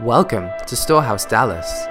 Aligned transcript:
Welcome 0.00 0.50
to 0.66 0.76
Storehouse 0.76 1.24
Dallas. 1.24 1.86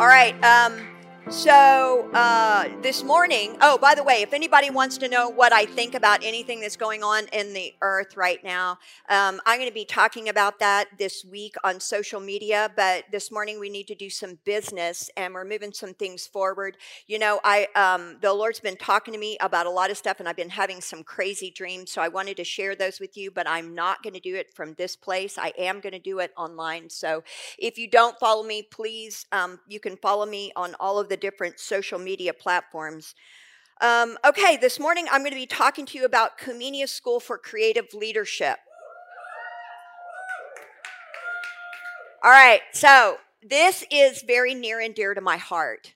All 0.00 0.08
right. 0.08 0.34
Um, 0.42 0.85
so 1.28 2.08
uh, 2.14 2.68
this 2.82 3.02
morning, 3.02 3.56
oh, 3.60 3.76
by 3.78 3.96
the 3.96 4.04
way, 4.04 4.22
if 4.22 4.32
anybody 4.32 4.70
wants 4.70 4.96
to 4.98 5.08
know 5.08 5.28
what 5.28 5.52
I 5.52 5.66
think 5.66 5.96
about 5.96 6.22
anything 6.22 6.60
that's 6.60 6.76
going 6.76 7.02
on 7.02 7.26
in 7.32 7.52
the 7.52 7.74
earth 7.82 8.16
right 8.16 8.42
now, 8.44 8.78
um, 9.08 9.40
I'm 9.44 9.58
going 9.58 9.68
to 9.68 9.74
be 9.74 9.84
talking 9.84 10.28
about 10.28 10.60
that 10.60 10.86
this 10.98 11.24
week 11.24 11.56
on 11.64 11.80
social 11.80 12.20
media. 12.20 12.70
But 12.76 13.06
this 13.10 13.32
morning 13.32 13.58
we 13.58 13.68
need 13.68 13.88
to 13.88 13.96
do 13.96 14.08
some 14.08 14.38
business, 14.44 15.10
and 15.16 15.34
we're 15.34 15.44
moving 15.44 15.72
some 15.72 15.94
things 15.94 16.28
forward. 16.28 16.76
You 17.08 17.18
know, 17.18 17.40
I 17.42 17.66
um, 17.74 18.18
the 18.20 18.32
Lord's 18.32 18.60
been 18.60 18.76
talking 18.76 19.12
to 19.12 19.18
me 19.18 19.36
about 19.40 19.66
a 19.66 19.70
lot 19.70 19.90
of 19.90 19.96
stuff, 19.96 20.20
and 20.20 20.28
I've 20.28 20.36
been 20.36 20.48
having 20.48 20.80
some 20.80 21.02
crazy 21.02 21.50
dreams. 21.50 21.90
So 21.90 22.00
I 22.00 22.08
wanted 22.08 22.36
to 22.36 22.44
share 22.44 22.76
those 22.76 23.00
with 23.00 23.16
you, 23.16 23.32
but 23.32 23.48
I'm 23.48 23.74
not 23.74 24.04
going 24.04 24.14
to 24.14 24.20
do 24.20 24.36
it 24.36 24.54
from 24.54 24.74
this 24.74 24.94
place. 24.94 25.38
I 25.38 25.52
am 25.58 25.80
going 25.80 25.92
to 25.92 25.98
do 25.98 26.20
it 26.20 26.32
online. 26.36 26.88
So 26.88 27.24
if 27.58 27.78
you 27.78 27.90
don't 27.90 28.16
follow 28.20 28.44
me, 28.44 28.62
please, 28.62 29.26
um, 29.32 29.58
you 29.66 29.80
can 29.80 29.96
follow 29.96 30.24
me 30.24 30.52
on 30.54 30.76
all 30.78 31.00
of 31.00 31.08
the 31.08 31.15
the 31.16 31.20
different 31.20 31.58
social 31.58 31.98
media 31.98 32.34
platforms. 32.34 33.14
Um, 33.80 34.18
okay, 34.24 34.56
this 34.56 34.78
morning 34.78 35.06
I'm 35.10 35.22
going 35.22 35.32
to 35.32 35.36
be 35.36 35.46
talking 35.46 35.86
to 35.86 35.98
you 35.98 36.04
about 36.04 36.38
Comenius 36.38 36.90
School 36.90 37.20
for 37.20 37.38
Creative 37.38 37.86
Leadership. 37.94 38.58
All 42.22 42.30
right, 42.30 42.60
so 42.72 43.16
this 43.42 43.84
is 43.90 44.24
very 44.26 44.54
near 44.54 44.80
and 44.80 44.94
dear 44.94 45.14
to 45.14 45.20
my 45.20 45.36
heart. 45.36 45.94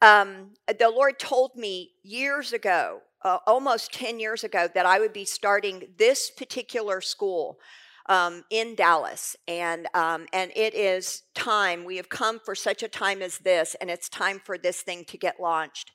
Um, 0.00 0.54
the 0.66 0.90
Lord 0.90 1.18
told 1.18 1.54
me 1.54 1.92
years 2.02 2.52
ago, 2.52 3.02
uh, 3.24 3.38
almost 3.46 3.92
10 3.92 4.18
years 4.18 4.42
ago, 4.42 4.68
that 4.74 4.86
I 4.86 4.98
would 4.98 5.12
be 5.12 5.24
starting 5.24 5.88
this 5.98 6.30
particular 6.30 7.00
school 7.00 7.58
um, 8.06 8.44
in 8.50 8.74
Dallas, 8.74 9.36
and 9.46 9.86
um, 9.94 10.26
and 10.32 10.50
it 10.56 10.74
is 10.74 11.22
time. 11.34 11.84
We 11.84 11.96
have 11.96 12.08
come 12.08 12.38
for 12.38 12.54
such 12.54 12.82
a 12.82 12.88
time 12.88 13.22
as 13.22 13.38
this, 13.38 13.76
and 13.80 13.90
it's 13.90 14.08
time 14.08 14.40
for 14.44 14.58
this 14.58 14.82
thing 14.82 15.04
to 15.06 15.18
get 15.18 15.40
launched. 15.40 15.92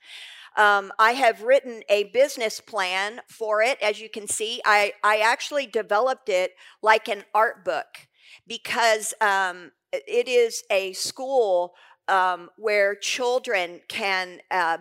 Um, 0.57 0.91
I 0.97 1.11
have 1.11 1.43
written 1.43 1.83
a 1.87 2.05
business 2.05 2.59
plan 2.59 3.21
for 3.29 3.61
it. 3.61 3.77
As 3.79 4.01
you 4.01 4.09
can 4.09 4.27
see, 4.27 4.59
I, 4.65 4.93
I 5.03 5.17
actually 5.19 5.67
developed 5.67 6.29
it 6.29 6.53
like 6.81 7.07
an 7.07 7.23
art 7.35 7.63
book 7.63 7.85
because 8.47 9.13
um, 9.21 9.71
it 9.91 10.27
is 10.27 10.63
a 10.71 10.93
school 10.93 11.75
um, 12.07 12.49
where 12.57 12.95
children 12.95 13.81
can 13.87 14.39
uh, 14.49 14.79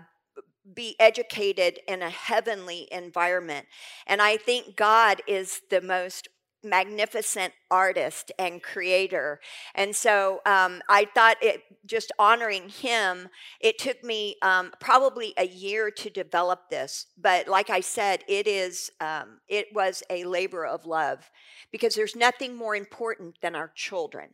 be 0.75 0.97
educated 0.99 1.79
in 1.87 2.03
a 2.03 2.11
heavenly 2.11 2.89
environment. 2.91 3.67
And 4.07 4.23
I 4.23 4.39
think 4.39 4.77
God 4.77 5.23
is 5.27 5.61
the 5.71 5.81
most 5.81 6.29
magnificent 6.69 7.53
artist 7.71 8.33
and 8.39 8.63
creator. 8.63 9.41
And 9.75 9.95
so 9.95 10.41
um, 10.47 10.83
I 10.89 11.07
thought 11.15 11.37
it 11.41 11.63
just 11.87 12.13
honoring 12.19 12.69
him, 12.69 13.29
it 13.61 13.79
took 13.79 14.03
me 14.05 14.37
um, 14.43 14.73
probably 14.81 15.35
a 15.37 15.47
year 15.47 15.91
to 15.91 16.11
develop 16.11 16.69
this. 16.71 17.07
But 17.17 17.49
like 17.49 17.71
I 17.71 17.81
said, 17.81 18.25
it 18.29 18.47
is 18.47 18.91
um, 19.01 19.41
it 19.49 19.69
was 19.73 20.03
a 20.11 20.25
labor 20.25 20.67
of 20.67 20.87
love 20.87 21.31
because 21.71 21.95
there's 21.95 22.17
nothing 22.17 22.57
more 22.57 22.77
important 22.77 23.37
than 23.41 23.55
our 23.55 23.73
children. 23.75 24.29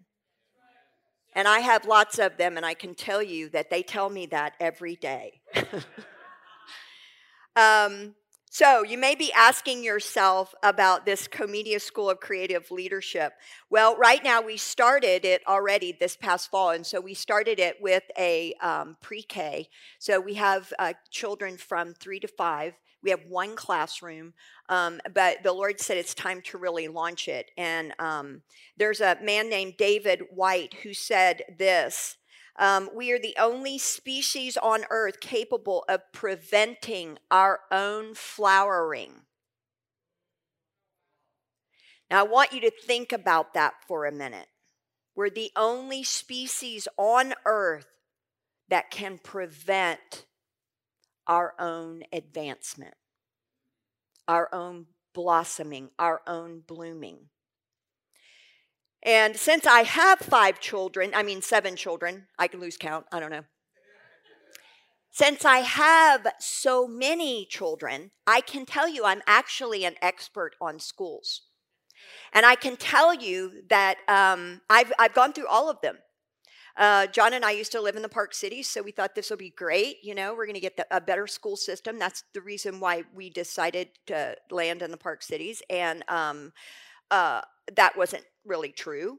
And 1.35 1.49
I 1.49 1.61
have 1.61 1.87
lots 1.87 2.19
of 2.19 2.37
them, 2.37 2.57
and 2.57 2.67
I 2.67 2.75
can 2.75 2.95
tell 2.95 3.23
you 3.23 3.49
that 3.51 3.71
they 3.71 3.83
tell 3.83 4.11
me 4.11 4.27
that 4.27 4.53
every 4.61 4.97
day. 4.97 5.41
um, 7.57 8.15
so, 8.55 8.83
you 8.85 8.99
may 8.99 9.15
be 9.15 9.33
asking 9.33 9.83
yourself 9.83 10.55
about 10.63 11.07
this 11.07 11.27
Comenius 11.27 11.81
School 11.81 12.11
of 12.11 12.21
Creative 12.21 12.71
Leadership. 12.71 13.33
Well, 13.71 13.97
right 13.97 14.23
now 14.23 14.43
we 14.43 14.59
started 14.59 15.25
it 15.25 15.41
already 15.49 15.97
this 15.99 16.19
past 16.19 16.51
fall, 16.51 16.69
and 16.69 16.85
so 16.85 17.01
we 17.01 17.15
started 17.15 17.59
it 17.59 17.77
with 17.81 18.03
a 18.19 18.53
um, 18.61 18.99
pre 19.01 19.23
K. 19.23 19.71
So, 19.99 20.21
we 20.21 20.35
have 20.35 20.71
uh, 20.79 20.93
children 21.11 21.57
from 21.57 21.95
three 21.95 22.21
to 22.21 22.29
five. 22.29 22.75
We 23.03 23.09
have 23.09 23.25
one 23.27 23.57
classroom, 23.57 24.35
um, 24.69 25.01
but 25.15 25.43
the 25.43 25.55
Lord 25.55 25.81
said 25.81 25.97
it's 25.97 26.13
time 26.13 26.43
to 26.43 26.59
really 26.59 26.89
launch 26.89 27.29
it. 27.29 27.53
And 27.57 27.95
um, 27.99 28.43
there's 28.77 29.01
a 29.01 29.17
man 29.23 29.49
named 29.49 29.79
David 29.79 30.25
Whyte 30.31 30.75
who 30.83 30.93
said 30.93 31.41
this 31.59 32.19
um, 32.59 32.91
we 32.95 33.11
are 33.13 33.19
the 33.19 33.37
only 33.39 33.79
species 33.79 34.57
on 34.57 34.85
earth 34.91 35.21
capable 35.21 35.85
of 35.89 36.01
preventing 36.13 37.19
our 37.31 37.61
own 37.71 38.15
flowering. 38.15 39.23
Now, 42.11 42.21
I 42.21 42.29
want 42.29 42.53
you 42.53 42.61
to 42.61 42.71
think 42.71 43.13
about 43.13 43.55
that 43.55 43.75
for 43.89 44.05
a 44.05 44.13
minute. 44.13 44.49
We're 45.15 45.31
the 45.31 45.51
only 45.57 46.03
species 46.03 46.87
on 46.99 47.35
earth 47.47 47.87
that 48.69 48.91
can 48.91 49.19
prevent 49.23 50.27
our 51.27 51.55
own 51.59 52.03
advancement, 52.13 52.95
our 54.29 54.49
own 54.53 54.87
blossoming, 55.15 55.91
our 55.99 56.21
own 56.27 56.63
blooming. 56.67 57.29
And 59.05 59.37
since 59.37 59.67
I 59.67 59.83
have 59.83 60.21
five 60.21 60.61
children, 60.61 61.11
I 61.15 61.23
mean, 61.23 61.43
seven 61.43 61.75
children, 61.75 62.27
I 62.39 62.47
can 62.47 62.61
lose 62.61 62.77
count, 62.77 63.07
I 63.13 63.19
don't 63.19 63.31
know. 63.31 63.45
Since 65.11 65.45
I 65.45 65.59
have 65.59 66.27
so 66.39 66.87
many 66.87 67.45
children, 67.45 68.13
I 68.27 68.41
can 68.41 68.65
tell 68.65 68.89
you 68.89 69.05
I'm 69.05 69.21
actually 69.27 69.85
an 69.85 69.97
expert 70.01 70.57
on 70.61 70.79
schools. 70.79 71.43
And 72.33 72.47
I 72.47 72.55
can 72.55 72.77
tell 72.77 73.13
you 73.13 73.63
that 73.69 73.99
um, 74.09 74.63
I've, 74.71 74.93
I've 74.99 75.13
gone 75.13 75.33
through 75.33 75.49
all 75.49 75.69
of 75.69 75.81
them. 75.83 75.99
Uh, 76.77 77.07
John 77.09 77.35
and 77.35 77.45
I 77.45 77.51
used 77.51 77.73
to 77.73 77.81
live 77.83 77.97
in 77.97 78.03
the 78.03 78.09
Park 78.09 78.33
Cities, 78.33 78.67
so 78.69 78.81
we 78.81 78.93
thought 78.93 79.15
this 79.15 79.29
will 79.29 79.37
be 79.37 79.51
great. 79.51 79.97
You 80.03 80.15
know, 80.15 80.35
we're 80.35 80.47
going 80.47 80.55
to 80.55 80.61
get 80.61 80.79
the, 80.79 80.87
a 80.91 81.01
better 81.01 81.27
school 81.27 81.57
system. 81.57 81.99
That's 81.99 82.25
the 82.33 82.41
reason 82.41 82.81
why 82.81 83.03
we 83.15 83.29
decided 83.29 83.89
to 84.07 84.37
land 84.51 84.81
in 84.81 84.91
the 84.91 84.97
Park 84.97 85.23
Cities. 85.23 85.61
And 85.69 86.03
um, 86.09 86.53
uh, 87.11 87.43
that 87.77 87.97
wasn't 87.99 88.25
really 88.45 88.73
true. 88.73 89.19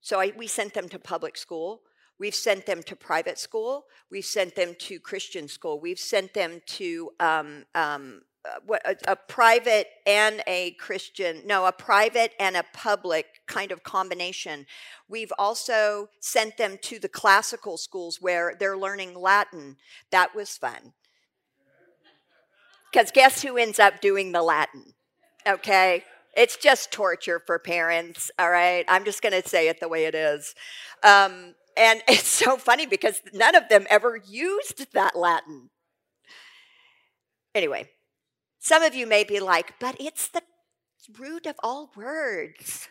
So 0.00 0.20
I, 0.20 0.32
we 0.36 0.46
sent 0.46 0.74
them 0.74 0.88
to 0.90 0.98
public 0.98 1.36
school. 1.36 1.82
We've 2.18 2.34
sent 2.34 2.64
them 2.66 2.82
to 2.84 2.96
private 2.96 3.38
school. 3.38 3.84
We've 4.10 4.24
sent 4.24 4.54
them 4.54 4.74
to 4.78 5.00
Christian 5.00 5.48
school. 5.48 5.80
We've 5.80 5.98
sent 5.98 6.32
them 6.32 6.60
to 6.66 7.10
um, 7.20 7.64
um, 7.74 8.22
uh, 8.46 8.78
a, 8.84 8.96
a, 9.08 9.16
private 9.16 9.88
and 10.06 10.42
a 10.46 10.72
Christian, 10.72 11.42
no, 11.44 11.66
a 11.66 11.72
private 11.72 12.32
and 12.38 12.56
a 12.56 12.64
public 12.72 13.26
kind 13.46 13.72
of 13.72 13.82
combination. 13.82 14.66
We've 15.08 15.32
also 15.38 16.08
sent 16.20 16.56
them 16.56 16.78
to 16.82 16.98
the 16.98 17.08
classical 17.08 17.76
schools 17.76 18.18
where 18.20 18.54
they're 18.58 18.78
learning 18.78 19.18
Latin. 19.18 19.76
That 20.10 20.34
was 20.34 20.56
fun. 20.56 20.92
Because 22.92 23.10
guess 23.10 23.42
who 23.42 23.56
ends 23.56 23.78
up 23.78 24.00
doing 24.00 24.32
the 24.32 24.42
Latin? 24.42 24.94
Okay. 25.46 26.04
It's 26.36 26.56
just 26.56 26.92
torture 26.92 27.42
for 27.44 27.58
parents, 27.58 28.30
all 28.38 28.50
right? 28.50 28.84
I'm 28.88 29.04
just 29.04 29.22
going 29.22 29.40
to 29.40 29.48
say 29.48 29.68
it 29.68 29.80
the 29.80 29.88
way 29.88 30.04
it 30.04 30.14
is. 30.14 30.54
Um, 31.02 31.54
and 31.76 32.02
it's 32.08 32.28
so 32.28 32.56
funny 32.56 32.86
because 32.86 33.22
none 33.32 33.54
of 33.54 33.68
them 33.68 33.86
ever 33.88 34.16
used 34.16 34.92
that 34.92 35.16
Latin. 35.16 35.70
Anyway, 37.54 37.88
some 38.58 38.82
of 38.82 38.94
you 38.94 39.06
may 39.06 39.24
be 39.24 39.40
like, 39.40 39.78
but 39.80 39.96
it's 39.98 40.28
the 40.28 40.42
root 41.18 41.46
of 41.46 41.56
all 41.62 41.90
words. 41.96 42.88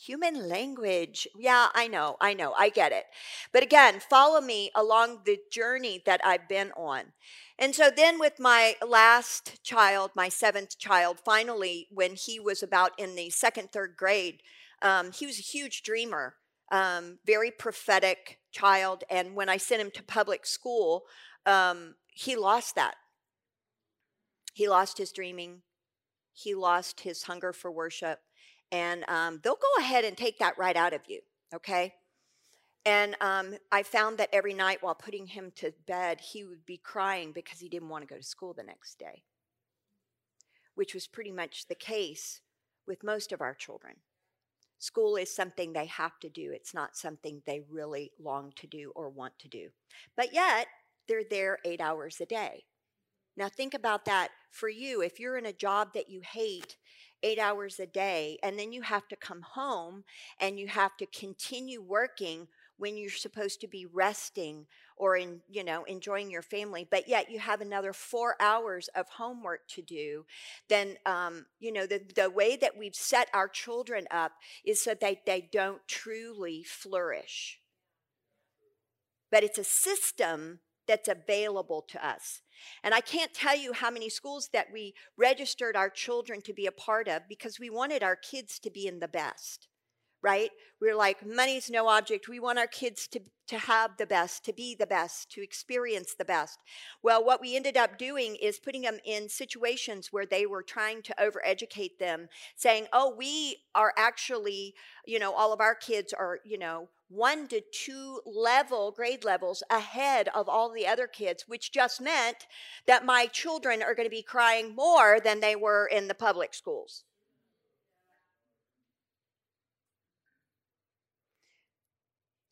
Human 0.00 0.48
language. 0.48 1.26
Yeah, 1.36 1.68
I 1.74 1.88
know, 1.88 2.16
I 2.20 2.32
know, 2.32 2.54
I 2.56 2.68
get 2.68 2.92
it. 2.92 3.06
But 3.52 3.64
again, 3.64 3.98
follow 3.98 4.40
me 4.40 4.70
along 4.72 5.22
the 5.24 5.40
journey 5.50 6.02
that 6.06 6.20
I've 6.24 6.48
been 6.48 6.70
on. 6.76 7.12
And 7.58 7.74
so 7.74 7.90
then, 7.90 8.20
with 8.20 8.38
my 8.38 8.76
last 8.86 9.60
child, 9.64 10.12
my 10.14 10.28
seventh 10.28 10.78
child, 10.78 11.18
finally, 11.18 11.88
when 11.90 12.14
he 12.14 12.38
was 12.38 12.62
about 12.62 12.92
in 12.96 13.16
the 13.16 13.30
second, 13.30 13.72
third 13.72 13.96
grade, 13.96 14.40
um, 14.82 15.10
he 15.10 15.26
was 15.26 15.40
a 15.40 15.42
huge 15.42 15.82
dreamer, 15.82 16.36
um, 16.70 17.18
very 17.26 17.50
prophetic 17.50 18.38
child. 18.52 19.02
And 19.10 19.34
when 19.34 19.48
I 19.48 19.56
sent 19.56 19.82
him 19.82 19.90
to 19.96 20.02
public 20.04 20.46
school, 20.46 21.06
um, 21.44 21.96
he 22.14 22.36
lost 22.36 22.76
that. 22.76 22.94
He 24.54 24.68
lost 24.68 24.98
his 24.98 25.10
dreaming, 25.10 25.62
he 26.32 26.54
lost 26.54 27.00
his 27.00 27.24
hunger 27.24 27.52
for 27.52 27.72
worship. 27.72 28.20
And 28.70 29.04
um, 29.08 29.40
they'll 29.42 29.54
go 29.54 29.80
ahead 29.82 30.04
and 30.04 30.16
take 30.16 30.38
that 30.38 30.58
right 30.58 30.76
out 30.76 30.92
of 30.92 31.00
you, 31.08 31.20
okay? 31.54 31.94
And 32.84 33.16
um, 33.20 33.54
I 33.72 33.82
found 33.82 34.18
that 34.18 34.30
every 34.32 34.54
night 34.54 34.82
while 34.82 34.94
putting 34.94 35.26
him 35.26 35.52
to 35.56 35.72
bed, 35.86 36.20
he 36.20 36.44
would 36.44 36.64
be 36.64 36.78
crying 36.78 37.32
because 37.32 37.60
he 37.60 37.68
didn't 37.68 37.88
want 37.88 38.06
to 38.06 38.12
go 38.12 38.18
to 38.18 38.26
school 38.26 38.54
the 38.54 38.62
next 38.62 38.98
day, 38.98 39.22
which 40.74 40.94
was 40.94 41.06
pretty 41.06 41.32
much 41.32 41.66
the 41.66 41.74
case 41.74 42.40
with 42.86 43.04
most 43.04 43.32
of 43.32 43.40
our 43.40 43.54
children. 43.54 43.96
School 44.78 45.16
is 45.16 45.34
something 45.34 45.72
they 45.72 45.86
have 45.86 46.18
to 46.20 46.28
do, 46.28 46.52
it's 46.52 46.72
not 46.72 46.96
something 46.96 47.42
they 47.44 47.60
really 47.68 48.12
long 48.18 48.52
to 48.56 48.66
do 48.66 48.92
or 48.94 49.10
want 49.10 49.38
to 49.40 49.48
do. 49.48 49.68
But 50.16 50.32
yet, 50.32 50.68
they're 51.08 51.24
there 51.28 51.58
eight 51.64 51.80
hours 51.80 52.20
a 52.20 52.26
day. 52.26 52.64
Now, 53.38 53.48
think 53.48 53.72
about 53.72 54.04
that 54.06 54.30
for 54.50 54.68
you. 54.68 55.00
If 55.00 55.20
you're 55.20 55.38
in 55.38 55.46
a 55.46 55.52
job 55.52 55.94
that 55.94 56.10
you 56.10 56.20
hate, 56.22 56.76
eight 57.22 57.38
hours 57.38 57.78
a 57.78 57.86
day, 57.86 58.36
and 58.42 58.58
then 58.58 58.72
you 58.72 58.82
have 58.82 59.06
to 59.08 59.16
come 59.16 59.42
home 59.42 60.02
and 60.40 60.58
you 60.58 60.66
have 60.66 60.96
to 60.96 61.06
continue 61.06 61.80
working 61.80 62.48
when 62.78 62.96
you're 62.96 63.10
supposed 63.10 63.60
to 63.60 63.68
be 63.68 63.86
resting 63.86 64.66
or 64.96 65.16
in 65.16 65.40
you 65.48 65.62
know 65.62 65.84
enjoying 65.84 66.30
your 66.30 66.42
family 66.42 66.86
but 66.88 67.08
yet 67.08 67.28
you 67.28 67.40
have 67.40 67.60
another 67.60 67.92
four 67.92 68.36
hours 68.38 68.88
of 68.94 69.08
homework 69.08 69.66
to 69.66 69.82
do 69.82 70.24
then 70.68 70.96
um, 71.04 71.44
you 71.58 71.72
know 71.72 71.86
the, 71.86 72.00
the 72.14 72.30
way 72.30 72.54
that 72.54 72.78
we've 72.78 72.94
set 72.94 73.28
our 73.34 73.48
children 73.48 74.06
up 74.12 74.30
is 74.64 74.80
so 74.80 74.94
that 74.94 75.26
they 75.26 75.48
don't 75.50 75.80
truly 75.88 76.62
flourish 76.62 77.58
but 79.32 79.42
it's 79.42 79.58
a 79.58 79.64
system 79.64 80.60
that's 80.88 81.08
available 81.08 81.84
to 81.88 82.04
us. 82.04 82.42
And 82.82 82.92
I 82.92 83.00
can't 83.00 83.32
tell 83.32 83.56
you 83.56 83.72
how 83.72 83.90
many 83.90 84.08
schools 84.08 84.48
that 84.52 84.72
we 84.72 84.94
registered 85.16 85.76
our 85.76 85.90
children 85.90 86.40
to 86.42 86.52
be 86.52 86.66
a 86.66 86.72
part 86.72 87.06
of 87.06 87.22
because 87.28 87.60
we 87.60 87.70
wanted 87.70 88.02
our 88.02 88.16
kids 88.16 88.58
to 88.60 88.70
be 88.70 88.88
in 88.88 88.98
the 88.98 89.06
best 89.06 89.68
right? 90.22 90.50
We're 90.80 90.96
like, 90.96 91.26
money's 91.26 91.70
no 91.70 91.88
object. 91.88 92.28
We 92.28 92.40
want 92.40 92.58
our 92.58 92.66
kids 92.66 93.06
to, 93.08 93.20
to 93.48 93.58
have 93.58 93.96
the 93.96 94.06
best, 94.06 94.44
to 94.44 94.52
be 94.52 94.74
the 94.74 94.86
best, 94.86 95.30
to 95.32 95.42
experience 95.42 96.14
the 96.14 96.24
best. 96.24 96.58
Well, 97.02 97.24
what 97.24 97.40
we 97.40 97.56
ended 97.56 97.76
up 97.76 97.98
doing 97.98 98.36
is 98.36 98.58
putting 98.58 98.82
them 98.82 98.98
in 99.04 99.28
situations 99.28 100.08
where 100.12 100.26
they 100.26 100.46
were 100.46 100.62
trying 100.62 101.02
to 101.02 101.14
overeducate 101.20 101.98
them, 101.98 102.28
saying, 102.56 102.86
oh, 102.92 103.14
we 103.16 103.58
are 103.74 103.92
actually, 103.96 104.74
you 105.06 105.18
know, 105.18 105.32
all 105.32 105.52
of 105.52 105.60
our 105.60 105.74
kids 105.74 106.12
are, 106.12 106.38
you 106.44 106.58
know, 106.58 106.88
one 107.08 107.48
to 107.48 107.62
two 107.72 108.20
level 108.26 108.92
grade 108.92 109.24
levels 109.24 109.62
ahead 109.70 110.28
of 110.34 110.48
all 110.48 110.70
the 110.70 110.86
other 110.86 111.06
kids, 111.06 111.44
which 111.48 111.72
just 111.72 112.00
meant 112.00 112.46
that 112.86 113.04
my 113.04 113.26
children 113.26 113.82
are 113.82 113.94
going 113.94 114.06
to 114.06 114.10
be 114.10 114.22
crying 114.22 114.74
more 114.74 115.18
than 115.18 115.40
they 115.40 115.56
were 115.56 115.86
in 115.86 116.06
the 116.06 116.14
public 116.14 116.52
schools. 116.52 117.04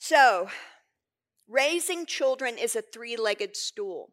So, 0.09 0.51
raising 1.49 2.07
children 2.07 2.59
is 2.59 2.77
a 2.77 2.81
three 2.81 3.17
legged 3.17 3.57
stool. 3.57 4.13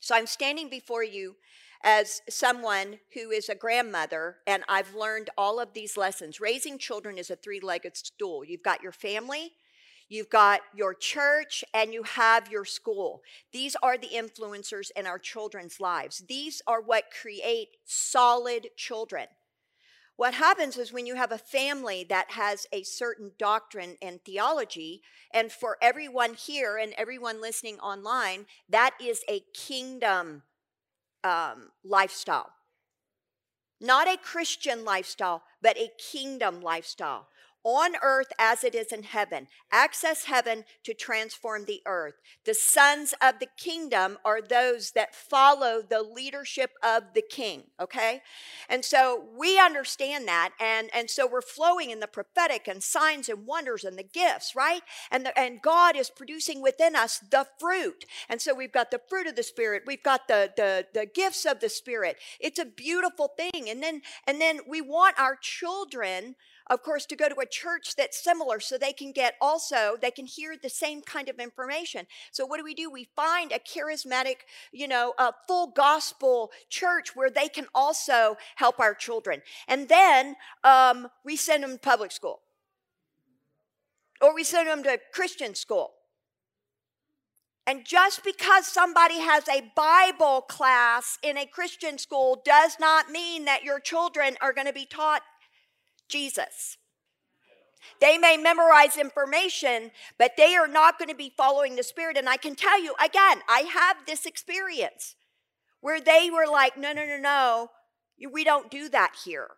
So, 0.00 0.16
I'm 0.16 0.26
standing 0.26 0.68
before 0.68 1.04
you 1.04 1.36
as 1.84 2.22
someone 2.28 2.98
who 3.14 3.30
is 3.30 3.48
a 3.48 3.54
grandmother, 3.54 4.38
and 4.48 4.64
I've 4.68 4.96
learned 4.96 5.30
all 5.38 5.60
of 5.60 5.74
these 5.74 5.96
lessons. 5.96 6.40
Raising 6.40 6.76
children 6.76 7.18
is 7.18 7.30
a 7.30 7.36
three 7.36 7.60
legged 7.60 7.96
stool. 7.96 8.44
You've 8.44 8.64
got 8.64 8.82
your 8.82 8.90
family, 8.90 9.52
you've 10.08 10.28
got 10.28 10.62
your 10.74 10.92
church, 10.92 11.62
and 11.72 11.94
you 11.94 12.02
have 12.02 12.50
your 12.50 12.64
school. 12.64 13.22
These 13.52 13.76
are 13.80 13.96
the 13.96 14.08
influencers 14.08 14.90
in 14.96 15.06
our 15.06 15.20
children's 15.20 15.78
lives. 15.78 16.24
These 16.28 16.62
are 16.66 16.80
what 16.80 17.12
create 17.22 17.76
solid 17.84 18.70
children. 18.76 19.28
What 20.18 20.34
happens 20.34 20.76
is 20.76 20.92
when 20.92 21.06
you 21.06 21.14
have 21.14 21.30
a 21.30 21.38
family 21.38 22.04
that 22.08 22.32
has 22.32 22.66
a 22.72 22.82
certain 22.82 23.30
doctrine 23.38 23.96
and 24.02 24.20
theology, 24.24 25.00
and 25.32 25.52
for 25.52 25.78
everyone 25.80 26.34
here 26.34 26.76
and 26.76 26.92
everyone 26.98 27.40
listening 27.40 27.78
online, 27.78 28.46
that 28.68 28.96
is 29.00 29.22
a 29.28 29.44
kingdom 29.54 30.42
um, 31.22 31.70
lifestyle. 31.84 32.50
Not 33.80 34.08
a 34.08 34.16
Christian 34.16 34.84
lifestyle, 34.84 35.44
but 35.62 35.78
a 35.78 35.92
kingdom 35.98 36.62
lifestyle 36.62 37.28
on 37.68 37.96
earth 38.02 38.32
as 38.38 38.64
it 38.64 38.74
is 38.74 38.92
in 38.92 39.02
heaven. 39.02 39.46
Access 39.70 40.24
heaven 40.24 40.64
to 40.84 40.94
transform 40.94 41.66
the 41.66 41.82
earth. 41.84 42.14
The 42.46 42.54
sons 42.54 43.14
of 43.20 43.40
the 43.40 43.48
kingdom 43.58 44.16
are 44.24 44.40
those 44.40 44.92
that 44.92 45.14
follow 45.14 45.82
the 45.82 46.02
leadership 46.02 46.70
of 46.82 47.12
the 47.14 47.22
king, 47.22 47.64
okay? 47.78 48.22
And 48.70 48.84
so 48.84 49.22
we 49.36 49.60
understand 49.60 50.26
that 50.28 50.52
and 50.58 50.88
and 50.94 51.10
so 51.10 51.28
we're 51.30 51.42
flowing 51.42 51.90
in 51.90 52.00
the 52.00 52.06
prophetic 52.06 52.66
and 52.66 52.82
signs 52.82 53.28
and 53.28 53.46
wonders 53.46 53.84
and 53.84 53.98
the 53.98 54.02
gifts, 54.02 54.54
right? 54.56 54.80
And 55.10 55.26
the, 55.26 55.38
and 55.38 55.60
God 55.60 55.94
is 55.94 56.08
producing 56.08 56.62
within 56.62 56.96
us 56.96 57.18
the 57.30 57.46
fruit. 57.58 58.06
And 58.30 58.40
so 58.40 58.54
we've 58.54 58.72
got 58.72 58.90
the 58.90 59.00
fruit 59.10 59.26
of 59.26 59.36
the 59.36 59.42
spirit, 59.42 59.82
we've 59.86 60.02
got 60.02 60.26
the 60.26 60.50
the 60.56 60.86
the 60.94 61.06
gifts 61.06 61.44
of 61.44 61.60
the 61.60 61.68
spirit. 61.68 62.16
It's 62.40 62.58
a 62.58 62.64
beautiful 62.64 63.28
thing. 63.36 63.68
And 63.68 63.82
then 63.82 64.00
and 64.26 64.40
then 64.40 64.60
we 64.66 64.80
want 64.80 65.18
our 65.18 65.36
children 65.36 66.34
of 66.70 66.82
course, 66.82 67.06
to 67.06 67.16
go 67.16 67.28
to 67.28 67.40
a 67.40 67.46
church 67.46 67.96
that's 67.96 68.22
similar 68.22 68.60
so 68.60 68.76
they 68.76 68.92
can 68.92 69.12
get 69.12 69.34
also, 69.40 69.96
they 70.00 70.10
can 70.10 70.26
hear 70.26 70.56
the 70.60 70.68
same 70.68 71.02
kind 71.02 71.28
of 71.28 71.38
information. 71.38 72.06
So, 72.30 72.46
what 72.46 72.58
do 72.58 72.64
we 72.64 72.74
do? 72.74 72.90
We 72.90 73.08
find 73.16 73.52
a 73.52 73.58
charismatic, 73.58 74.36
you 74.72 74.88
know, 74.88 75.14
a 75.18 75.32
full 75.46 75.68
gospel 75.68 76.50
church 76.68 77.16
where 77.16 77.30
they 77.30 77.48
can 77.48 77.66
also 77.74 78.36
help 78.56 78.80
our 78.80 78.94
children. 78.94 79.42
And 79.66 79.88
then 79.88 80.36
um, 80.64 81.08
we 81.24 81.36
send 81.36 81.62
them 81.62 81.72
to 81.72 81.78
public 81.78 82.12
school 82.12 82.40
or 84.20 84.34
we 84.34 84.44
send 84.44 84.68
them 84.68 84.82
to 84.82 84.98
Christian 85.12 85.54
school. 85.54 85.92
And 87.66 87.84
just 87.84 88.24
because 88.24 88.66
somebody 88.66 89.20
has 89.20 89.46
a 89.46 89.70
Bible 89.76 90.40
class 90.48 91.18
in 91.22 91.36
a 91.36 91.44
Christian 91.44 91.98
school 91.98 92.40
does 92.42 92.76
not 92.80 93.10
mean 93.10 93.44
that 93.44 93.62
your 93.62 93.78
children 93.78 94.36
are 94.40 94.54
going 94.54 94.66
to 94.66 94.72
be 94.72 94.86
taught 94.86 95.20
Jesus. 96.08 96.78
They 98.00 98.18
may 98.18 98.36
memorize 98.36 98.96
information, 98.96 99.90
but 100.18 100.36
they 100.36 100.54
are 100.56 100.68
not 100.68 100.98
going 100.98 101.08
to 101.08 101.14
be 101.14 101.32
following 101.36 101.76
the 101.76 101.82
Spirit. 101.82 102.16
And 102.16 102.28
I 102.28 102.36
can 102.36 102.54
tell 102.54 102.82
you, 102.82 102.94
again, 103.02 103.40
I 103.48 103.60
have 103.72 104.06
this 104.06 104.26
experience 104.26 105.14
where 105.80 106.00
they 106.00 106.30
were 106.30 106.46
like, 106.46 106.76
no, 106.76 106.92
no, 106.92 107.06
no, 107.06 107.18
no, 107.18 107.70
we 108.32 108.44
don't 108.44 108.70
do 108.70 108.88
that 108.88 109.14
here. 109.24 109.48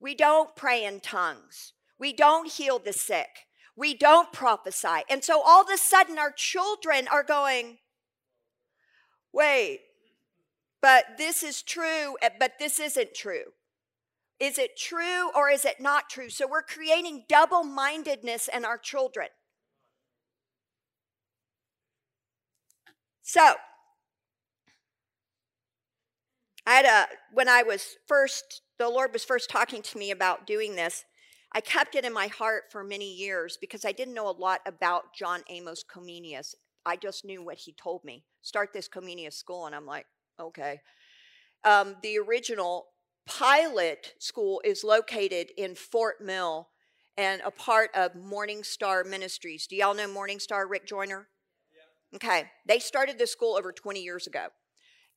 We 0.00 0.14
don't 0.14 0.54
pray 0.54 0.84
in 0.84 1.00
tongues. 1.00 1.72
We 1.98 2.12
don't 2.12 2.50
heal 2.50 2.78
the 2.78 2.92
sick. 2.92 3.46
We 3.76 3.94
don't 3.94 4.32
prophesy. 4.32 5.02
And 5.08 5.24
so 5.24 5.42
all 5.44 5.62
of 5.62 5.68
a 5.72 5.78
sudden, 5.78 6.18
our 6.18 6.30
children 6.30 7.08
are 7.10 7.24
going, 7.24 7.78
wait, 9.32 9.80
but 10.80 11.16
this 11.18 11.42
is 11.42 11.62
true, 11.62 12.16
eh, 12.22 12.28
but 12.38 12.52
this 12.58 12.78
isn't 12.78 13.14
true. 13.14 13.52
Is 14.40 14.58
it 14.58 14.76
true 14.76 15.30
or 15.34 15.48
is 15.48 15.64
it 15.64 15.80
not 15.80 16.10
true? 16.10 16.28
So 16.28 16.46
we're 16.46 16.62
creating 16.62 17.24
double 17.28 17.62
mindedness 17.62 18.48
in 18.52 18.64
our 18.64 18.78
children. 18.78 19.28
So, 23.22 23.54
I 26.66 26.74
had 26.74 26.84
a, 26.84 27.06
when 27.32 27.48
I 27.48 27.62
was 27.62 27.96
first, 28.06 28.62
the 28.78 28.88
Lord 28.88 29.12
was 29.12 29.24
first 29.24 29.48
talking 29.50 29.82
to 29.82 29.98
me 29.98 30.10
about 30.10 30.46
doing 30.46 30.76
this, 30.76 31.04
I 31.52 31.60
kept 31.60 31.94
it 31.94 32.04
in 32.04 32.12
my 32.12 32.26
heart 32.26 32.64
for 32.70 32.82
many 32.82 33.14
years 33.14 33.56
because 33.60 33.84
I 33.84 33.92
didn't 33.92 34.14
know 34.14 34.28
a 34.28 34.32
lot 34.32 34.60
about 34.66 35.14
John 35.16 35.42
Amos 35.48 35.84
Comenius. 35.84 36.54
I 36.84 36.96
just 36.96 37.24
knew 37.24 37.44
what 37.44 37.58
he 37.58 37.72
told 37.72 38.04
me. 38.04 38.24
Start 38.42 38.70
this 38.74 38.88
Comenius 38.88 39.34
school, 39.34 39.66
and 39.66 39.74
I'm 39.74 39.86
like, 39.86 40.06
okay. 40.38 40.80
Um, 41.64 41.96
the 42.02 42.18
original 42.18 42.86
pilot 43.26 44.14
school 44.18 44.60
is 44.64 44.84
located 44.84 45.50
in 45.56 45.74
Fort 45.74 46.20
Mill 46.20 46.68
and 47.16 47.40
a 47.44 47.50
part 47.50 47.90
of 47.94 48.14
Morning 48.14 48.62
Star 48.64 49.04
Ministries. 49.04 49.66
Do 49.66 49.76
y'all 49.76 49.94
know 49.94 50.08
Morning 50.08 50.38
Star, 50.38 50.66
Rick 50.66 50.86
Joyner? 50.86 51.28
Yeah. 51.72 52.16
Okay, 52.16 52.50
they 52.66 52.78
started 52.78 53.18
this 53.18 53.32
school 53.32 53.56
over 53.56 53.72
20 53.72 54.02
years 54.02 54.26
ago. 54.26 54.46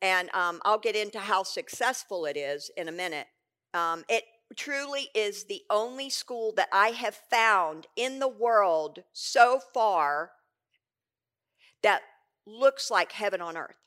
And 0.02 0.30
um, 0.34 0.62
I'll 0.64 0.78
get 0.78 0.96
into 0.96 1.20
how 1.20 1.44
successful 1.44 2.26
it 2.26 2.38
is 2.38 2.70
in 2.78 2.88
a 2.88 2.92
minute. 2.92 3.28
Um, 3.74 4.04
it 4.08 4.24
truly 4.56 5.08
is 5.16 5.46
the 5.46 5.62
only 5.70 6.10
school 6.10 6.54
that 6.56 6.70
I 6.72 6.90
have 6.90 7.16
found 7.16 7.88
in 7.96 8.20
the 8.20 8.28
world 8.28 9.04
so 9.12 9.60
far 9.74 10.32
that 11.82 12.02
looks 12.46 12.90
like 12.90 13.12
heaven 13.12 13.42
on 13.42 13.58
earth. 13.58 13.78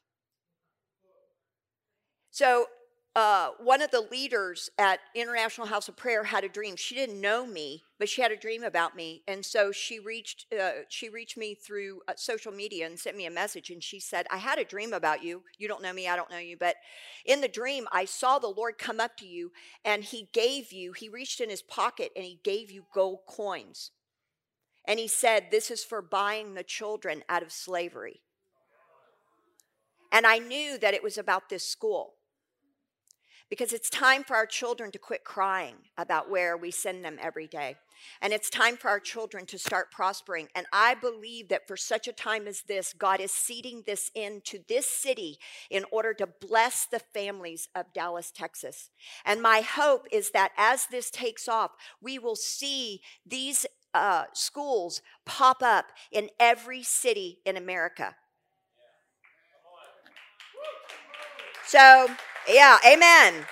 So 2.31 2.67
uh, 3.17 3.51
one 3.59 3.83
of 3.83 3.91
the 3.91 4.07
leaders 4.13 4.71
at 4.79 5.01
International 5.17 5.67
House 5.67 5.89
of 5.89 5.97
Prayer 5.97 6.23
had 6.23 6.45
a 6.45 6.49
dream. 6.49 6.77
She 6.77 6.95
didn't 6.95 7.21
know 7.21 7.45
me, 7.45 7.83
but 7.99 8.09
she 8.09 8.23
had 8.23 8.31
a 8.31 8.37
dream 8.37 8.63
about 8.63 8.95
me, 8.95 9.25
and 9.27 9.45
so 9.45 9.73
she 9.73 9.99
reached 9.99 10.47
uh, 10.59 10.83
she 10.89 11.09
reached 11.09 11.37
me 11.37 11.57
through 11.57 12.03
uh, 12.07 12.13
social 12.17 12.53
media 12.53 12.87
and 12.87 12.97
sent 12.97 13.17
me 13.17 13.27
a 13.27 13.31
message. 13.31 13.71
And 13.71 13.83
she 13.83 13.99
said, 13.99 14.29
"I 14.31 14.37
had 14.37 14.61
a 14.61 14.65
dream 14.65 14.93
about 14.93 15.25
you. 15.25 15.43
You 15.59 15.67
don't 15.67 15.83
know 15.83 15.93
me, 15.93 16.07
I 16.07 16.15
don't 16.15 16.31
know 16.31 16.39
you, 16.39 16.57
but 16.57 16.77
in 17.25 17.41
the 17.41 17.49
dream, 17.49 17.89
I 17.91 18.05
saw 18.05 18.39
the 18.39 18.47
Lord 18.47 18.79
come 18.79 19.01
up 19.01 19.17
to 19.17 19.27
you, 19.27 19.51
and 19.85 20.05
He 20.05 20.29
gave 20.33 20.73
you. 20.73 20.93
He 20.93 21.09
reached 21.09 21.41
in 21.41 21.51
His 21.51 21.63
pocket 21.63 22.13
and 22.15 22.25
He 22.25 22.39
gave 22.45 22.71
you 22.71 22.85
gold 22.95 23.21
coins, 23.27 23.91
and 24.87 25.01
He 25.01 25.09
said, 25.09 25.47
"This 25.51 25.73
is 25.73 25.83
for 25.83 26.01
buying 26.01 26.55
the 26.55 26.63
children 26.63 27.25
out 27.29 27.43
of 27.43 27.51
slavery." 27.51 28.21
And 30.13 30.29
I 30.29 30.39
knew 30.39 30.79
that 30.79 30.95
it 30.95 31.03
was 31.03 31.19
about 31.19 31.49
this 31.49 31.65
school 31.65 32.15
because 33.51 33.73
it's 33.73 33.91
time 33.91 34.23
for 34.23 34.37
our 34.37 34.47
children 34.47 34.93
to 34.93 34.99
quit 34.99 35.25
crying 35.25 35.75
about 35.99 36.31
where 36.31 36.57
we 36.57 36.71
send 36.71 37.05
them 37.05 37.19
every 37.21 37.49
day. 37.49 37.77
And 38.23 38.33
it's 38.33 38.49
time 38.49 38.77
for 38.77 38.89
our 38.89 39.01
children 39.01 39.45
to 39.47 39.59
start 39.59 39.91
prospering. 39.91 40.49
And 40.55 40.67
I 40.73 40.95
believe 40.95 41.49
that 41.49 41.67
for 41.67 41.77
such 41.77 42.09
a 42.09 42.13
time 42.13 42.47
as 42.47 42.63
this, 42.63 42.95
God 42.95 43.21
is 43.21 43.33
seeding 43.33 43.83
this 43.85 44.11
into 44.15 44.61
this 44.69 44.87
city 44.87 45.39
in 45.69 45.85
order 45.91 46.15
to 46.15 46.29
bless 46.41 46.87
the 46.87 47.01
families 47.13 47.69
of 47.75 47.93
Dallas, 47.93 48.31
Texas. 48.31 48.91
And 49.27 49.43
my 49.43 49.61
hope 49.61 50.07
is 50.13 50.31
that 50.31 50.53
as 50.57 50.87
this 50.87 51.11
takes 51.11 51.49
off, 51.49 51.73
we 52.01 52.19
will 52.19 52.37
see 52.37 53.03
these 53.27 53.67
uh, 53.93 54.25
schools 54.33 55.03
pop 55.27 55.63
up 55.63 55.87
in 56.13 56.31
every 56.39 56.83
city 56.83 57.41
in 57.45 57.57
America. 57.57 58.15
So, 61.67 62.09
yeah, 62.49 62.79
amen. 62.87 63.47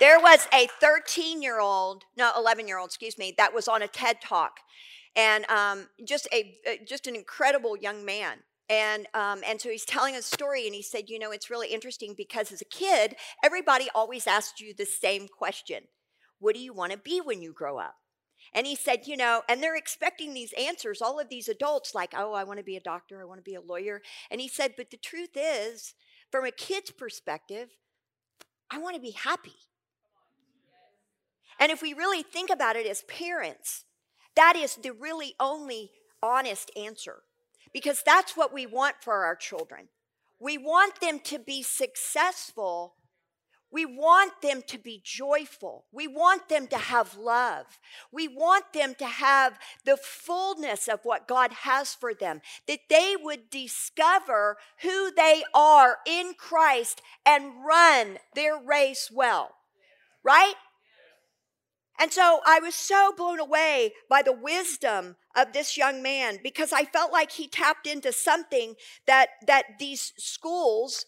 There 0.00 0.18
was 0.18 0.48
a 0.52 0.68
13 0.80 1.42
year 1.42 1.60
old, 1.60 2.04
no, 2.16 2.32
11 2.36 2.66
year 2.66 2.78
old, 2.78 2.88
excuse 2.88 3.18
me, 3.18 3.34
that 3.36 3.54
was 3.54 3.68
on 3.68 3.82
a 3.82 3.88
TED 3.88 4.20
talk, 4.20 4.58
and 5.14 5.48
um, 5.48 5.88
just 6.04 6.26
a 6.32 6.56
uh, 6.66 6.72
just 6.86 7.06
an 7.06 7.14
incredible 7.14 7.76
young 7.76 8.04
man. 8.04 8.38
And 8.68 9.06
um, 9.14 9.42
and 9.46 9.60
so 9.60 9.68
he's 9.68 9.84
telling 9.84 10.16
a 10.16 10.22
story, 10.22 10.66
and 10.66 10.74
he 10.74 10.82
said, 10.82 11.08
you 11.08 11.18
know, 11.18 11.30
it's 11.30 11.50
really 11.50 11.68
interesting 11.68 12.14
because 12.16 12.50
as 12.50 12.60
a 12.60 12.64
kid, 12.64 13.16
everybody 13.44 13.88
always 13.94 14.26
asked 14.26 14.60
you 14.60 14.74
the 14.74 14.86
same 14.86 15.28
question: 15.28 15.84
What 16.40 16.54
do 16.54 16.60
you 16.60 16.72
want 16.72 16.92
to 16.92 16.98
be 16.98 17.20
when 17.20 17.42
you 17.42 17.52
grow 17.52 17.78
up? 17.78 17.94
And 18.54 18.66
he 18.66 18.74
said, 18.74 19.06
you 19.06 19.16
know, 19.16 19.42
and 19.48 19.62
they're 19.62 19.76
expecting 19.76 20.34
these 20.34 20.52
answers, 20.54 21.00
all 21.00 21.18
of 21.18 21.28
these 21.28 21.48
adults, 21.48 21.94
like, 21.94 22.12
oh, 22.14 22.34
I 22.34 22.44
want 22.44 22.58
to 22.58 22.64
be 22.64 22.76
a 22.76 22.80
doctor, 22.80 23.22
I 23.22 23.24
want 23.24 23.38
to 23.38 23.50
be 23.50 23.54
a 23.54 23.60
lawyer. 23.60 24.02
And 24.30 24.40
he 24.40 24.48
said, 24.48 24.74
but 24.76 24.90
the 24.90 24.96
truth 24.98 25.36
is, 25.36 25.94
from 26.32 26.46
a 26.46 26.50
kid's 26.50 26.90
perspective, 26.90 27.68
I 28.70 28.78
want 28.78 28.96
to 28.96 29.02
be 29.02 29.12
happy. 29.12 29.52
And 31.60 31.70
if 31.70 31.82
we 31.82 31.92
really 31.92 32.22
think 32.22 32.50
about 32.50 32.74
it 32.74 32.86
as 32.86 33.02
parents, 33.02 33.84
that 34.34 34.56
is 34.56 34.76
the 34.76 34.92
really 34.92 35.34
only 35.38 35.90
honest 36.22 36.70
answer 36.76 37.22
because 37.72 38.02
that's 38.04 38.36
what 38.36 38.52
we 38.52 38.66
want 38.66 38.96
for 39.02 39.24
our 39.24 39.36
children. 39.36 39.88
We 40.40 40.58
want 40.58 41.00
them 41.00 41.20
to 41.24 41.38
be 41.38 41.62
successful 41.62 42.94
we 43.72 43.86
want 43.86 44.42
them 44.42 44.62
to 44.68 44.78
be 44.78 45.00
joyful. 45.02 45.86
We 45.90 46.06
want 46.06 46.48
them 46.48 46.66
to 46.68 46.76
have 46.76 47.16
love. 47.16 47.80
We 48.12 48.28
want 48.28 48.72
them 48.74 48.94
to 48.96 49.06
have 49.06 49.58
the 49.86 49.96
fullness 49.96 50.88
of 50.88 51.00
what 51.04 51.26
God 51.26 51.52
has 51.52 51.94
for 51.94 52.12
them, 52.12 52.42
that 52.68 52.80
they 52.90 53.16
would 53.18 53.48
discover 53.48 54.58
who 54.82 55.10
they 55.10 55.42
are 55.54 55.98
in 56.06 56.34
Christ 56.36 57.00
and 57.24 57.64
run 57.66 58.18
their 58.34 58.58
race 58.58 59.10
well. 59.12 59.54
Right? 60.22 60.54
And 61.98 62.12
so 62.12 62.40
I 62.46 62.60
was 62.60 62.74
so 62.74 63.12
blown 63.16 63.40
away 63.40 63.92
by 64.08 64.22
the 64.22 64.32
wisdom 64.32 65.16
of 65.36 65.52
this 65.52 65.76
young 65.76 66.02
man 66.02 66.38
because 66.42 66.72
I 66.72 66.84
felt 66.84 67.12
like 67.12 67.32
he 67.32 67.48
tapped 67.48 67.86
into 67.86 68.12
something 68.12 68.74
that 69.06 69.28
that 69.46 69.78
these 69.78 70.12
schools 70.16 71.06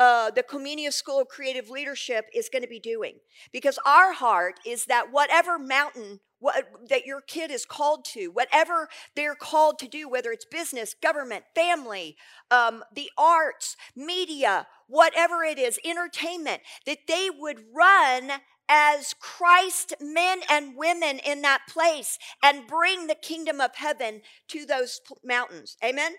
uh, 0.00 0.30
the 0.30 0.42
Comenius 0.42 0.94
School 0.94 1.20
of 1.20 1.28
Creative 1.28 1.68
Leadership 1.68 2.24
is 2.34 2.48
going 2.48 2.62
to 2.62 2.68
be 2.68 2.80
doing. 2.80 3.16
Because 3.52 3.78
our 3.86 4.14
heart 4.14 4.58
is 4.66 4.86
that 4.86 5.12
whatever 5.12 5.58
mountain 5.58 6.20
what, 6.40 6.64
that 6.88 7.04
your 7.04 7.20
kid 7.20 7.50
is 7.50 7.66
called 7.66 8.02
to, 8.06 8.28
whatever 8.28 8.88
they're 9.14 9.34
called 9.34 9.78
to 9.78 9.86
do, 9.86 10.08
whether 10.08 10.32
it's 10.32 10.46
business, 10.46 10.94
government, 10.94 11.44
family, 11.54 12.16
um, 12.50 12.82
the 12.94 13.10
arts, 13.18 13.76
media, 13.94 14.66
whatever 14.88 15.44
it 15.44 15.58
is, 15.58 15.78
entertainment, 15.84 16.62
that 16.86 17.00
they 17.06 17.28
would 17.38 17.58
run 17.76 18.40
as 18.70 19.14
Christ 19.20 19.94
men 20.00 20.40
and 20.48 20.76
women 20.76 21.18
in 21.18 21.42
that 21.42 21.62
place 21.68 22.18
and 22.42 22.66
bring 22.66 23.06
the 23.06 23.16
kingdom 23.16 23.60
of 23.60 23.74
heaven 23.74 24.22
to 24.48 24.64
those 24.64 25.00
mountains. 25.22 25.76
Amen? 25.84 26.12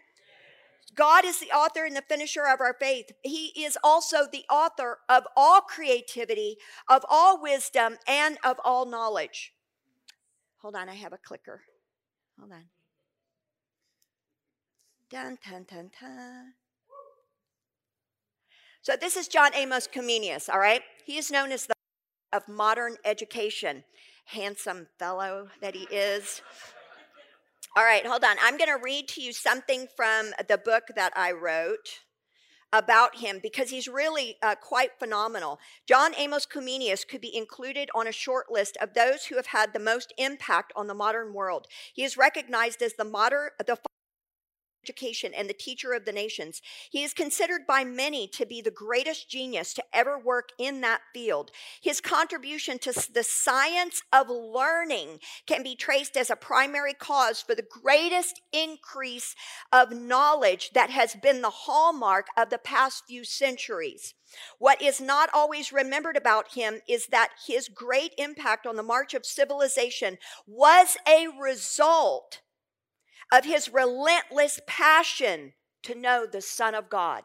God 0.96 1.26
is 1.26 1.40
the 1.40 1.52
author 1.52 1.86
and 1.86 1.96
the 1.96 2.02
finisher 2.02 2.46
of 2.46 2.60
our 2.60 2.76
faith. 2.80 3.12
He 3.24 3.48
is 3.64 3.78
also 3.84 4.28
the 4.32 4.44
author 4.50 5.00
of 5.08 5.24
all 5.36 5.62
creativity, 5.62 6.58
of 6.90 7.06
all 7.10 7.42
wisdom, 7.42 7.98
and 8.08 8.38
of 8.44 8.58
all 8.64 8.86
knowledge. 8.86 9.54
Hold 10.62 10.76
on, 10.76 10.90
I 10.90 10.96
have 10.96 11.14
a 11.14 11.18
clicker. 11.18 11.62
Hold 12.40 12.52
on. 12.52 12.66
Dun, 15.10 15.38
dun, 15.50 15.66
dun, 15.70 15.92
dun. 16.00 16.54
So 18.82 18.96
this 19.00 19.16
is 19.16 19.28
John 19.28 19.52
Amos 19.54 19.88
Comenius, 19.88 20.50
all 20.50 20.60
right? 20.60 20.82
He 21.06 21.18
is 21.18 21.32
known 21.32 21.52
as 21.52 21.68
the 21.68 21.74
of 22.34 22.48
modern 22.48 22.96
education. 23.06 23.84
Handsome 24.26 24.88
fellow 24.98 25.50
that 25.62 25.76
he 25.76 25.84
is. 25.92 26.42
All 27.76 27.84
right, 27.84 28.06
hold 28.06 28.24
on. 28.24 28.36
I'm 28.42 28.58
going 28.58 28.70
to 28.70 28.84
read 28.84 29.08
to 29.10 29.22
you 29.22 29.32
something 29.32 29.88
from 29.96 30.32
the 30.48 30.58
book 30.58 30.84
that 30.96 31.14
I 31.16 31.32
wrote 31.32 32.02
about 32.74 33.18
him 33.18 33.40
because 33.42 33.70
he's 33.70 33.88
really 33.88 34.38
uh, 34.42 34.56
quite 34.56 34.92
phenomenal. 35.00 35.60
John 35.88 36.14
Amos 36.18 36.46
Comenius 36.46 37.08
could 37.08 37.22
be 37.22 37.36
included 37.36 37.90
on 37.94 38.08
a 38.08 38.12
short 38.12 38.52
list 38.52 38.78
of 38.82 38.94
those 38.94 39.26
who 39.26 39.36
have 39.36 39.48
had 39.48 39.74
the 39.74 39.80
most 39.80 40.14
impact 40.18 40.72
on 40.76 40.88
the 40.88 40.94
modern 40.94 41.34
world. 41.34 41.68
He 41.94 42.04
is 42.04 42.18
recognized 42.18 42.82
as 42.82 42.94
the 42.94 43.06
modern 43.06 43.50
the 43.66 43.78
education 44.84 45.32
and 45.36 45.50
the 45.50 45.54
teacher 45.54 45.94
of 45.94 46.06
the 46.06 46.12
nations. 46.12 46.62
He 46.90 47.04
is 47.04 47.14
considered 47.14 47.68
by 47.68 47.84
many 47.84 48.28
to 48.30 48.46
be 48.46 48.62
the 48.62 48.72
greatest 48.72 49.30
genius 49.30 49.74
to 49.76 49.84
ever 49.94 50.18
work 50.18 50.50
in 50.58 50.82
that 50.82 51.02
field. 51.14 51.52
His 51.82 52.02
contribution 52.02 52.80
to 52.80 52.94
the 53.14 53.24
science 53.24 54.02
of 54.12 54.30
learning 54.30 55.20
can 55.46 55.64
be 55.64 55.76
traced 55.76 56.18
as 56.18 56.30
a 56.30 56.36
primary 56.36 56.94
cause 56.94 57.42
for 57.42 57.56
the 57.56 57.68
greatest 57.82 58.42
increase 58.52 59.36
of 59.72 59.92
knowledge 59.92 60.72
that 60.74 60.90
has 60.90 61.16
been 61.16 61.42
the 61.42 61.50
hallmark 61.50 62.28
of 62.38 62.50
the 62.50 62.58
past 62.58 63.04
few 63.08 63.24
centuries. 63.24 64.14
What 64.60 64.82
is 64.82 65.02
not 65.02 65.30
always 65.34 65.74
remembered 65.74 66.16
about 66.16 66.54
him 66.54 66.80
is 66.88 67.08
that 67.08 67.32
his 67.46 67.68
great 67.68 68.14
impact 68.18 68.66
on 68.66 68.78
the 68.78 68.84
march 68.84 69.14
of 69.14 69.26
civilization 69.26 70.18
was 70.48 70.98
a 71.08 71.28
result 71.40 72.40
of 73.32 73.46
his 73.46 73.72
relentless 73.72 74.60
passion 74.68 75.54
to 75.84 75.96
know 75.96 76.26
the 76.26 76.42
Son 76.42 76.76
of 76.76 76.90
God 76.90 77.24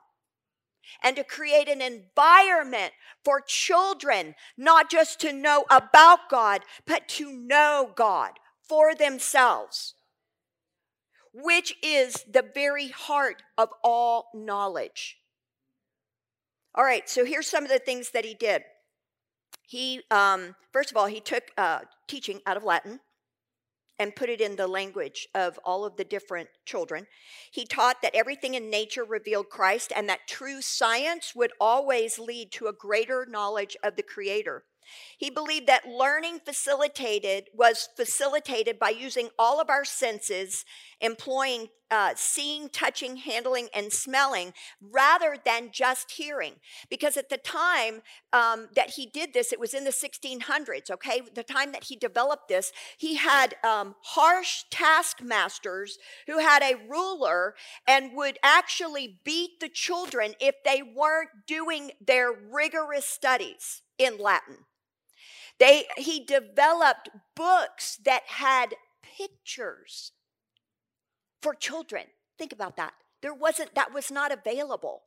and 1.03 1.17
to 1.17 1.25
create 1.25 1.69
an 1.69 1.83
environment 1.83 2.93
for 3.25 3.41
children, 3.41 4.35
not 4.57 4.91
just 4.91 5.21
to 5.21 5.33
know 5.33 5.65
about 5.71 6.29
God, 6.31 6.63
but 6.87 7.09
to 7.09 7.33
know 7.33 7.91
God 7.95 8.33
for 8.69 8.95
themselves, 8.95 9.95
which 11.33 11.75
is 11.83 12.25
the 12.31 12.45
very 12.55 12.89
heart 12.89 13.43
of 13.59 13.71
all 13.83 14.29
knowledge. 14.35 15.19
All 16.75 16.85
right, 16.85 17.09
so 17.09 17.25
here's 17.25 17.49
some 17.49 17.65
of 17.65 17.71
the 17.71 17.79
things 17.79 18.11
that 18.11 18.25
he 18.25 18.35
did. 18.35 18.63
He, 19.63 20.03
um, 20.11 20.55
first 20.73 20.91
of 20.91 20.97
all, 20.97 21.07
he 21.07 21.21
took 21.21 21.45
uh, 21.57 21.81
teaching 22.07 22.41
out 22.47 22.57
of 22.57 22.65
Latin 22.65 23.01
and 23.99 24.17
put 24.17 24.29
it 24.29 24.41
in 24.41 24.57
the 24.57 24.67
language 24.67 25.27
of 25.35 25.59
all 25.65 25.85
of 25.85 25.97
the 25.97 26.05
different 26.05 26.49
children. 26.65 27.07
He 27.51 27.65
taught 27.65 28.03
that 28.03 28.15
everything 28.15 28.55
in 28.55 28.71
nature 28.71 29.05
revealed 29.05 29.49
Christ 29.49 29.93
and 29.95 30.09
that 30.09 30.29
true 30.29 30.61
science 30.61 31.35
would 31.35 31.53
always 31.61 32.19
lead 32.19 32.53
to 32.53 32.67
a 32.67 32.73
greater 32.73 33.27
knowledge 33.29 33.77
of 33.83 33.97
the 33.97 34.03
Creator. 34.03 34.65
He 35.19 35.31
believed 35.31 35.67
that 35.67 35.89
learning 35.89 36.41
facilitated 36.45 37.49
was 37.55 37.89
facilitated 37.97 38.79
by 38.79 38.91
using 38.91 39.31
all 39.39 39.61
of 39.61 39.71
our 39.71 39.85
senses, 39.85 40.65
employing 41.01 41.69
uh, 41.91 42.13
seeing, 42.17 42.69
touching, 42.69 43.17
handling, 43.17 43.69
and 43.75 43.93
smelling 43.93 44.53
rather 44.81 45.37
than 45.45 45.71
just 45.73 46.13
hearing. 46.13 46.55
Because 46.91 47.17
at 47.17 47.29
the 47.29 47.37
time 47.37 48.03
um, 48.33 48.69
that 48.75 48.91
he 48.91 49.07
did 49.07 49.33
this, 49.33 49.53
it 49.53 49.61
was 49.61 49.75
in 49.75 49.85
the 49.85 49.91
1600s, 49.91 50.91
okay? 50.91 51.23
The 51.35 51.43
time 51.43 51.73
that 51.73 51.85
he 51.85 51.97
developed 51.97 52.49
this, 52.49 52.73
he 52.99 53.17
had 53.17 53.55
um, 53.63 53.95
harsh 54.03 54.65
taskmasters 54.71 55.99
who 56.27 56.39
had 56.39 56.63
a 56.63 56.77
ruler 56.89 57.55
and 57.87 58.15
would 58.15 58.39
actually 58.43 59.21
beat 59.25 59.61
the 59.61 59.69
children 59.69 60.35
if 60.41 60.57
they 60.65 60.83
weren't 60.83 61.31
doing 61.47 61.93
their 62.05 62.33
rigorous 62.33 63.07
studies 63.07 63.83
in 63.99 64.19
Latin. 64.19 64.57
They, 65.59 65.85
he 65.97 66.25
developed 66.25 67.09
books 67.35 67.99
that 68.05 68.23
had 68.27 68.75
pictures 69.03 70.13
for 71.41 71.55
children. 71.55 72.05
Think 72.39 72.53
about 72.53 72.77
that. 72.77 72.93
There 73.23 73.35
wasn't, 73.35 73.75
that 73.75 73.95
was 73.95 74.11
not 74.11 74.33
available. 74.33 75.03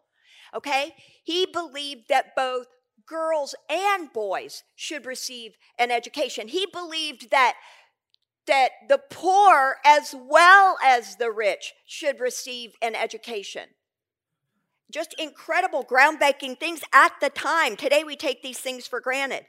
Okay? 0.56 0.96
He 1.24 1.46
believed 1.46 2.10
that 2.10 2.36
both 2.36 2.68
girls 3.06 3.56
and 3.70 4.12
boys 4.12 4.64
should 4.76 5.06
receive 5.06 5.54
an 5.78 5.92
education. 5.92 6.48
He 6.48 6.66
believed 6.72 7.32
that 7.32 7.56
that 8.48 8.72
the 8.90 9.00
poor 9.12 9.76
as 9.86 10.16
well 10.18 10.76
as 10.84 11.18
the 11.18 11.30
rich 11.32 11.74
should 11.86 12.20
receive 12.20 12.74
an 12.82 12.96
education. 12.96 13.70
Just 14.92 15.14
incredible, 15.20 15.86
groundbreaking 15.86 16.60
things 16.60 16.82
at 16.92 17.14
the 17.22 17.30
time. 17.30 17.76
Today 17.76 18.04
we 18.04 18.16
take 18.16 18.42
these 18.42 18.58
things 18.58 18.88
for 18.88 19.00
granted. 19.00 19.46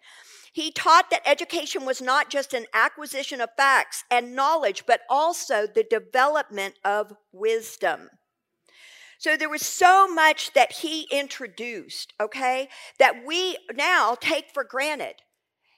He 0.53 0.73
taught 0.73 1.11
that 1.11 1.23
education 1.27 1.87
was 1.87 2.01
not 2.01 2.29
just 2.29 2.53
an 2.55 2.67
acquisition 2.75 3.41
of 3.41 3.51
facts 3.57 4.05
and 4.11 4.35
knowledge, 4.35 4.85
but 4.87 5.03
also 5.09 5.67
the 5.67 5.85
development 5.85 6.75
of 6.85 7.15
wisdom. 7.33 8.11
So 9.19 9.37
there 9.37 9.51
was 9.51 9.65
so 9.65 10.09
much 10.09 10.55
that 10.55 10.73
he 10.73 11.07
introduced, 11.13 12.15
okay, 12.21 12.69
that 12.99 13.25
we 13.25 13.59
now 13.75 14.17
take 14.19 14.47
for 14.53 14.65
granted. 14.65 15.17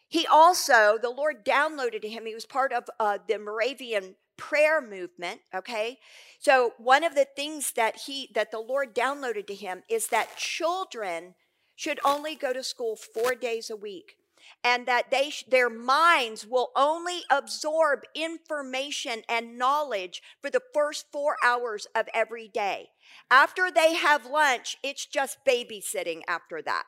He 0.09 0.27
also, 0.27 0.97
the 1.01 1.11
Lord 1.11 1.45
downloaded 1.45 2.03
to 2.03 2.09
him, 2.09 2.25
he 2.25 2.35
was 2.35 2.47
part 2.47 2.73
of 2.73 2.85
uh, 3.01 3.19
the 3.27 3.39
Moravian 3.39 4.15
prayer 4.37 4.81
movement, 4.81 5.41
okay? 5.55 5.99
So 6.39 6.75
one 6.79 7.05
of 7.05 7.15
the 7.15 7.27
things 7.37 7.73
that 7.73 7.97
he 8.07 8.29
that 8.35 8.51
the 8.51 8.59
Lord 8.61 8.95
downloaded 8.95 9.47
to 9.49 9.55
him 9.55 9.83
is 9.89 10.09
that 10.09 10.37
children 10.37 11.35
should 11.75 12.01
only 12.05 12.35
go 12.35 12.53
to 12.53 12.63
school 12.63 12.97
4 12.97 13.35
days 13.35 13.71
a 13.71 13.77
week 13.77 14.17
and 14.65 14.87
that 14.87 15.11
they 15.11 15.31
sh- 15.31 15.45
their 15.49 15.71
minds 15.71 16.47
will 16.47 16.71
only 16.77 17.21
absorb 17.31 18.01
information 18.15 19.23
and 19.29 19.59
knowledge 19.59 20.23
for 20.41 20.51
the 20.51 20.63
first 20.73 21.07
4 21.13 21.37
hours 21.43 21.87
of 21.95 22.09
every 22.15 22.49
day. 22.49 22.91
After 23.31 23.71
they 23.71 23.95
have 23.95 24.27
lunch, 24.27 24.77
it's 24.83 25.07
just 25.07 25.45
babysitting 25.45 26.23
after 26.29 26.63
that. 26.63 26.85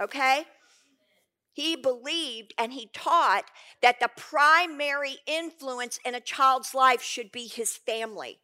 Okay? 0.00 0.44
He 1.52 1.76
believed 1.76 2.52
and 2.58 2.72
he 2.72 2.90
taught 2.92 3.44
that 3.80 4.00
the 4.00 4.10
primary 4.16 5.18
influence 5.26 5.98
in 6.04 6.14
a 6.14 6.20
child's 6.20 6.74
life 6.74 7.00
should 7.00 7.30
be 7.30 7.46
his 7.46 7.76
family 7.76 8.40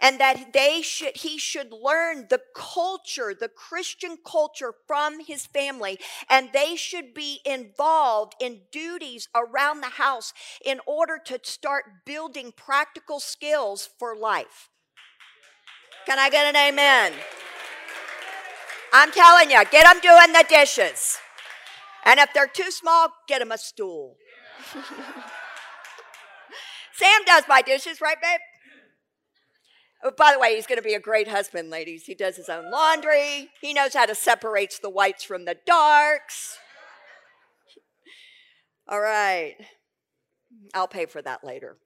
and 0.00 0.20
that 0.20 0.52
they 0.52 0.82
should 0.82 1.16
he 1.16 1.38
should 1.38 1.72
learn 1.72 2.26
the 2.30 2.40
culture 2.54 3.34
the 3.38 3.48
christian 3.48 4.16
culture 4.24 4.72
from 4.86 5.24
his 5.24 5.46
family 5.46 5.98
and 6.28 6.50
they 6.52 6.76
should 6.76 7.14
be 7.14 7.40
involved 7.44 8.34
in 8.40 8.60
duties 8.70 9.28
around 9.34 9.80
the 9.80 9.86
house 9.88 10.32
in 10.64 10.80
order 10.86 11.18
to 11.24 11.38
start 11.42 11.84
building 12.04 12.52
practical 12.56 13.20
skills 13.20 13.88
for 13.98 14.16
life. 14.16 14.68
Can 16.06 16.18
i 16.18 16.30
get 16.30 16.46
an 16.46 16.56
amen? 16.56 17.12
I'm 18.92 19.12
telling 19.12 19.50
you 19.50 19.62
get 19.70 19.84
them 19.84 20.00
doing 20.00 20.32
the 20.32 20.44
dishes. 20.48 21.18
And 22.04 22.18
if 22.18 22.32
they're 22.32 22.46
too 22.46 22.70
small 22.70 23.08
get 23.28 23.40
them 23.40 23.52
a 23.52 23.58
stool. 23.58 24.16
Sam 26.92 27.20
does 27.26 27.44
my 27.48 27.62
dishes 27.62 28.00
right 28.00 28.16
babe 28.20 28.40
Oh, 30.02 30.10
by 30.16 30.32
the 30.32 30.38
way, 30.38 30.54
he's 30.54 30.66
going 30.66 30.78
to 30.78 30.82
be 30.82 30.94
a 30.94 31.00
great 31.00 31.28
husband, 31.28 31.68
ladies. 31.68 32.06
He 32.06 32.14
does 32.14 32.36
his 32.36 32.48
own 32.48 32.70
laundry. 32.70 33.50
He 33.60 33.74
knows 33.74 33.92
how 33.92 34.06
to 34.06 34.14
separate 34.14 34.78
the 34.80 34.88
whites 34.88 35.24
from 35.24 35.44
the 35.44 35.56
darks. 35.66 36.58
All 38.88 39.00
right. 39.00 39.56
I'll 40.74 40.88
pay 40.88 41.04
for 41.04 41.20
that 41.22 41.44
later. 41.44 41.76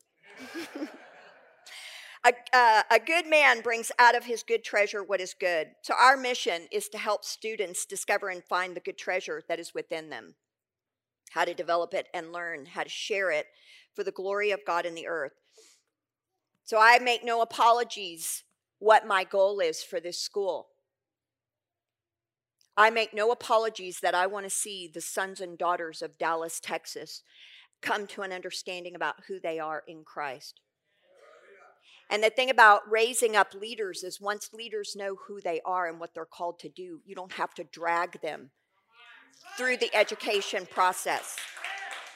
a, 2.24 2.32
uh, 2.52 2.82
a 2.90 2.98
good 3.00 3.26
man 3.26 3.62
brings 3.62 3.90
out 3.98 4.16
of 4.16 4.24
his 4.24 4.44
good 4.44 4.62
treasure 4.62 5.02
what 5.02 5.20
is 5.20 5.34
good. 5.38 5.68
So, 5.82 5.94
our 6.00 6.16
mission 6.16 6.68
is 6.70 6.88
to 6.90 6.98
help 6.98 7.24
students 7.24 7.84
discover 7.84 8.28
and 8.28 8.44
find 8.44 8.76
the 8.76 8.80
good 8.80 8.96
treasure 8.96 9.42
that 9.48 9.58
is 9.58 9.74
within 9.74 10.08
them, 10.08 10.36
how 11.32 11.44
to 11.44 11.52
develop 11.52 11.92
it 11.94 12.06
and 12.14 12.32
learn 12.32 12.66
how 12.66 12.84
to 12.84 12.88
share 12.88 13.30
it 13.32 13.46
for 13.94 14.04
the 14.04 14.12
glory 14.12 14.52
of 14.52 14.64
God 14.64 14.86
in 14.86 14.94
the 14.94 15.06
earth. 15.06 15.32
So 16.64 16.78
I 16.80 16.98
make 16.98 17.24
no 17.24 17.42
apologies 17.42 18.42
what 18.78 19.06
my 19.06 19.22
goal 19.24 19.60
is 19.60 19.82
for 19.82 20.00
this 20.00 20.18
school. 20.18 20.68
I 22.76 22.90
make 22.90 23.14
no 23.14 23.30
apologies 23.30 24.00
that 24.00 24.14
I 24.14 24.26
want 24.26 24.46
to 24.46 24.50
see 24.50 24.90
the 24.92 25.00
sons 25.00 25.40
and 25.40 25.56
daughters 25.56 26.02
of 26.02 26.18
Dallas, 26.18 26.58
Texas 26.58 27.22
come 27.82 28.06
to 28.08 28.22
an 28.22 28.32
understanding 28.32 28.94
about 28.94 29.16
who 29.28 29.38
they 29.38 29.58
are 29.58 29.82
in 29.86 30.04
Christ. 30.04 30.60
And 32.10 32.22
the 32.22 32.30
thing 32.30 32.50
about 32.50 32.90
raising 32.90 33.36
up 33.36 33.54
leaders 33.54 34.02
is 34.02 34.20
once 34.20 34.52
leaders 34.52 34.96
know 34.96 35.16
who 35.26 35.40
they 35.40 35.60
are 35.64 35.86
and 35.86 36.00
what 36.00 36.14
they're 36.14 36.24
called 36.24 36.58
to 36.60 36.68
do, 36.68 37.00
you 37.04 37.14
don't 37.14 37.32
have 37.32 37.54
to 37.54 37.64
drag 37.64 38.20
them 38.22 38.50
through 39.56 39.76
the 39.76 39.94
education 39.94 40.66
process, 40.66 41.36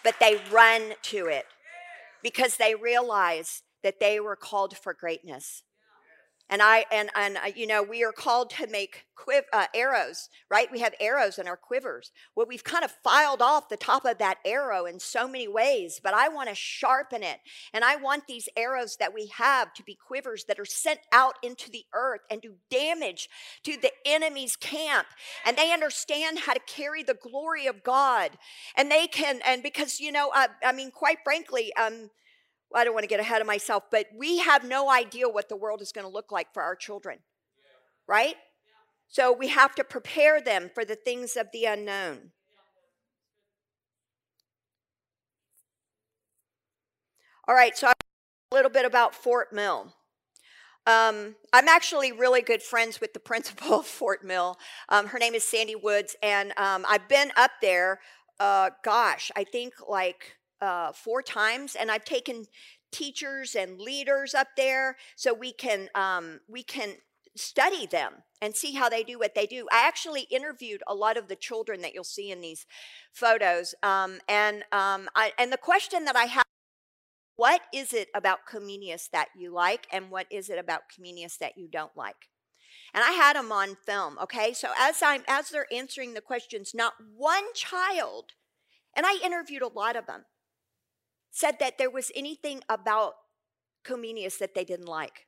but 0.02 0.14
they 0.20 0.40
run 0.50 0.94
to 1.02 1.26
it 1.26 1.44
because 2.22 2.56
they 2.56 2.74
realize 2.74 3.62
that 3.82 4.00
they 4.00 4.20
were 4.20 4.36
called 4.36 4.76
for 4.76 4.94
greatness. 4.94 5.62
And 6.50 6.62
I 6.62 6.86
and 6.90 7.10
and 7.14 7.36
uh, 7.36 7.50
you 7.54 7.66
know 7.66 7.82
we 7.82 8.02
are 8.02 8.12
called 8.12 8.48
to 8.50 8.66
make 8.68 9.04
quiv- 9.18 9.42
uh, 9.52 9.66
arrows, 9.74 10.30
right? 10.50 10.72
We 10.72 10.80
have 10.80 10.94
arrows 10.98 11.38
in 11.38 11.46
our 11.46 11.58
quivers. 11.58 12.10
Well, 12.34 12.46
we've 12.48 12.64
kind 12.64 12.84
of 12.84 12.90
filed 13.04 13.42
off 13.42 13.68
the 13.68 13.76
top 13.76 14.06
of 14.06 14.16
that 14.16 14.38
arrow 14.46 14.86
in 14.86 14.98
so 14.98 15.28
many 15.28 15.46
ways, 15.46 16.00
but 16.02 16.14
I 16.14 16.30
want 16.30 16.48
to 16.48 16.54
sharpen 16.54 17.22
it, 17.22 17.40
and 17.74 17.84
I 17.84 17.96
want 17.96 18.26
these 18.26 18.48
arrows 18.56 18.96
that 18.96 19.12
we 19.12 19.30
have 19.36 19.74
to 19.74 19.82
be 19.82 19.94
quivers 19.94 20.44
that 20.44 20.58
are 20.58 20.64
sent 20.64 21.00
out 21.12 21.34
into 21.42 21.70
the 21.70 21.84
earth 21.92 22.20
and 22.30 22.40
do 22.40 22.54
damage 22.70 23.28
to 23.64 23.76
the 23.76 23.92
enemy's 24.06 24.56
camp, 24.56 25.08
and 25.44 25.54
they 25.54 25.70
understand 25.70 26.38
how 26.38 26.54
to 26.54 26.60
carry 26.60 27.02
the 27.02 27.12
glory 27.12 27.66
of 27.66 27.82
God, 27.82 28.38
and 28.74 28.90
they 28.90 29.06
can 29.06 29.40
and 29.44 29.62
because 29.62 30.00
you 30.00 30.12
know 30.12 30.30
uh, 30.34 30.48
I 30.64 30.72
mean 30.72 30.92
quite 30.92 31.18
frankly 31.24 31.74
um 31.76 32.08
I 32.74 32.84
don't 32.84 32.94
want 32.94 33.04
to 33.04 33.08
get 33.08 33.20
ahead 33.20 33.40
of 33.40 33.46
myself, 33.46 33.84
but 33.90 34.06
we 34.16 34.38
have 34.38 34.64
no 34.64 34.90
idea 34.90 35.28
what 35.28 35.48
the 35.48 35.56
world 35.56 35.80
is 35.80 35.92
going 35.92 36.06
to 36.06 36.12
look 36.12 36.30
like 36.30 36.52
for 36.52 36.62
our 36.62 36.76
children, 36.76 37.18
right? 38.06 38.36
So 39.08 39.32
we 39.32 39.48
have 39.48 39.74
to 39.76 39.84
prepare 39.84 40.40
them 40.40 40.70
for 40.74 40.84
the 40.84 40.94
things 40.94 41.36
of 41.36 41.48
the 41.52 41.64
unknown. 41.64 42.32
All 47.48 47.54
right, 47.54 47.76
so 47.76 47.88
a 47.88 48.54
little 48.54 48.70
bit 48.70 48.84
about 48.84 49.14
Fort 49.14 49.52
Mill. 49.52 49.94
Um, 50.86 51.36
I'm 51.52 51.68
actually 51.68 52.12
really 52.12 52.40
good 52.40 52.62
friends 52.62 53.00
with 53.00 53.12
the 53.12 53.20
principal 53.30 53.80
of 53.80 53.86
Fort 53.86 54.24
Mill. 54.24 54.58
Um, 54.88 55.06
her 55.08 55.18
name 55.18 55.34
is 55.34 55.44
Sandy 55.44 55.74
Woods, 55.74 56.16
and 56.22 56.52
um, 56.58 56.84
I've 56.88 57.08
been 57.08 57.30
up 57.36 57.52
there, 57.60 58.00
uh, 58.40 58.70
gosh, 58.84 59.30
I 59.36 59.44
think 59.44 59.74
like 59.86 60.37
uh, 60.60 60.92
four 60.92 61.22
times, 61.22 61.74
and 61.74 61.90
I've 61.90 62.04
taken 62.04 62.46
teachers 62.90 63.54
and 63.54 63.80
leaders 63.80 64.34
up 64.34 64.48
there 64.56 64.96
so 65.16 65.34
we 65.34 65.52
can 65.52 65.88
um, 65.94 66.40
we 66.48 66.62
can 66.62 66.94
study 67.36 67.86
them 67.86 68.14
and 68.40 68.56
see 68.56 68.74
how 68.74 68.88
they 68.88 69.04
do 69.04 69.18
what 69.18 69.34
they 69.34 69.46
do. 69.46 69.66
I 69.70 69.86
actually 69.86 70.22
interviewed 70.22 70.82
a 70.86 70.94
lot 70.94 71.16
of 71.16 71.28
the 71.28 71.36
children 71.36 71.82
that 71.82 71.94
you'll 71.94 72.04
see 72.04 72.30
in 72.30 72.40
these 72.40 72.66
photos, 73.12 73.74
um, 73.82 74.18
and 74.28 74.64
um, 74.72 75.08
I, 75.14 75.32
and 75.38 75.52
the 75.52 75.58
question 75.58 76.04
that 76.04 76.16
I 76.16 76.24
have. 76.24 76.44
What 77.36 77.60
is 77.72 77.92
it 77.92 78.08
about 78.16 78.40
Comenius 78.52 79.08
that 79.12 79.28
you 79.36 79.52
like, 79.52 79.86
and 79.92 80.10
what 80.10 80.26
is 80.28 80.50
it 80.50 80.58
about 80.58 80.82
Comenius 80.90 81.38
that 81.38 81.56
you 81.56 81.68
don't 81.68 81.96
like? 81.96 82.28
And 82.92 83.04
I 83.04 83.12
had 83.12 83.36
them 83.36 83.52
on 83.52 83.76
film, 83.86 84.18
okay? 84.20 84.52
So 84.52 84.70
as 84.76 85.02
I'm 85.02 85.22
as 85.28 85.50
they're 85.50 85.72
answering 85.72 86.14
the 86.14 86.20
questions, 86.20 86.72
not 86.74 86.94
one 87.16 87.44
child, 87.54 88.32
and 88.96 89.06
I 89.06 89.20
interviewed 89.24 89.62
a 89.62 89.68
lot 89.68 89.94
of 89.94 90.06
them, 90.06 90.24
said 91.30 91.58
that 91.60 91.78
there 91.78 91.90
was 91.90 92.10
anything 92.14 92.62
about 92.68 93.14
Comenius 93.84 94.38
that 94.38 94.54
they 94.54 94.64
didn't 94.64 94.86
like. 94.86 95.26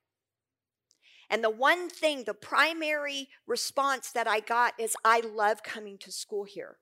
And 1.28 1.44
the 1.44 1.50
one 1.50 1.88
thing, 1.88 2.24
the 2.24 2.34
primary 2.34 3.28
response 3.46 4.10
that 4.10 4.26
I 4.26 4.40
got 4.40 4.74
is 4.78 4.96
I 5.04 5.20
love 5.20 5.62
coming 5.62 5.96
to 5.98 6.10
school 6.10 6.44
here. 6.44 6.78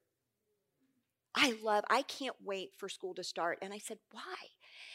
I 1.35 1.55
love, 1.63 1.85
I 1.91 2.03
can't 2.03 2.37
wait 2.43 2.71
for 2.77 2.89
school 2.89 3.15
to 3.15 3.23
start. 3.23 3.59
And 3.61 3.73
I 3.73 3.79
said, 3.79 3.99
why? 4.11 4.37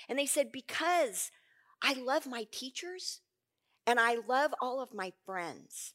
And 0.09 0.17
they 0.17 0.25
said, 0.25 0.51
because 0.51 1.31
I 1.81 1.93
love 1.93 2.25
my 2.25 2.47
teachers 2.51 3.21
and 3.85 3.99
I 3.99 4.17
love 4.27 4.53
all 4.59 4.81
of 4.81 4.93
my 4.93 5.13
friends. 5.25 5.93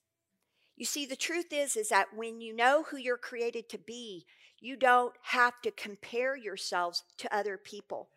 You 0.77 0.85
see, 0.85 1.05
the 1.07 1.17
truth 1.17 1.53
is, 1.53 1.77
is 1.77 1.89
that 1.89 2.15
when 2.15 2.41
you 2.41 2.55
know 2.55 2.85
who 2.85 2.97
you're 2.97 3.19
created 3.19 3.69
to 3.71 3.79
be, 3.79 4.25
you 4.61 4.77
don't 4.77 5.15
have 5.23 5.61
to 5.63 5.73
compare 5.73 6.37
yourselves 6.37 7.03
to 7.19 7.35
other 7.35 7.59
people. 7.59 8.11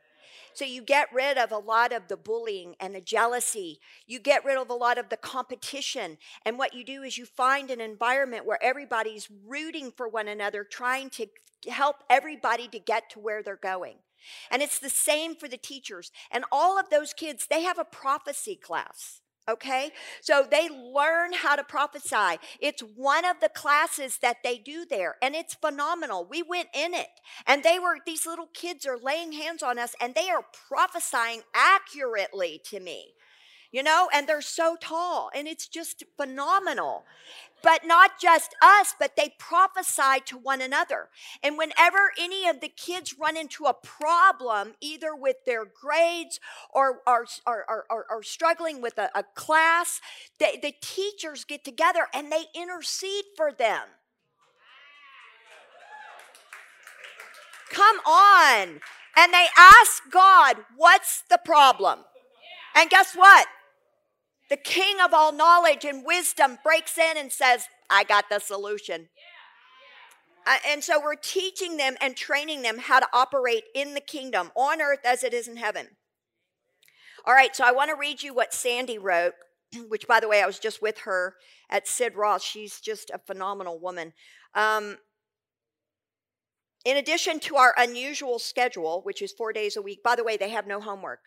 So 0.53 0.65
you 0.65 0.81
get 0.81 1.07
rid 1.13 1.37
of 1.37 1.51
a 1.51 1.57
lot 1.57 1.93
of 1.93 2.07
the 2.07 2.17
bullying 2.17 2.75
and 2.79 2.95
the 2.95 3.01
jealousy. 3.01 3.79
You 4.07 4.19
get 4.19 4.45
rid 4.45 4.57
of 4.57 4.69
a 4.69 4.75
lot 4.75 4.97
of 4.97 5.09
the 5.09 5.17
competition. 5.17 6.17
And 6.45 6.57
what 6.57 6.73
you 6.73 6.83
do 6.83 7.03
is 7.03 7.17
you 7.17 7.25
find 7.25 7.71
an 7.71 7.81
environment 7.81 8.45
where 8.45 8.63
everybody's 8.63 9.29
rooting 9.45 9.91
for 9.91 10.07
one 10.07 10.27
another, 10.27 10.63
trying 10.63 11.09
to 11.11 11.27
help 11.69 11.97
everybody 12.09 12.67
to 12.67 12.79
get 12.79 13.09
to 13.11 13.19
where 13.19 13.43
they're 13.43 13.55
going. 13.55 13.97
And 14.49 14.61
it's 14.61 14.79
the 14.79 14.89
same 14.89 15.35
for 15.35 15.47
the 15.47 15.57
teachers. 15.57 16.11
And 16.31 16.45
all 16.51 16.79
of 16.79 16.89
those 16.89 17.13
kids, 17.13 17.47
they 17.49 17.63
have 17.63 17.79
a 17.79 17.85
prophecy 17.85 18.55
class. 18.55 19.21
Okay? 19.51 19.91
So 20.21 20.45
they 20.49 20.69
learn 20.69 21.33
how 21.33 21.55
to 21.55 21.63
prophesy. 21.63 22.39
It's 22.59 22.81
one 22.81 23.25
of 23.25 23.39
the 23.39 23.49
classes 23.49 24.17
that 24.21 24.37
they 24.43 24.57
do 24.57 24.85
there, 24.85 25.15
and 25.21 25.35
it's 25.35 25.53
phenomenal. 25.53 26.25
We 26.29 26.41
went 26.41 26.69
in 26.73 26.93
it, 26.93 27.09
and 27.45 27.63
they 27.63 27.79
were, 27.79 27.97
these 28.05 28.25
little 28.25 28.47
kids 28.53 28.85
are 28.85 28.97
laying 28.97 29.33
hands 29.33 29.61
on 29.61 29.77
us, 29.77 29.93
and 30.01 30.15
they 30.15 30.29
are 30.29 30.45
prophesying 30.69 31.41
accurately 31.53 32.61
to 32.65 32.79
me. 32.79 33.13
You 33.71 33.83
know, 33.83 34.09
and 34.13 34.27
they're 34.27 34.41
so 34.41 34.75
tall, 34.79 35.29
and 35.33 35.47
it's 35.47 35.67
just 35.67 36.03
phenomenal. 36.17 37.03
But 37.63 37.85
not 37.85 38.19
just 38.19 38.55
us, 38.61 38.95
but 38.99 39.15
they 39.15 39.35
prophesy 39.37 40.21
to 40.25 40.37
one 40.37 40.61
another. 40.61 41.09
And 41.43 41.59
whenever 41.59 42.11
any 42.19 42.47
of 42.47 42.59
the 42.59 42.69
kids 42.69 43.15
run 43.19 43.37
into 43.37 43.65
a 43.65 43.73
problem, 43.73 44.73
either 44.81 45.15
with 45.15 45.37
their 45.45 45.65
grades 45.65 46.39
or 46.73 47.01
are, 47.05 47.25
struggling 48.23 48.81
with 48.81 48.97
a, 48.97 49.09
a 49.13 49.23
class, 49.35 50.01
they, 50.39 50.59
the 50.61 50.73
teachers 50.81 51.43
get 51.43 51.63
together 51.63 52.07
and 52.13 52.31
they 52.31 52.45
intercede 52.55 53.25
for 53.37 53.51
them. 53.51 53.83
Come 57.69 57.97
on. 58.07 58.81
And 59.15 59.33
they 59.33 59.47
ask 59.57 60.03
God, 60.11 60.57
what's 60.75 61.23
the 61.29 61.39
problem? 61.43 61.99
And 62.75 62.89
guess 62.89 63.13
what? 63.13 63.47
The 64.51 64.57
king 64.57 64.97
of 64.99 65.13
all 65.13 65.31
knowledge 65.31 65.85
and 65.85 66.05
wisdom 66.05 66.59
breaks 66.61 66.97
in 66.97 67.15
and 67.15 67.31
says, 67.31 67.67
I 67.89 68.03
got 68.03 68.25
the 68.29 68.39
solution. 68.39 69.07
Uh, 70.45 70.57
and 70.67 70.83
so 70.83 70.99
we're 71.01 71.15
teaching 71.15 71.77
them 71.77 71.95
and 72.01 72.17
training 72.17 72.61
them 72.61 72.77
how 72.77 72.99
to 72.99 73.07
operate 73.13 73.63
in 73.73 73.93
the 73.93 74.01
kingdom 74.01 74.51
on 74.53 74.81
earth 74.81 75.05
as 75.05 75.23
it 75.23 75.33
is 75.33 75.47
in 75.47 75.55
heaven. 75.55 75.87
All 77.25 77.33
right, 77.33 77.55
so 77.55 77.63
I 77.65 77.71
want 77.71 77.91
to 77.91 77.95
read 77.95 78.21
you 78.23 78.33
what 78.33 78.53
Sandy 78.53 78.97
wrote, 78.97 79.35
which, 79.87 80.05
by 80.05 80.19
the 80.19 80.27
way, 80.27 80.43
I 80.43 80.47
was 80.47 80.59
just 80.59 80.81
with 80.81 80.97
her 81.05 81.35
at 81.69 81.87
Sid 81.87 82.17
Roth. 82.17 82.43
She's 82.43 82.81
just 82.81 83.09
a 83.09 83.19
phenomenal 83.19 83.79
woman. 83.79 84.11
Um, 84.53 84.97
in 86.83 86.97
addition 86.97 87.39
to 87.41 87.55
our 87.55 87.73
unusual 87.77 88.37
schedule, 88.37 88.99
which 89.03 89.21
is 89.21 89.31
four 89.31 89.53
days 89.53 89.77
a 89.77 89.81
week, 89.81 90.03
by 90.03 90.17
the 90.17 90.25
way, 90.25 90.35
they 90.35 90.49
have 90.49 90.67
no 90.67 90.81
homework. 90.81 91.19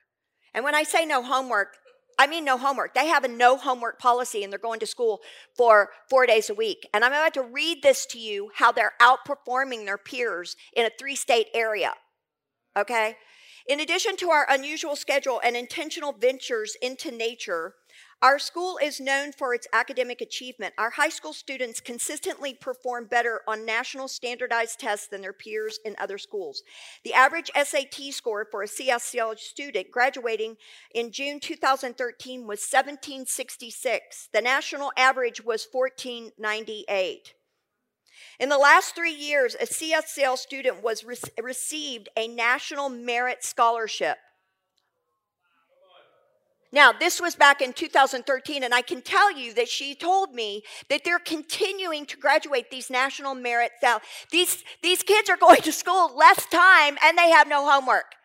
And 0.53 0.63
when 0.63 0.75
I 0.75 0.83
say 0.83 1.07
no 1.07 1.23
homework, 1.23 1.79
I 2.19 2.27
mean 2.27 2.45
no 2.45 2.59
homework. 2.59 2.95
They 2.95 3.07
have 3.07 3.25
a 3.25 3.29
no 3.29 3.57
homework 3.57 3.99
policy 3.99 4.43
and 4.43 4.53
they're 4.53 4.59
going 4.59 4.81
to 4.81 4.87
school 4.87 5.21
for 5.57 5.91
four 6.09 6.27
days 6.27 6.51
a 6.51 6.55
week. 6.55 6.89
And 6.93 7.05
I'm 7.05 7.13
about 7.13 7.35
to 7.35 7.43
read 7.43 7.83
this 7.83 8.07
to 8.07 8.19
you 8.19 8.51
how 8.55 8.73
they're 8.73 8.93
outperforming 9.01 9.85
their 9.85 9.99
peers 9.99 10.57
in 10.75 10.87
a 10.87 10.91
three 10.99 11.17
state 11.17 11.49
area. 11.55 11.93
Okay? 12.77 13.17
In 13.67 13.81
addition 13.81 14.17
to 14.17 14.31
our 14.31 14.47
unusual 14.51 14.95
schedule 14.95 15.41
and 15.43 15.57
intentional 15.57 16.13
ventures 16.13 16.77
into 16.83 17.11
nature, 17.11 17.75
our 18.25 18.39
school 18.39 18.79
is 18.83 19.03
known 19.03 19.33
for 19.33 19.53
its 19.53 19.69
academic 19.75 20.23
achievement. 20.23 20.73
Our 20.79 20.89
high 20.89 21.11
school 21.11 21.35
students 21.35 21.79
consistently 21.79 22.55
perform 22.55 23.05
better 23.05 23.43
on 23.47 23.67
national 23.67 24.09
standardized 24.09 24.81
tests 24.81 25.09
than 25.09 25.21
their 25.21 25.35
peers 25.35 25.79
in 25.85 25.95
other 25.99 26.17
schools. 26.17 26.63
The 27.05 27.13
average 27.13 27.51
SAT 27.55 28.15
score 28.15 28.47
for 28.51 28.63
a 28.63 28.67
CSCL 28.67 29.39
student 29.39 29.91
graduating 29.91 30.57
in 30.95 31.13
June 31.13 31.39
2013 31.39 32.47
was 32.47 32.61
1766. 32.61 34.31
The 34.33 34.41
national 34.41 34.91
average 34.97 35.45
was 35.45 35.69
1498. 35.71 37.35
In 38.41 38.49
the 38.49 38.57
last 38.57 38.95
three 38.95 39.15
years, 39.15 39.55
a 39.55 39.67
CSCL 39.67 40.39
student 40.39 40.83
was 40.83 41.05
re- 41.05 41.17
received 41.43 42.09
a 42.17 42.27
National 42.27 42.89
Merit 42.89 43.45
Scholarship. 43.45 44.17
Now, 46.75 46.91
this 46.91 47.21
was 47.21 47.37
back 47.37 47.63
in 47.63 47.73
2013, 47.73 48.65
and 48.65 48.75
I 48.75 48.83
can 48.83 49.01
tell 49.01 49.31
you 49.31 49.55
that 49.55 49.69
she 49.69 49.95
told 49.95 50.35
me 50.35 50.65
that 50.89 51.03
they're 51.05 51.21
continuing 51.21 52.05
to 52.07 52.17
graduate 52.17 52.69
these 52.69 52.91
national 52.91 53.37
merit. 53.37 53.71
These, 54.33 54.65
these 54.83 55.05
kids 55.05 55.31
are 55.31 55.37
going 55.37 55.63
to 55.63 55.71
school 55.71 56.11
less 56.17 56.45
time 56.47 56.99
and 57.05 57.17
they 57.17 57.31
have 57.31 57.47
no 57.47 57.71
homework. 57.71 58.17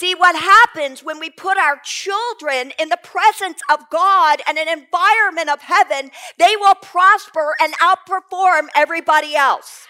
See, 0.00 0.14
what 0.14 0.34
happens 0.34 1.04
when 1.04 1.20
we 1.20 1.28
put 1.28 1.58
our 1.58 1.78
children 1.84 2.72
in 2.80 2.88
the 2.88 2.98
presence 3.02 3.60
of 3.70 3.80
God 3.90 4.40
and 4.48 4.56
an 4.56 4.68
environment 4.68 5.50
of 5.50 5.60
heaven, 5.60 6.10
they 6.38 6.56
will 6.56 6.74
prosper 6.74 7.54
and 7.60 7.74
outperform 7.74 8.68
everybody 8.74 9.36
else. 9.36 9.86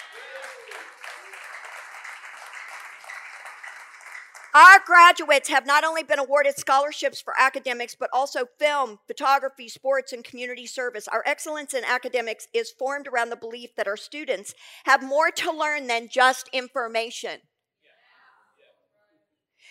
Our 4.54 4.78
graduates 4.86 5.48
have 5.48 5.66
not 5.66 5.82
only 5.82 6.04
been 6.04 6.20
awarded 6.20 6.56
scholarships 6.56 7.20
for 7.20 7.34
academics, 7.36 7.96
but 7.96 8.08
also 8.12 8.46
film, 8.56 9.00
photography, 9.08 9.68
sports, 9.68 10.12
and 10.12 10.22
community 10.22 10.64
service. 10.64 11.08
Our 11.08 11.24
excellence 11.26 11.74
in 11.74 11.82
academics 11.84 12.46
is 12.54 12.70
formed 12.70 13.08
around 13.08 13.30
the 13.30 13.36
belief 13.36 13.70
that 13.76 13.88
our 13.88 13.96
students 13.96 14.54
have 14.84 15.02
more 15.02 15.32
to 15.32 15.50
learn 15.50 15.88
than 15.88 16.06
just 16.08 16.48
information. 16.52 17.40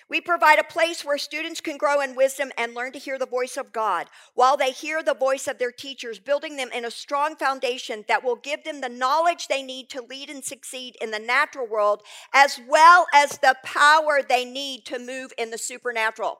We 0.10 0.22
provide 0.22 0.60
a 0.60 0.64
place 0.64 1.04
where 1.04 1.18
students 1.18 1.62
can 1.62 1.78
grow 1.78 2.02
in 2.02 2.16
wisdom 2.16 2.52
and 2.58 2.74
learn 2.74 2.92
to 2.92 3.00
hear 3.00 3.18
the 3.18 3.26
voice 3.26 3.58
of 3.58 3.72
God 3.72 4.08
while 4.34 4.58
they 4.58 4.72
hear 4.72 5.02
the 5.02 5.14
voice 5.14 5.48
of 5.48 5.58
their 5.58 5.72
teachers, 5.72 6.20
building 6.20 6.58
them 6.58 6.70
in 6.74 6.86
a 6.86 6.92
strong 6.92 7.36
foundation 7.36 8.04
that 8.08 8.24
will 8.24 8.36
give 8.36 8.64
them 8.64 8.82
the 8.82 8.90
knowledge 8.90 9.48
they 9.48 9.64
need 9.64 9.90
to 9.90 10.02
lead 10.02 10.30
and 10.30 10.44
succeed 10.44 10.98
in 11.02 11.12
the 11.12 11.20
natural 11.20 11.68
world, 11.68 12.02
as 12.34 12.60
well 12.68 13.08
as 13.14 13.38
the 13.38 13.56
power 13.64 14.22
they 14.22 14.46
need 14.46 14.86
to 14.86 15.00
move 15.00 15.32
in 15.38 15.52
the 15.52 15.58
supernatural. 15.58 16.40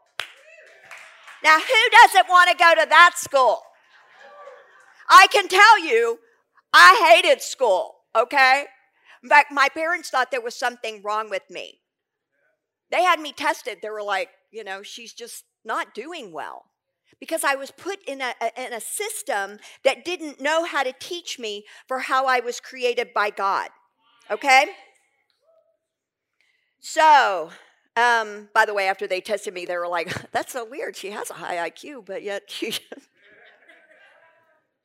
Now, 1.44 1.60
who 1.60 1.90
doesn't 1.92 2.30
want 2.30 2.50
to 2.52 2.58
go 2.58 2.74
to 2.76 2.88
that 2.90 3.14
school? 3.18 3.62
I 5.10 5.28
can 5.28 5.48
tell 5.48 5.80
you, 5.86 6.20
I 6.74 7.14
hated 7.14 7.42
school, 7.42 7.96
okay? 8.16 8.66
In 9.22 9.30
fact, 9.30 9.52
my 9.52 9.70
parents 9.70 10.10
thought 10.10 10.32
there 10.32 10.42
was 10.42 10.56
something 10.56 11.02
wrong 11.04 11.30
with 11.30 11.44
me. 11.50 11.80
They 12.94 13.02
had 13.02 13.20
me 13.20 13.32
tested. 13.32 13.80
They 13.82 13.90
were 13.90 14.04
like, 14.04 14.30
you 14.52 14.64
know, 14.64 14.84
she's 14.84 15.14
just 15.14 15.46
not 15.66 15.96
doing 15.96 16.32
well. 16.32 16.66
Because 17.20 17.44
I 17.44 17.56
was 17.56 17.72
put 17.72 17.98
in 18.08 18.22
a, 18.22 18.34
in 18.56 18.72
a 18.72 18.80
system 18.80 19.58
that 19.84 20.06
didn't 20.06 20.40
know 20.40 20.64
how 20.64 20.84
to 20.84 20.94
teach 21.00 21.40
me 21.40 21.66
for 21.88 22.00
how 22.00 22.28
I 22.28 22.40
was 22.40 22.60
created 22.60 23.12
by 23.12 23.32
God. 23.32 23.70
Okay? 24.30 24.68
So, 26.82 27.50
um, 27.98 28.50
by 28.54 28.66
the 28.66 28.76
way, 28.76 28.88
after 28.88 29.08
they 29.08 29.22
tested 29.22 29.56
me, 29.56 29.66
they 29.66 29.78
were 29.78 29.88
like, 29.88 30.14
that's 30.32 30.54
so 30.54 30.64
weird. 30.64 30.96
She 30.96 31.10
has 31.10 31.32
a 31.32 31.36
high 31.36 31.68
IQ, 31.68 32.06
but 32.06 32.22
yet 32.22 32.44
she. 32.48 32.78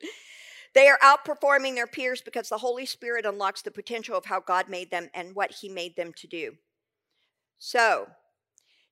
they 0.73 0.87
are 0.87 0.97
outperforming 1.03 1.75
their 1.75 1.85
peers 1.85 2.21
because 2.21 2.49
the 2.49 2.57
Holy 2.57 2.87
Spirit 2.87 3.27
unlocks 3.27 3.61
the 3.61 3.69
potential 3.69 4.17
of 4.17 4.25
how 4.25 4.39
God 4.39 4.67
made 4.67 4.89
them 4.89 5.09
and 5.13 5.35
what 5.35 5.51
He 5.51 5.69
made 5.69 5.95
them 5.95 6.11
to 6.13 6.25
do. 6.25 6.55
So, 7.59 8.07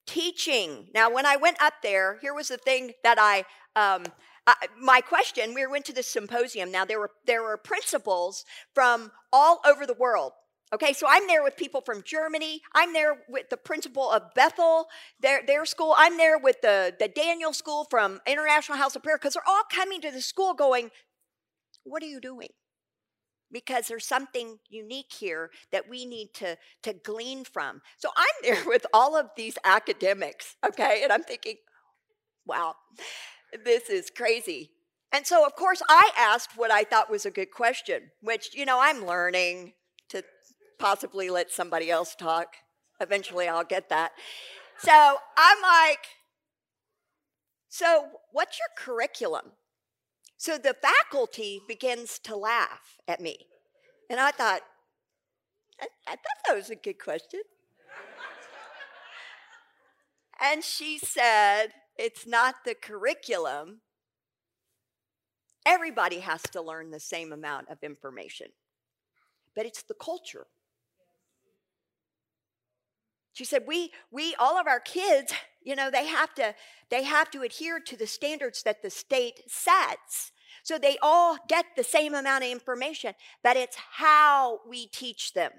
teaching. 0.05 0.89
Now, 0.93 1.09
when 1.09 1.25
I 1.25 1.35
went 1.35 1.61
up 1.61 1.75
there, 1.81 2.17
here 2.21 2.33
was 2.33 2.49
the 2.49 2.57
thing 2.57 2.91
that 3.03 3.17
I, 3.19 3.39
um, 3.75 4.05
I, 4.45 4.55
my 4.79 5.01
question. 5.01 5.53
We 5.53 5.65
went 5.67 5.85
to 5.85 5.93
this 5.93 6.07
symposium. 6.07 6.71
Now 6.71 6.85
there 6.85 6.99
were 6.99 7.11
there 7.25 7.43
were 7.43 7.57
principals 7.57 8.45
from 8.73 9.11
all 9.33 9.59
over 9.65 9.85
the 9.85 9.93
world. 9.93 10.31
Okay, 10.73 10.91
so 10.91 11.07
I'm 11.09 11.27
there 11.27 11.43
with 11.43 11.55
people 11.55 11.79
from 11.79 12.01
Germany. 12.03 12.61
I'm 12.75 12.91
there 12.91 13.23
with 13.29 13.49
the 13.49 13.55
principal 13.55 14.11
of 14.11 14.33
Bethel, 14.35 14.87
their, 15.21 15.41
their 15.45 15.65
school. 15.65 15.95
I'm 15.97 16.17
there 16.17 16.37
with 16.37 16.59
the, 16.61 16.93
the 16.99 17.07
Daniel 17.07 17.53
School 17.53 17.87
from 17.89 18.19
International 18.27 18.77
House 18.77 18.93
of 18.93 19.01
Prayer 19.01 19.17
because 19.17 19.35
they're 19.35 19.47
all 19.47 19.63
coming 19.71 20.01
to 20.01 20.11
the 20.11 20.19
school 20.21 20.53
going, 20.53 20.91
What 21.85 22.03
are 22.03 22.07
you 22.07 22.19
doing? 22.19 22.49
Because 23.51 23.87
there's 23.87 24.05
something 24.05 24.59
unique 24.69 25.11
here 25.11 25.49
that 25.71 25.89
we 25.89 26.05
need 26.05 26.33
to, 26.35 26.57
to 26.83 26.93
glean 26.93 27.43
from. 27.43 27.81
So 27.97 28.09
I'm 28.15 28.25
there 28.43 28.63
with 28.65 28.85
all 28.93 29.15
of 29.15 29.29
these 29.35 29.57
academics, 29.63 30.55
okay? 30.65 31.01
And 31.03 31.11
I'm 31.11 31.23
thinking, 31.23 31.55
wow, 32.45 32.75
this 33.63 33.89
is 33.89 34.09
crazy. 34.09 34.71
And 35.13 35.25
so, 35.25 35.45
of 35.45 35.55
course, 35.55 35.81
I 35.87 36.11
asked 36.17 36.51
what 36.57 36.71
I 36.71 36.83
thought 36.83 37.09
was 37.09 37.25
a 37.25 37.31
good 37.31 37.51
question, 37.51 38.11
which, 38.21 38.53
you 38.53 38.65
know, 38.65 38.79
I'm 38.81 39.05
learning 39.05 39.73
to 40.09 40.23
possibly 40.79 41.29
let 41.29 41.51
somebody 41.51 41.89
else 41.89 42.13
talk. 42.13 42.55
Eventually, 42.99 43.47
I'll 43.47 43.63
get 43.63 43.89
that. 43.89 44.11
So 44.79 44.91
I'm 44.91 45.61
like, 45.61 45.99
so 47.69 48.07
what's 48.31 48.59
your 48.59 48.69
curriculum? 48.77 49.51
So 50.37 50.59
the 50.59 50.75
faculty 50.75 51.61
begins 51.67 52.19
to 52.19 52.35
laugh 52.35 52.99
at 53.07 53.19
me. 53.19 53.37
And 54.09 54.19
I 54.19 54.31
thought, 54.31 54.61
I, 55.81 55.87
I 56.05 56.11
thought 56.11 56.37
that 56.47 56.55
was 56.55 56.69
a 56.69 56.75
good 56.75 56.99
question. 56.99 57.41
and 60.39 60.63
she 60.63 60.99
said, 60.99 61.69
It's 61.97 62.27
not 62.27 62.63
the 62.65 62.75
curriculum. 62.75 63.81
Everybody 65.65 66.19
has 66.19 66.43
to 66.51 66.61
learn 66.61 66.91
the 66.91 66.99
same 66.99 67.33
amount 67.33 67.67
of 67.69 67.79
information, 67.81 68.47
but 69.55 69.65
it's 69.65 69.81
the 69.81 69.95
culture. 69.95 70.45
She 73.37 73.45
said, 73.45 73.65
we, 73.67 73.91
we, 74.09 74.33
all 74.39 74.57
of 74.57 74.65
our 74.65 74.79
kids, 74.79 75.31
you 75.63 75.75
know, 75.75 75.91
they 75.91 76.07
have 76.07 76.33
to, 76.33 76.55
they 76.89 77.03
have 77.03 77.29
to 77.29 77.43
adhere 77.43 77.79
to 77.79 77.95
the 77.95 78.07
standards 78.07 78.63
that 78.63 78.81
the 78.81 78.89
state 78.89 79.41
sets. 79.45 80.31
So 80.63 80.79
they 80.79 80.97
all 81.03 81.37
get 81.47 81.65
the 81.75 81.83
same 81.83 82.15
amount 82.15 82.45
of 82.45 82.49
information, 82.49 83.13
but 83.43 83.55
it's 83.55 83.77
how 83.91 84.61
we 84.67 84.87
teach 84.87 85.33
them, 85.33 85.51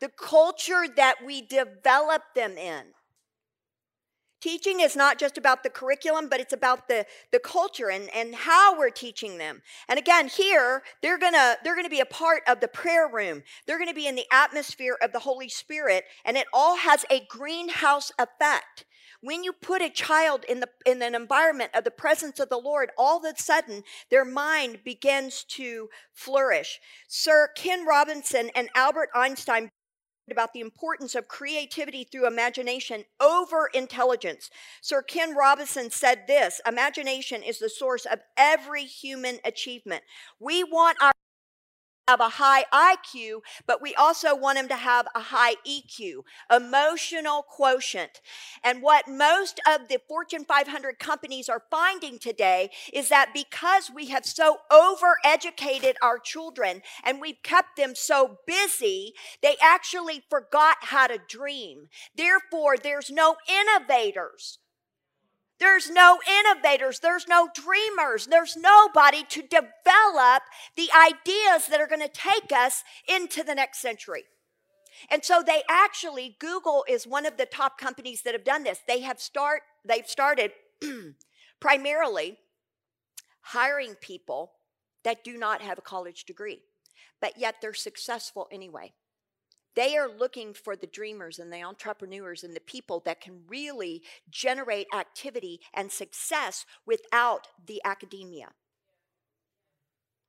the 0.00 0.08
culture 0.08 0.86
that 0.96 1.24
we 1.24 1.40
develop 1.40 2.22
them 2.34 2.58
in. 2.58 2.86
Teaching 4.42 4.80
is 4.80 4.96
not 4.96 5.20
just 5.20 5.38
about 5.38 5.62
the 5.62 5.70
curriculum, 5.70 6.28
but 6.28 6.40
it's 6.40 6.52
about 6.52 6.88
the, 6.88 7.06
the 7.30 7.38
culture 7.38 7.90
and, 7.90 8.12
and 8.12 8.34
how 8.34 8.76
we're 8.76 8.90
teaching 8.90 9.38
them. 9.38 9.62
And 9.88 10.00
again, 10.00 10.26
here, 10.26 10.82
they're 11.00 11.16
gonna, 11.16 11.58
they're 11.62 11.76
gonna 11.76 11.88
be 11.88 12.00
a 12.00 12.04
part 12.04 12.42
of 12.48 12.58
the 12.58 12.66
prayer 12.66 13.08
room. 13.08 13.44
They're 13.66 13.78
gonna 13.78 13.94
be 13.94 14.08
in 14.08 14.16
the 14.16 14.26
atmosphere 14.32 14.98
of 15.00 15.12
the 15.12 15.20
Holy 15.20 15.48
Spirit, 15.48 16.06
and 16.24 16.36
it 16.36 16.48
all 16.52 16.76
has 16.76 17.04
a 17.08 17.24
greenhouse 17.28 18.10
effect. 18.18 18.84
When 19.20 19.44
you 19.44 19.52
put 19.52 19.80
a 19.80 19.88
child 19.88 20.44
in, 20.48 20.58
the, 20.58 20.68
in 20.84 21.00
an 21.00 21.14
environment 21.14 21.70
of 21.72 21.84
the 21.84 21.92
presence 21.92 22.40
of 22.40 22.48
the 22.48 22.58
Lord, 22.58 22.90
all 22.98 23.18
of 23.18 23.24
a 23.24 23.40
sudden 23.40 23.84
their 24.10 24.24
mind 24.24 24.80
begins 24.84 25.44
to 25.50 25.88
flourish. 26.12 26.80
Sir 27.06 27.50
Ken 27.54 27.86
Robinson 27.86 28.50
and 28.56 28.70
Albert 28.74 29.10
Einstein 29.14 29.70
about 30.30 30.52
the 30.52 30.60
importance 30.60 31.14
of 31.14 31.28
creativity 31.28 32.04
through 32.04 32.26
imagination 32.26 33.04
over 33.20 33.68
intelligence. 33.74 34.50
Sir 34.80 35.02
Ken 35.02 35.34
Robinson 35.36 35.90
said 35.90 36.26
this 36.26 36.60
imagination 36.66 37.42
is 37.42 37.58
the 37.58 37.68
source 37.68 38.06
of 38.06 38.20
every 38.36 38.84
human 38.84 39.38
achievement. 39.44 40.02
We 40.38 40.64
want 40.64 41.02
our 41.02 41.12
have 42.08 42.20
a 42.20 42.30
high 42.30 42.64
IQ, 42.72 43.40
but 43.66 43.80
we 43.80 43.94
also 43.94 44.34
want 44.34 44.58
them 44.58 44.68
to 44.68 44.76
have 44.76 45.06
a 45.14 45.20
high 45.20 45.54
EQ, 45.66 46.22
emotional 46.54 47.42
quotient. 47.42 48.20
And 48.64 48.82
what 48.82 49.06
most 49.08 49.60
of 49.68 49.88
the 49.88 50.00
Fortune 50.08 50.44
500 50.44 50.98
companies 50.98 51.48
are 51.48 51.62
finding 51.70 52.18
today 52.18 52.70
is 52.92 53.08
that 53.08 53.32
because 53.32 53.90
we 53.94 54.06
have 54.08 54.26
so 54.26 54.58
overeducated 54.70 55.94
our 56.02 56.18
children 56.18 56.82
and 57.04 57.20
we've 57.20 57.42
kept 57.42 57.76
them 57.76 57.94
so 57.94 58.38
busy, 58.46 59.14
they 59.42 59.56
actually 59.62 60.24
forgot 60.28 60.78
how 60.80 61.06
to 61.06 61.18
dream. 61.28 61.88
Therefore, 62.16 62.76
there's 62.76 63.10
no 63.10 63.36
innovators. 63.48 64.58
There's 65.62 65.88
no 65.88 66.18
innovators, 66.40 66.98
there's 66.98 67.28
no 67.28 67.48
dreamers, 67.54 68.26
there's 68.26 68.56
nobody 68.56 69.22
to 69.28 69.42
develop 69.42 70.42
the 70.74 70.88
ideas 70.92 71.68
that 71.68 71.80
are 71.80 71.86
going 71.86 72.00
to 72.00 72.08
take 72.08 72.50
us 72.50 72.82
into 73.06 73.44
the 73.44 73.54
next 73.54 73.80
century. 73.80 74.24
And 75.08 75.24
so 75.24 75.40
they 75.40 75.62
actually 75.70 76.34
Google 76.40 76.84
is 76.88 77.06
one 77.06 77.26
of 77.26 77.36
the 77.36 77.46
top 77.46 77.78
companies 77.78 78.22
that 78.22 78.34
have 78.34 78.42
done 78.42 78.64
this. 78.64 78.80
They 78.88 79.02
have 79.02 79.20
start 79.20 79.62
they've 79.84 80.04
started 80.04 80.50
primarily 81.60 82.38
hiring 83.42 83.94
people 83.94 84.54
that 85.04 85.22
do 85.22 85.38
not 85.38 85.62
have 85.62 85.78
a 85.78 85.82
college 85.82 86.24
degree, 86.24 86.58
but 87.20 87.38
yet 87.38 87.58
they're 87.62 87.72
successful 87.72 88.48
anyway. 88.50 88.94
They 89.74 89.96
are 89.96 90.08
looking 90.08 90.52
for 90.52 90.76
the 90.76 90.86
dreamers 90.86 91.38
and 91.38 91.52
the 91.52 91.62
entrepreneurs 91.62 92.44
and 92.44 92.54
the 92.54 92.60
people 92.60 93.00
that 93.06 93.20
can 93.20 93.40
really 93.48 94.02
generate 94.30 94.86
activity 94.94 95.60
and 95.72 95.90
success 95.90 96.66
without 96.86 97.48
the 97.66 97.80
academia. 97.84 98.48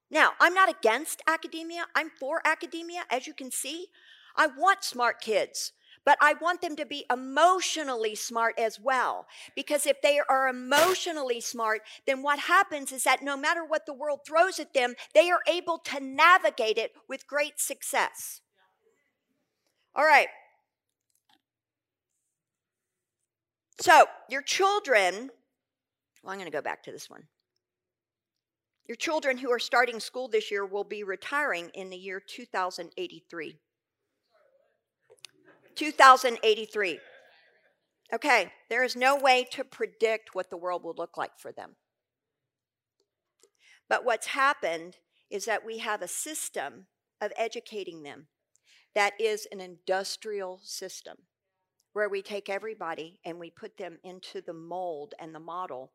Now, 0.09 0.33
I'm 0.39 0.53
not 0.53 0.69
against 0.69 1.23
academia, 1.27 1.85
I'm 1.95 2.11
for 2.19 2.39
academia, 2.45 3.01
as 3.09 3.25
you 3.25 3.33
can 3.33 3.49
see. 3.49 3.87
I 4.35 4.45
want 4.45 4.83
smart 4.83 5.19
kids, 5.21 5.73
but 6.05 6.19
I 6.21 6.35
want 6.39 6.61
them 6.61 6.75
to 6.75 6.85
be 6.85 7.05
emotionally 7.11 8.13
smart 8.13 8.53
as 8.59 8.79
well. 8.79 9.25
Because 9.55 9.87
if 9.87 10.01
they 10.03 10.19
are 10.29 10.47
emotionally 10.47 11.41
smart, 11.41 11.81
then 12.05 12.21
what 12.21 12.37
happens 12.37 12.91
is 12.91 13.03
that 13.05 13.23
no 13.23 13.35
matter 13.35 13.65
what 13.65 13.87
the 13.87 13.93
world 13.93 14.19
throws 14.25 14.59
at 14.59 14.73
them, 14.73 14.93
they 15.15 15.31
are 15.31 15.41
able 15.47 15.79
to 15.79 15.99
navigate 15.99 16.77
it 16.77 16.91
with 17.09 17.25
great 17.25 17.59
success. 17.59 18.42
All 19.95 20.05
right. 20.05 20.27
So, 23.79 24.05
your 24.29 24.41
children, 24.41 25.29
well, 26.23 26.31
I'm 26.31 26.39
going 26.39 26.49
to 26.49 26.55
go 26.55 26.61
back 26.61 26.83
to 26.83 26.91
this 26.91 27.09
one. 27.09 27.23
Your 28.87 28.95
children 28.95 29.37
who 29.37 29.51
are 29.51 29.59
starting 29.59 29.99
school 29.99 30.27
this 30.27 30.51
year 30.51 30.65
will 30.65 30.83
be 30.83 31.03
retiring 31.03 31.69
in 31.73 31.89
the 31.89 31.97
year 31.97 32.19
2083. 32.19 33.59
2083. 35.75 36.99
Okay, 38.13 38.51
there 38.69 38.83
is 38.83 38.95
no 38.95 39.15
way 39.15 39.47
to 39.51 39.63
predict 39.63 40.35
what 40.35 40.49
the 40.49 40.57
world 40.57 40.83
will 40.83 40.95
look 40.97 41.17
like 41.17 41.37
for 41.37 41.51
them. 41.51 41.75
But 43.89 44.05
what's 44.05 44.27
happened 44.27 44.97
is 45.29 45.45
that 45.45 45.65
we 45.65 45.79
have 45.79 46.01
a 46.01 46.07
system 46.07 46.87
of 47.21 47.31
educating 47.37 48.03
them 48.03 48.27
that 48.95 49.13
is 49.19 49.47
an 49.51 49.61
industrial 49.61 50.59
system 50.63 51.17
where 51.93 52.09
we 52.09 52.21
take 52.21 52.49
everybody 52.49 53.19
and 53.25 53.39
we 53.39 53.49
put 53.49 53.77
them 53.77 53.97
into 54.03 54.41
the 54.41 54.53
mold 54.53 55.13
and 55.19 55.33
the 55.33 55.39
model 55.39 55.91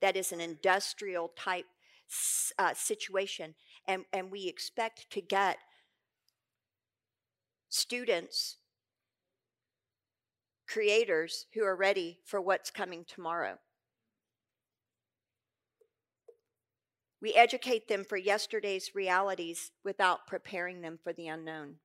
that 0.00 0.16
is 0.16 0.32
an 0.32 0.40
industrial 0.40 1.32
type 1.36 1.64
uh, 2.58 2.74
situation. 2.74 3.54
And, 3.88 4.04
and 4.12 4.30
we 4.30 4.48
expect 4.48 5.10
to 5.12 5.22
get 5.22 5.56
students, 7.70 8.58
creators 10.68 11.46
who 11.54 11.64
are 11.64 11.76
ready 11.76 12.18
for 12.24 12.40
what's 12.40 12.70
coming 12.70 13.06
tomorrow. 13.06 13.58
We 17.22 17.32
educate 17.32 17.88
them 17.88 18.04
for 18.04 18.18
yesterday's 18.18 18.94
realities 18.94 19.70
without 19.82 20.26
preparing 20.26 20.82
them 20.82 20.98
for 21.02 21.14
the 21.14 21.28
unknown. 21.28 21.76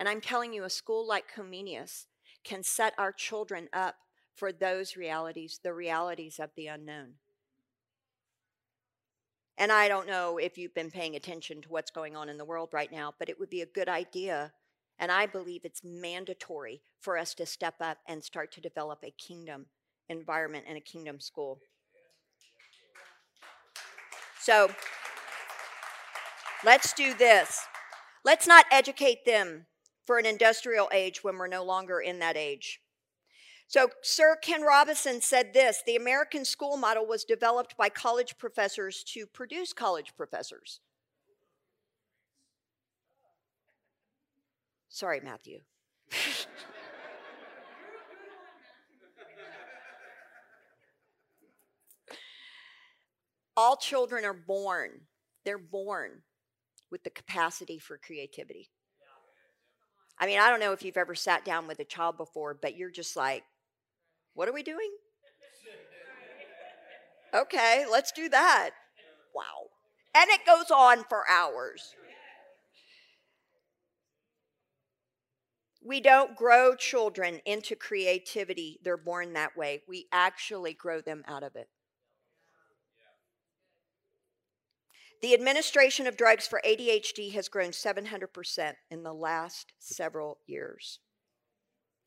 And 0.00 0.08
I'm 0.08 0.22
telling 0.22 0.54
you, 0.54 0.64
a 0.64 0.70
school 0.70 1.06
like 1.06 1.26
Comenius 1.32 2.06
can 2.42 2.62
set 2.62 2.94
our 2.96 3.12
children 3.12 3.68
up 3.70 3.96
for 4.34 4.50
those 4.50 4.96
realities, 4.96 5.60
the 5.62 5.74
realities 5.74 6.40
of 6.40 6.48
the 6.56 6.68
unknown. 6.68 7.16
And 9.58 9.70
I 9.70 9.88
don't 9.88 10.06
know 10.06 10.38
if 10.38 10.56
you've 10.56 10.72
been 10.72 10.90
paying 10.90 11.16
attention 11.16 11.60
to 11.60 11.68
what's 11.68 11.90
going 11.90 12.16
on 12.16 12.30
in 12.30 12.38
the 12.38 12.46
world 12.46 12.70
right 12.72 12.90
now, 12.90 13.12
but 13.18 13.28
it 13.28 13.38
would 13.38 13.50
be 13.50 13.60
a 13.60 13.66
good 13.66 13.90
idea. 13.90 14.52
And 14.98 15.12
I 15.12 15.26
believe 15.26 15.66
it's 15.66 15.84
mandatory 15.84 16.80
for 16.98 17.18
us 17.18 17.34
to 17.34 17.44
step 17.44 17.74
up 17.78 17.98
and 18.08 18.24
start 18.24 18.52
to 18.52 18.62
develop 18.62 19.00
a 19.04 19.10
kingdom 19.10 19.66
environment 20.08 20.64
and 20.66 20.78
a 20.78 20.80
kingdom 20.80 21.20
school. 21.20 21.60
So 24.40 24.70
let's 26.64 26.94
do 26.94 27.12
this. 27.12 27.60
Let's 28.24 28.46
not 28.46 28.64
educate 28.70 29.26
them 29.26 29.66
for 30.10 30.18
an 30.18 30.26
industrial 30.26 30.90
age 30.92 31.22
when 31.22 31.38
we're 31.38 31.46
no 31.46 31.62
longer 31.62 32.00
in 32.00 32.18
that 32.18 32.36
age. 32.36 32.80
So, 33.68 33.90
Sir 34.02 34.36
Ken 34.42 34.60
Robinson 34.60 35.20
said 35.20 35.54
this 35.54 35.84
the 35.86 35.94
American 35.94 36.44
school 36.44 36.76
model 36.76 37.06
was 37.06 37.22
developed 37.22 37.76
by 37.76 37.90
college 37.90 38.36
professors 38.36 39.04
to 39.14 39.24
produce 39.24 39.72
college 39.72 40.14
professors. 40.16 40.80
Sorry, 44.88 45.20
Matthew. 45.20 45.60
All 53.56 53.76
children 53.76 54.24
are 54.24 54.34
born, 54.34 55.02
they're 55.44 55.56
born 55.56 56.22
with 56.90 57.04
the 57.04 57.10
capacity 57.10 57.78
for 57.78 57.96
creativity. 57.96 58.70
I 60.20 60.26
mean, 60.26 60.38
I 60.38 60.50
don't 60.50 60.60
know 60.60 60.72
if 60.72 60.84
you've 60.84 60.98
ever 60.98 61.14
sat 61.14 61.46
down 61.46 61.66
with 61.66 61.80
a 61.80 61.84
child 61.84 62.18
before, 62.18 62.52
but 62.52 62.76
you're 62.76 62.90
just 62.90 63.16
like, 63.16 63.42
what 64.34 64.48
are 64.48 64.52
we 64.52 64.62
doing? 64.62 64.90
okay, 67.34 67.86
let's 67.90 68.12
do 68.12 68.28
that. 68.28 68.70
Wow. 69.34 69.68
And 70.14 70.28
it 70.28 70.44
goes 70.44 70.70
on 70.70 71.04
for 71.08 71.24
hours. 71.30 71.94
We 75.82 76.02
don't 76.02 76.36
grow 76.36 76.74
children 76.74 77.40
into 77.46 77.74
creativity, 77.74 78.78
they're 78.84 78.98
born 78.98 79.32
that 79.32 79.56
way. 79.56 79.82
We 79.88 80.06
actually 80.12 80.74
grow 80.74 81.00
them 81.00 81.24
out 81.26 81.42
of 81.42 81.56
it. 81.56 81.68
The 85.22 85.34
administration 85.34 86.06
of 86.06 86.16
drugs 86.16 86.46
for 86.46 86.62
ADHD 86.66 87.32
has 87.32 87.48
grown 87.48 87.70
700% 87.70 88.72
in 88.90 89.02
the 89.02 89.12
last 89.12 89.72
several 89.78 90.38
years. 90.46 90.98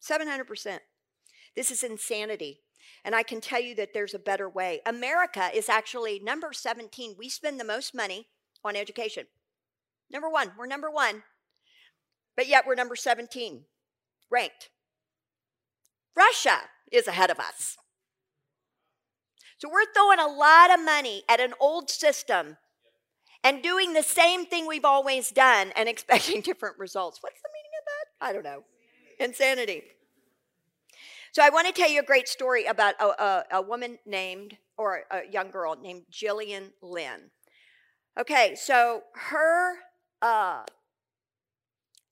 700%. 0.01 0.79
This 1.55 1.69
is 1.69 1.83
insanity. 1.83 2.61
And 3.05 3.13
I 3.13 3.23
can 3.23 3.39
tell 3.39 3.61
you 3.61 3.75
that 3.75 3.93
there's 3.93 4.15
a 4.15 4.19
better 4.19 4.49
way. 4.49 4.81
America 4.85 5.49
is 5.53 5.69
actually 5.69 6.19
number 6.19 6.53
17. 6.53 7.15
We 7.17 7.29
spend 7.29 7.59
the 7.59 7.65
most 7.65 7.93
money 7.93 8.27
on 8.63 8.75
education. 8.75 9.25
Number 10.11 10.29
one, 10.29 10.51
we're 10.57 10.65
number 10.65 10.89
one, 10.89 11.23
but 12.35 12.47
yet 12.47 12.65
we're 12.65 12.75
number 12.75 12.95
17 12.95 13.65
ranked. 14.29 14.69
Russia 16.15 16.57
is 16.91 17.07
ahead 17.07 17.29
of 17.29 17.39
us. 17.39 17.77
So 19.57 19.69
we're 19.69 19.91
throwing 19.93 20.19
a 20.19 20.27
lot 20.27 20.73
of 20.73 20.83
money 20.83 21.23
at 21.29 21.39
an 21.39 21.53
old 21.59 21.89
system 21.89 22.57
and 23.43 23.61
doing 23.61 23.93
the 23.93 24.03
same 24.03 24.45
thing 24.45 24.67
we've 24.67 24.85
always 24.85 25.31
done 25.31 25.71
and 25.75 25.89
expecting 25.89 26.41
different 26.41 26.77
results. 26.77 27.19
What's 27.21 27.41
the 27.41 27.49
meaning 27.53 27.71
of 27.79 27.85
that? 27.85 28.27
I 28.27 28.33
don't 28.33 28.43
know. 28.43 28.63
Insanity. 29.19 29.83
So 31.31 31.41
I 31.43 31.49
want 31.49 31.67
to 31.67 31.73
tell 31.73 31.89
you 31.89 31.99
a 31.99 32.05
great 32.05 32.27
story 32.27 32.65
about 32.65 32.93
a, 32.99 33.05
a, 33.05 33.43
a 33.53 33.61
woman 33.61 33.97
named, 34.05 34.55
or 34.77 35.01
a 35.09 35.21
young 35.31 35.49
girl 35.49 35.75
named 35.75 36.03
Gillian 36.11 36.71
Lynne. 36.81 37.31
Okay, 38.19 38.53
so 38.53 39.01
her, 39.15 39.73
uh, 40.21 40.61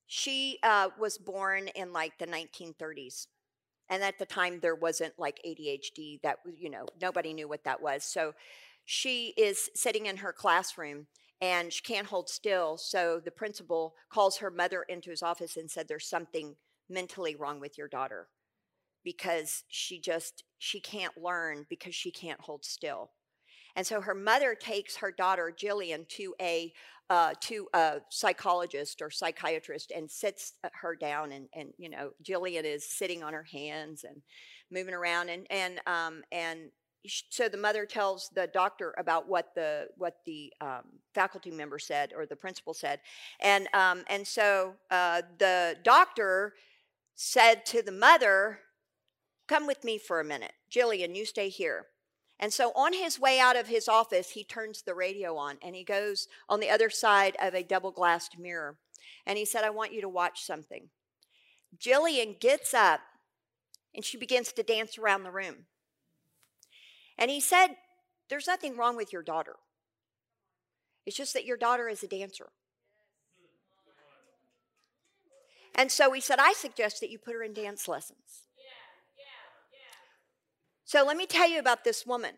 she 0.08 0.58
uh, 0.64 0.90
was 1.00 1.20
born 1.20 1.68
in 1.70 1.94
like 1.94 2.18
the 2.18 2.26
1930s. 2.26 3.28
And 3.90 4.02
at 4.02 4.18
the 4.18 4.26
time, 4.26 4.60
there 4.60 4.74
wasn't 4.74 5.14
like 5.20 5.40
ADHD, 5.46 6.22
that, 6.24 6.38
was, 6.44 6.56
you 6.58 6.70
know, 6.70 6.88
nobody 7.00 7.34
knew 7.34 7.48
what 7.48 7.64
that 7.66 7.82
was. 7.82 8.04
So 8.04 8.34
she 8.86 9.34
is 9.38 9.70
sitting 9.76 10.08
in 10.08 10.18
her 10.18 10.34
classroom 10.34 11.08
and 11.42 11.74
she 11.74 11.82
can't 11.82 12.08
hold 12.08 12.30
still. 12.30 12.78
So 12.78 13.20
the 13.24 13.32
principal 13.32 13.96
calls 14.12 14.38
her 14.38 14.52
mother 14.52 14.84
into 14.88 15.10
his 15.10 15.24
office 15.24 15.58
and 15.58 15.70
said, 15.70 15.88
There's 15.88 16.08
something 16.08 16.56
mentally 16.90 17.36
wrong 17.36 17.60
with 17.60 17.78
your 17.78 17.88
daughter 17.88 18.28
because 19.04 19.64
she 19.68 20.00
just 20.00 20.44
she 20.60 20.80
can't 20.80 21.18
learn 21.18 21.66
because 21.70 21.96
she 21.96 22.12
can't 22.12 22.42
hold 22.42 22.64
still 22.64 23.12
and 23.76 23.88
so 23.88 24.02
her 24.02 24.14
mother 24.14 24.56
takes 24.56 24.98
her 24.98 25.12
daughter 25.12 25.52
gillian 25.56 26.06
to 26.10 26.36
a 26.42 26.72
uh, 27.10 27.34
to 27.42 27.68
a 27.74 27.96
psychologist 28.10 29.02
or 29.02 29.10
psychiatrist 29.10 29.92
and 29.94 30.10
sits 30.10 30.54
uh, 30.64 30.70
her 30.74 30.96
down 30.96 31.32
and 31.32 31.48
and 31.54 31.70
you 31.78 31.90
know 31.90 32.12
gillian 32.22 32.66
is 32.66 32.90
sitting 32.90 33.24
on 33.24 33.34
her 33.34 33.46
hands 33.52 34.04
and 34.04 34.22
moving 34.72 34.94
around 34.94 35.30
and 35.30 35.46
and 35.50 35.82
um 35.88 36.22
and 36.32 36.70
so 37.08 37.50
the 37.50 37.58
mother 37.58 37.86
tells 37.86 38.30
the 38.36 38.48
doctor 38.54 38.94
about 38.98 39.28
what 39.28 39.56
the 39.56 39.88
what 39.98 40.18
the 40.26 40.54
um, 40.62 40.84
faculty 41.14 41.52
member 41.52 41.80
said 41.80 42.14
or 42.16 42.26
the 42.26 42.36
principal 42.36 42.74
said 42.74 43.00
and 43.42 43.68
um, 43.74 44.04
and 44.08 44.26
so 44.26 44.74
uh, 44.92 45.22
the 45.40 45.76
doctor 45.84 46.54
said 47.16 47.66
to 47.66 47.82
the 47.82 47.92
mother 47.92 48.60
Come 49.52 49.68
with 49.68 49.84
me 49.84 49.98
for 49.98 50.22
a 50.22 50.24
minute. 50.24 50.54
Gillian, 50.70 51.14
you 51.14 51.26
stay 51.26 51.50
here. 51.50 51.88
And 52.40 52.54
so 52.54 52.72
on 52.74 52.94
his 52.94 53.20
way 53.20 53.38
out 53.38 53.58
of 53.58 53.68
his 53.68 53.90
office, 53.90 54.30
he 54.30 54.46
turns 54.46 54.82
the 54.82 54.96
radio 54.96 55.36
on 55.36 55.58
and 55.62 55.76
he 55.76 55.84
goes 55.84 56.30
on 56.48 56.62
the 56.62 56.70
other 56.70 56.90
side 56.90 57.36
of 57.38 57.54
a 57.54 57.62
double 57.62 57.92
glassed 57.92 58.40
mirror. 58.40 58.78
And 59.26 59.38
he 59.38 59.44
said, 59.44 59.66
I 59.66 59.70
want 59.70 59.92
you 59.92 60.00
to 60.00 60.08
watch 60.08 60.46
something. 60.46 60.88
Gillian 61.78 62.38
gets 62.40 62.74
up 62.74 63.02
and 63.94 64.06
she 64.06 64.16
begins 64.16 64.54
to 64.54 64.64
dance 64.64 64.98
around 64.98 65.24
the 65.24 65.32
room. 65.32 65.66
And 67.18 67.30
he 67.30 67.40
said, 67.40 67.70
There's 68.30 68.48
nothing 68.48 68.78
wrong 68.78 68.96
with 68.96 69.14
your 69.14 69.24
daughter. 69.24 69.56
It's 71.06 71.18
just 71.18 71.34
that 71.34 71.46
your 71.46 71.58
daughter 71.58 71.88
is 71.88 72.04
a 72.04 72.08
dancer. 72.08 72.50
And 75.76 75.92
so 75.92 76.12
he 76.12 76.22
said, 76.22 76.40
I 76.40 76.54
suggest 76.54 77.00
that 77.00 77.10
you 77.10 77.18
put 77.18 77.34
her 77.34 77.44
in 77.44 77.54
dance 77.54 77.88
lessons. 77.88 78.48
So 80.84 81.06
let 81.06 81.16
me 81.16 81.26
tell 81.26 81.50
you 81.50 81.58
about 81.58 81.86
this 81.86 82.06
woman 82.06 82.34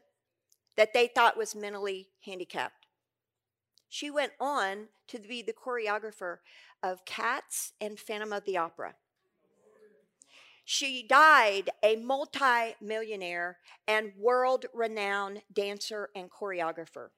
that 0.78 0.94
they 0.94 1.08
thought 1.08 1.36
was 1.36 1.56
mentally 1.56 2.10
handicapped. 2.24 2.86
She 3.90 4.12
went 4.12 4.34
on 4.40 4.90
to 5.08 5.20
be 5.20 5.42
the 5.42 5.54
choreographer 5.54 6.38
of 6.84 7.06
Cats 7.06 7.74
and 7.82 8.00
Phantom 8.00 8.32
of 8.32 8.46
the 8.46 8.58
Opera. 8.58 8.94
She 10.66 11.06
died 11.06 11.70
a 11.84 11.98
multi-millionaire 11.98 13.58
and 13.88 14.14
world 14.18 14.66
renowned 14.74 15.42
dancer 15.52 16.10
and 16.16 16.30
choreographer. 16.32 17.10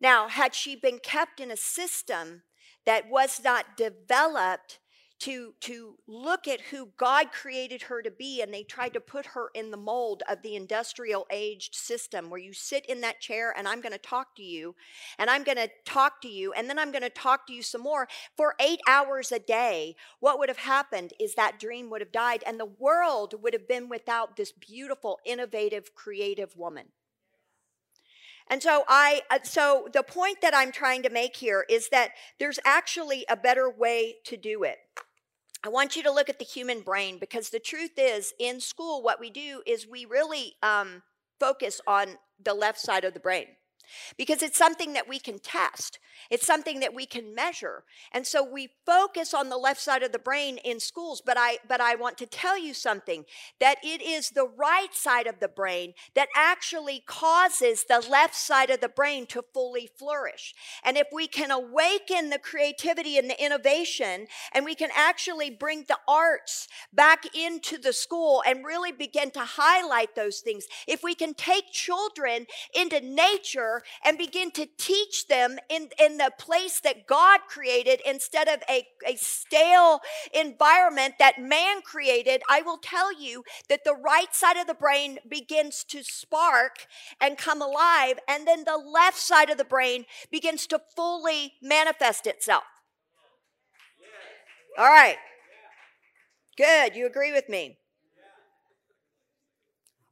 Now, 0.00 0.28
had 0.28 0.54
she 0.54 0.76
been 0.76 0.98
kept 0.98 1.40
in 1.40 1.50
a 1.50 1.56
system 1.56 2.42
that 2.84 3.08
was 3.08 3.40
not 3.42 3.76
developed 3.76 4.80
to, 5.22 5.54
to 5.60 5.94
look 6.08 6.48
at 6.48 6.60
who 6.60 6.88
God 6.96 7.30
created 7.30 7.82
her 7.82 8.02
to 8.02 8.10
be, 8.10 8.42
and 8.42 8.52
they 8.52 8.64
tried 8.64 8.92
to 8.94 9.00
put 9.00 9.24
her 9.26 9.50
in 9.54 9.70
the 9.70 9.76
mold 9.76 10.24
of 10.28 10.42
the 10.42 10.56
industrial 10.56 11.28
aged 11.30 11.76
system 11.76 12.28
where 12.28 12.40
you 12.40 12.52
sit 12.52 12.84
in 12.86 13.00
that 13.02 13.20
chair 13.20 13.54
and 13.56 13.68
I'm 13.68 13.80
going 13.80 13.92
to 13.92 13.98
talk 13.98 14.34
to 14.36 14.42
you, 14.42 14.74
and 15.20 15.30
I'm 15.30 15.44
going 15.44 15.58
to 15.58 15.70
talk 15.84 16.20
to 16.22 16.28
you, 16.28 16.52
and 16.54 16.68
then 16.68 16.76
I'm 16.76 16.90
going 16.90 17.02
to 17.02 17.08
talk 17.08 17.46
to 17.46 17.52
you 17.52 17.62
some 17.62 17.82
more 17.82 18.08
for 18.36 18.56
eight 18.58 18.80
hours 18.88 19.30
a 19.30 19.38
day. 19.38 19.94
What 20.18 20.40
would 20.40 20.48
have 20.48 20.58
happened 20.58 21.12
is 21.20 21.36
that 21.36 21.60
dream 21.60 21.88
would 21.90 22.00
have 22.00 22.10
died, 22.10 22.42
and 22.44 22.58
the 22.58 22.66
world 22.66 23.34
would 23.42 23.52
have 23.52 23.68
been 23.68 23.88
without 23.88 24.36
this 24.36 24.50
beautiful, 24.50 25.20
innovative, 25.24 25.94
creative 25.94 26.56
woman. 26.56 26.86
And 28.48 28.60
so 28.60 28.84
I 28.88 29.22
uh, 29.30 29.38
so 29.44 29.88
the 29.92 30.02
point 30.02 30.40
that 30.42 30.54
I'm 30.54 30.72
trying 30.72 31.04
to 31.04 31.10
make 31.10 31.36
here 31.36 31.64
is 31.70 31.88
that 31.90 32.10
there's 32.40 32.58
actually 32.64 33.24
a 33.28 33.36
better 33.36 33.70
way 33.70 34.16
to 34.24 34.36
do 34.36 34.64
it. 34.64 34.78
I 35.64 35.68
want 35.68 35.94
you 35.94 36.02
to 36.02 36.10
look 36.10 36.28
at 36.28 36.38
the 36.38 36.44
human 36.44 36.80
brain 36.80 37.18
because 37.18 37.50
the 37.50 37.60
truth 37.60 37.92
is, 37.96 38.32
in 38.38 38.60
school, 38.60 39.02
what 39.02 39.20
we 39.20 39.30
do 39.30 39.62
is 39.66 39.86
we 39.86 40.04
really 40.04 40.54
um, 40.62 41.02
focus 41.38 41.80
on 41.86 42.18
the 42.42 42.54
left 42.54 42.80
side 42.80 43.04
of 43.04 43.14
the 43.14 43.20
brain 43.20 43.46
because 44.16 44.42
it's 44.42 44.58
something 44.58 44.92
that 44.92 45.08
we 45.08 45.18
can 45.18 45.38
test. 45.38 45.98
It's 46.30 46.46
something 46.46 46.80
that 46.80 46.94
we 46.94 47.06
can 47.06 47.34
measure. 47.34 47.84
And 48.12 48.26
so 48.26 48.44
we 48.44 48.70
focus 48.86 49.34
on 49.34 49.48
the 49.48 49.56
left 49.56 49.80
side 49.80 50.02
of 50.02 50.12
the 50.12 50.18
brain 50.18 50.58
in 50.58 50.80
schools, 50.80 51.22
but 51.24 51.36
I 51.38 51.58
but 51.68 51.80
I 51.80 51.94
want 51.94 52.18
to 52.18 52.26
tell 52.26 52.58
you 52.58 52.74
something 52.74 53.24
that 53.60 53.78
it 53.82 54.02
is 54.02 54.30
the 54.30 54.46
right 54.46 54.92
side 54.94 55.26
of 55.26 55.40
the 55.40 55.48
brain 55.48 55.94
that 56.14 56.28
actually 56.36 57.02
causes 57.06 57.84
the 57.88 58.04
left 58.10 58.34
side 58.34 58.70
of 58.70 58.80
the 58.80 58.88
brain 58.88 59.26
to 59.26 59.42
fully 59.54 59.88
flourish. 59.98 60.54
And 60.84 60.96
if 60.96 61.08
we 61.12 61.26
can 61.26 61.50
awaken 61.50 62.30
the 62.30 62.38
creativity 62.38 63.18
and 63.18 63.28
the 63.28 63.42
innovation 63.42 64.26
and 64.52 64.64
we 64.64 64.74
can 64.74 64.90
actually 64.94 65.50
bring 65.50 65.84
the 65.88 65.98
arts 66.06 66.68
back 66.92 67.24
into 67.34 67.78
the 67.78 67.92
school 67.92 68.42
and 68.46 68.64
really 68.64 68.92
begin 68.92 69.30
to 69.32 69.40
highlight 69.40 70.14
those 70.14 70.40
things, 70.40 70.66
if 70.86 71.02
we 71.02 71.14
can 71.14 71.34
take 71.34 71.72
children 71.72 72.46
into 72.74 73.00
nature 73.00 73.71
and 74.04 74.18
begin 74.18 74.50
to 74.52 74.66
teach 74.76 75.26
them 75.28 75.58
in, 75.68 75.88
in 75.98 76.18
the 76.18 76.32
place 76.38 76.80
that 76.80 77.06
God 77.06 77.40
created 77.48 78.00
instead 78.04 78.48
of 78.48 78.62
a, 78.68 78.86
a 79.06 79.16
stale 79.16 80.00
environment 80.34 81.14
that 81.18 81.40
man 81.40 81.82
created, 81.82 82.42
I 82.48 82.62
will 82.62 82.78
tell 82.78 83.18
you 83.18 83.44
that 83.68 83.84
the 83.84 83.94
right 83.94 84.34
side 84.34 84.56
of 84.56 84.66
the 84.66 84.74
brain 84.74 85.18
begins 85.28 85.84
to 85.84 86.02
spark 86.02 86.86
and 87.20 87.38
come 87.38 87.62
alive, 87.62 88.18
and 88.28 88.46
then 88.46 88.64
the 88.64 88.76
left 88.76 89.18
side 89.18 89.50
of 89.50 89.58
the 89.58 89.64
brain 89.64 90.04
begins 90.30 90.66
to 90.68 90.80
fully 90.94 91.54
manifest 91.62 92.26
itself. 92.26 92.64
All 94.78 94.86
right. 94.86 95.16
Good. 96.56 96.94
You 96.94 97.06
agree 97.06 97.32
with 97.32 97.48
me? 97.48 97.78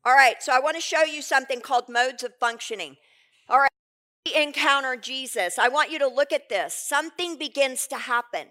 All 0.02 0.14
right, 0.14 0.42
so 0.42 0.52
I 0.52 0.60
want 0.60 0.76
to 0.76 0.80
show 0.80 1.02
you 1.02 1.20
something 1.20 1.60
called 1.60 1.90
modes 1.90 2.22
of 2.22 2.32
functioning. 2.40 2.96
All 3.50 3.58
right 3.58 3.70
we 4.26 4.40
encounter 4.40 4.96
Jesus, 4.96 5.58
I 5.58 5.68
want 5.68 5.90
you 5.90 5.98
to 5.98 6.06
look 6.06 6.32
at 6.32 6.48
this. 6.48 6.74
Something 6.74 7.36
begins 7.36 7.86
to 7.88 7.96
happen. 7.96 8.48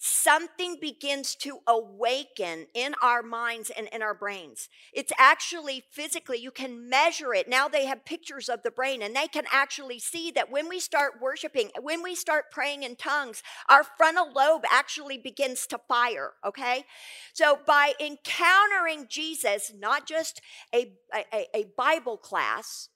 Something 0.00 0.76
begins 0.80 1.34
to 1.36 1.58
awaken 1.66 2.66
in 2.74 2.94
our 3.02 3.22
minds 3.22 3.70
and 3.76 3.88
in 3.92 4.02
our 4.02 4.14
brains. 4.14 4.68
It's 4.92 5.12
actually 5.18 5.82
physically, 5.90 6.38
you 6.38 6.50
can 6.50 6.88
measure 6.88 7.34
it. 7.34 7.48
Now 7.48 7.68
they 7.68 7.86
have 7.86 8.04
pictures 8.04 8.48
of 8.48 8.62
the 8.62 8.70
brain 8.70 9.02
and 9.02 9.14
they 9.14 9.26
can 9.28 9.44
actually 9.52 9.98
see 9.98 10.30
that 10.32 10.50
when 10.50 10.68
we 10.68 10.78
start 10.78 11.14
worshiping, 11.20 11.70
when 11.80 12.02
we 12.02 12.14
start 12.14 12.52
praying 12.52 12.84
in 12.84 12.94
tongues, 12.94 13.42
our 13.68 13.82
frontal 13.82 14.32
lobe 14.32 14.64
actually 14.70 15.18
begins 15.18 15.66
to 15.68 15.80
fire, 15.88 16.32
okay? 16.44 16.84
So 17.32 17.58
by 17.66 17.94
encountering 18.00 19.06
Jesus, 19.08 19.72
not 19.76 20.06
just 20.06 20.40
a, 20.72 20.92
a, 21.14 21.46
a 21.56 21.64
Bible 21.76 22.18
class, 22.18 22.88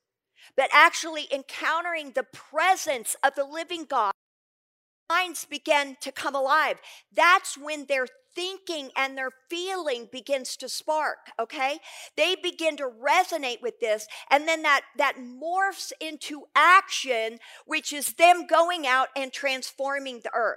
but 0.57 0.71
actually 0.73 1.29
encountering 1.33 2.13
the 2.13 2.25
presence 2.25 3.17
of 3.23 3.35
the 3.35 3.45
living 3.45 3.85
God, 3.85 4.13
minds 5.11 5.45
begin 5.45 5.97
to 6.01 6.13
come 6.13 6.35
alive. 6.35 6.79
That's 7.15 7.59
when 7.59 7.87
their 7.87 8.07
thinking 8.35 8.91
and 8.97 9.17
their 9.17 9.31
feeling 9.51 10.09
begins 10.11 10.57
to 10.57 10.67
spark 10.67 11.19
okay 11.39 11.79
they 12.17 12.35
begin 12.43 12.79
to 12.79 12.89
resonate 12.89 13.61
with 13.61 13.79
this 13.81 14.07
and 14.31 14.49
then 14.49 14.63
that 14.63 14.81
that 14.97 15.17
morphs 15.19 15.93
into 16.01 16.45
action 16.57 17.39
which 17.67 17.93
is 17.93 18.15
them 18.15 18.47
going 18.47 18.87
out 18.87 19.09
and 19.15 19.35
transforming 19.35 20.21
the 20.25 20.31
earth 20.35 20.57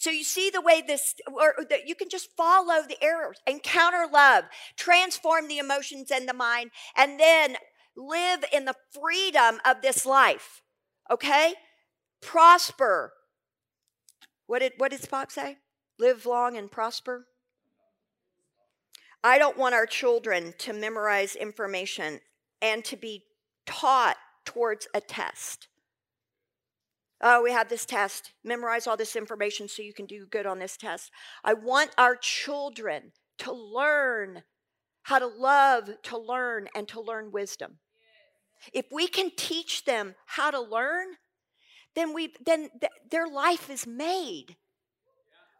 so 0.00 0.08
you 0.08 0.24
see 0.24 0.48
the 0.48 0.62
way 0.62 0.82
this, 0.86 1.14
or 1.30 1.54
that 1.68 1.86
you 1.86 1.94
can 1.94 2.08
just 2.08 2.34
follow 2.34 2.80
the 2.88 2.96
arrows, 3.04 3.36
encounter 3.46 4.06
love, 4.10 4.44
transform 4.74 5.46
the 5.46 5.58
emotions 5.58 6.10
and 6.10 6.26
the 6.26 6.32
mind, 6.32 6.70
and 6.96 7.20
then 7.20 7.56
live 7.96 8.44
in 8.52 8.64
the 8.64 8.74
freedom 8.90 9.60
of 9.64 9.82
this 9.82 10.06
life. 10.06 10.62
Okay? 11.10 11.54
Prosper. 12.20 13.12
What 14.46 14.60
did 14.60 14.72
what 14.78 14.90
did 14.90 15.00
Spock 15.00 15.30
say? 15.30 15.58
Live 15.98 16.26
long 16.26 16.56
and 16.56 16.70
prosper. 16.70 17.26
I 19.22 19.38
don't 19.38 19.58
want 19.58 19.74
our 19.74 19.86
children 19.86 20.54
to 20.58 20.72
memorize 20.72 21.36
information 21.36 22.20
and 22.62 22.84
to 22.86 22.96
be 22.96 23.24
taught 23.66 24.16
towards 24.44 24.88
a 24.94 25.00
test. 25.00 25.68
Oh, 27.22 27.42
we 27.42 27.52
have 27.52 27.68
this 27.68 27.84
test. 27.84 28.32
Memorize 28.42 28.86
all 28.86 28.96
this 28.96 29.14
information 29.14 29.68
so 29.68 29.82
you 29.82 29.92
can 29.92 30.06
do 30.06 30.26
good 30.26 30.46
on 30.46 30.58
this 30.58 30.76
test. 30.76 31.10
I 31.44 31.52
want 31.52 31.90
our 31.98 32.16
children 32.16 33.12
to 33.38 33.52
learn 33.52 34.42
how 35.02 35.18
to 35.18 35.26
love, 35.26 35.90
to 36.04 36.18
learn, 36.18 36.68
and 36.74 36.86
to 36.88 37.00
learn 37.00 37.32
wisdom. 37.32 37.78
If 38.72 38.86
we 38.92 39.08
can 39.08 39.30
teach 39.36 39.84
them 39.84 40.14
how 40.26 40.50
to 40.50 40.60
learn, 40.60 41.16
then 41.94 42.12
we 42.12 42.34
then 42.44 42.68
th- 42.80 42.92
their 43.10 43.26
life 43.26 43.70
is 43.70 43.86
made. 43.86 44.56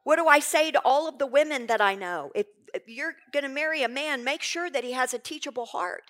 What 0.05 0.17
do 0.17 0.27
I 0.27 0.39
say 0.39 0.71
to 0.71 0.81
all 0.85 1.09
of 1.09 1.19
the 1.19 1.27
women 1.27 1.67
that 1.67 1.81
I 1.81 1.95
know? 1.95 2.31
If, 2.35 2.47
if 2.73 2.83
you're 2.87 3.15
going 3.33 3.43
to 3.43 3.49
marry 3.49 3.83
a 3.83 3.89
man, 3.89 4.25
make 4.25 4.43
sure 4.43 4.71
that 4.71 4.85
he 4.85 4.93
has 4.93 5.13
a 5.13 5.19
teachable 5.19 5.67
heart. 5.67 6.05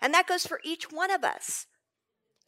And 0.00 0.14
that 0.14 0.26
goes 0.26 0.46
for 0.46 0.60
each 0.64 0.92
one 0.92 1.10
of 1.10 1.24
us. 1.24 1.66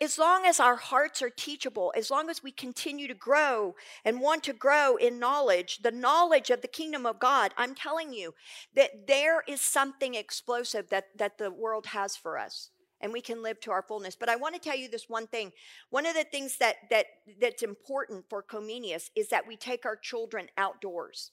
As 0.04 0.18
long 0.18 0.44
as 0.44 0.60
our 0.60 0.76
hearts 0.76 1.22
are 1.22 1.30
teachable, 1.30 1.90
as 1.96 2.10
long 2.10 2.28
as 2.28 2.42
we 2.42 2.52
continue 2.52 3.08
to 3.08 3.14
grow 3.14 3.74
and 4.04 4.20
want 4.20 4.44
to 4.44 4.52
grow 4.52 4.96
in 4.96 5.18
knowledge, 5.18 5.78
the 5.78 5.90
knowledge 5.90 6.50
of 6.50 6.60
the 6.60 6.68
kingdom 6.68 7.06
of 7.06 7.18
God, 7.18 7.54
I'm 7.56 7.74
telling 7.74 8.12
you 8.12 8.34
that 8.74 9.06
there 9.06 9.42
is 9.48 9.62
something 9.62 10.14
explosive 10.14 10.90
that, 10.90 11.16
that 11.16 11.38
the 11.38 11.50
world 11.50 11.86
has 11.86 12.16
for 12.16 12.36
us 12.36 12.68
and 13.00 13.14
we 13.14 13.22
can 13.22 13.42
live 13.42 13.60
to 13.60 13.70
our 13.70 13.80
fullness. 13.80 14.14
But 14.14 14.28
I 14.28 14.36
want 14.36 14.54
to 14.54 14.60
tell 14.60 14.76
you 14.76 14.90
this 14.90 15.08
one 15.08 15.26
thing. 15.26 15.52
One 15.88 16.04
of 16.04 16.12
the 16.12 16.24
things 16.24 16.58
that 16.58 16.76
that 16.90 17.06
that's 17.40 17.62
important 17.62 18.26
for 18.28 18.42
Comenius 18.42 19.08
is 19.16 19.28
that 19.28 19.48
we 19.48 19.56
take 19.56 19.86
our 19.86 19.96
children 19.96 20.48
outdoors. 20.58 21.30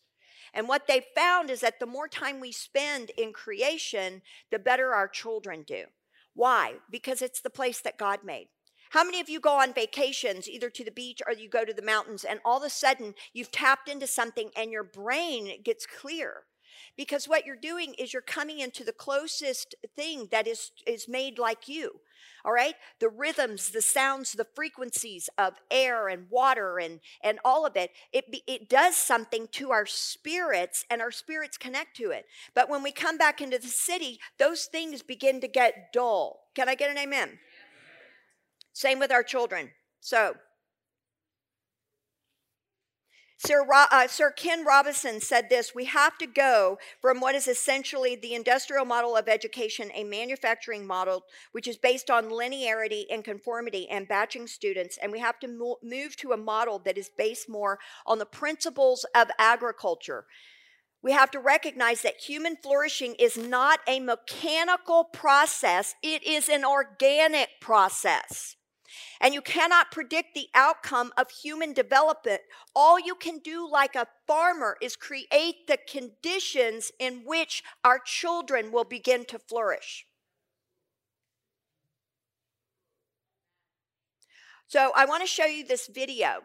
And 0.53 0.69
what 0.69 0.87
they 0.87 1.05
found 1.13 1.49
is 1.49 1.59
that 1.59 1.81
the 1.81 1.85
more 1.85 2.07
time 2.07 2.39
we 2.39 2.53
spend 2.53 3.09
in 3.17 3.33
creation, 3.33 4.21
the 4.49 4.59
better 4.59 4.93
our 4.93 5.09
children 5.09 5.63
do. 5.67 5.87
Why? 6.33 6.75
Because 6.89 7.21
it's 7.21 7.41
the 7.41 7.49
place 7.49 7.81
that 7.81 7.97
God 7.97 8.19
made. 8.23 8.47
How 8.91 9.03
many 9.03 9.19
of 9.19 9.29
you 9.29 9.39
go 9.39 9.59
on 9.59 9.73
vacations, 9.73 10.49
either 10.49 10.69
to 10.69 10.83
the 10.83 10.91
beach 10.91 11.21
or 11.25 11.33
you 11.33 11.49
go 11.49 11.65
to 11.65 11.73
the 11.73 11.81
mountains, 11.81 12.23
and 12.23 12.39
all 12.45 12.57
of 12.57 12.63
a 12.63 12.69
sudden 12.69 13.15
you've 13.33 13.51
tapped 13.51 13.89
into 13.89 14.07
something 14.07 14.51
and 14.55 14.71
your 14.71 14.83
brain 14.83 15.61
gets 15.63 15.85
clear? 15.85 16.43
because 16.97 17.27
what 17.27 17.45
you're 17.45 17.55
doing 17.55 17.93
is 17.97 18.13
you're 18.13 18.21
coming 18.21 18.59
into 18.59 18.83
the 18.83 18.93
closest 18.93 19.75
thing 19.95 20.27
that 20.31 20.47
is 20.47 20.71
is 20.85 21.07
made 21.07 21.37
like 21.37 21.67
you 21.67 21.99
all 22.43 22.51
right? 22.51 22.75
The 22.99 23.09
rhythms 23.09 23.69
the 23.69 23.81
sounds 23.81 24.33
the 24.33 24.47
frequencies 24.55 25.29
of 25.37 25.53
air 25.69 26.07
and 26.07 26.27
water 26.29 26.79
and 26.79 26.99
and 27.23 27.39
all 27.45 27.65
of 27.65 27.75
it 27.75 27.91
it 28.11 28.25
it 28.47 28.69
does 28.69 28.95
something 28.95 29.47
to 29.53 29.71
our 29.71 29.85
spirits 29.85 30.85
and 30.89 31.01
our 31.01 31.11
spirits 31.11 31.57
connect 31.57 31.95
to 31.97 32.11
it. 32.11 32.25
But 32.53 32.69
when 32.69 32.83
we 32.83 32.91
come 32.91 33.17
back 33.17 33.41
into 33.41 33.59
the 33.59 33.67
city 33.67 34.19
those 34.37 34.65
things 34.65 35.01
begin 35.01 35.41
to 35.41 35.47
get 35.47 35.93
dull. 35.93 36.39
Can 36.55 36.67
i 36.67 36.75
get 36.75 36.91
an 36.91 36.97
amen 36.97 37.39
same 38.73 38.99
with 38.99 39.11
our 39.11 39.23
children 39.23 39.69
so 39.99 40.35
Sir, 43.43 43.65
uh, 43.73 44.07
Sir 44.07 44.29
Ken 44.29 44.63
Robinson 44.63 45.19
said 45.19 45.49
this 45.49 45.73
We 45.73 45.85
have 45.85 46.15
to 46.19 46.27
go 46.27 46.77
from 47.01 47.19
what 47.19 47.33
is 47.33 47.47
essentially 47.47 48.15
the 48.15 48.35
industrial 48.35 48.85
model 48.85 49.17
of 49.17 49.27
education, 49.27 49.89
a 49.95 50.03
manufacturing 50.03 50.85
model, 50.85 51.23
which 51.51 51.67
is 51.67 51.75
based 51.75 52.11
on 52.11 52.29
linearity 52.29 53.05
and 53.09 53.23
conformity 53.23 53.89
and 53.89 54.07
batching 54.07 54.45
students, 54.45 54.99
and 55.01 55.11
we 55.11 55.17
have 55.19 55.39
to 55.39 55.47
mo- 55.47 55.79
move 55.81 56.15
to 56.17 56.33
a 56.33 56.37
model 56.37 56.77
that 56.85 56.99
is 56.99 57.09
based 57.17 57.49
more 57.49 57.79
on 58.05 58.19
the 58.19 58.27
principles 58.27 59.07
of 59.15 59.31
agriculture. 59.39 60.25
We 61.01 61.11
have 61.13 61.31
to 61.31 61.39
recognize 61.39 62.03
that 62.03 62.17
human 62.17 62.57
flourishing 62.57 63.15
is 63.15 63.37
not 63.37 63.79
a 63.87 63.99
mechanical 63.99 65.03
process, 65.03 65.95
it 66.03 66.23
is 66.23 66.47
an 66.47 66.63
organic 66.63 67.49
process. 67.59 68.55
And 69.19 69.33
you 69.33 69.41
cannot 69.41 69.91
predict 69.91 70.33
the 70.33 70.49
outcome 70.53 71.11
of 71.17 71.29
human 71.29 71.73
development. 71.73 72.41
All 72.75 72.99
you 72.99 73.15
can 73.15 73.39
do, 73.39 73.69
like 73.69 73.95
a 73.95 74.07
farmer, 74.27 74.77
is 74.81 74.95
create 74.95 75.67
the 75.67 75.77
conditions 75.87 76.91
in 76.99 77.23
which 77.25 77.63
our 77.83 77.99
children 77.99 78.71
will 78.71 78.83
begin 78.83 79.25
to 79.25 79.39
flourish. 79.39 80.05
So, 84.67 84.91
I 84.95 85.05
want 85.05 85.21
to 85.21 85.27
show 85.27 85.45
you 85.45 85.65
this 85.65 85.87
video. 85.87 86.43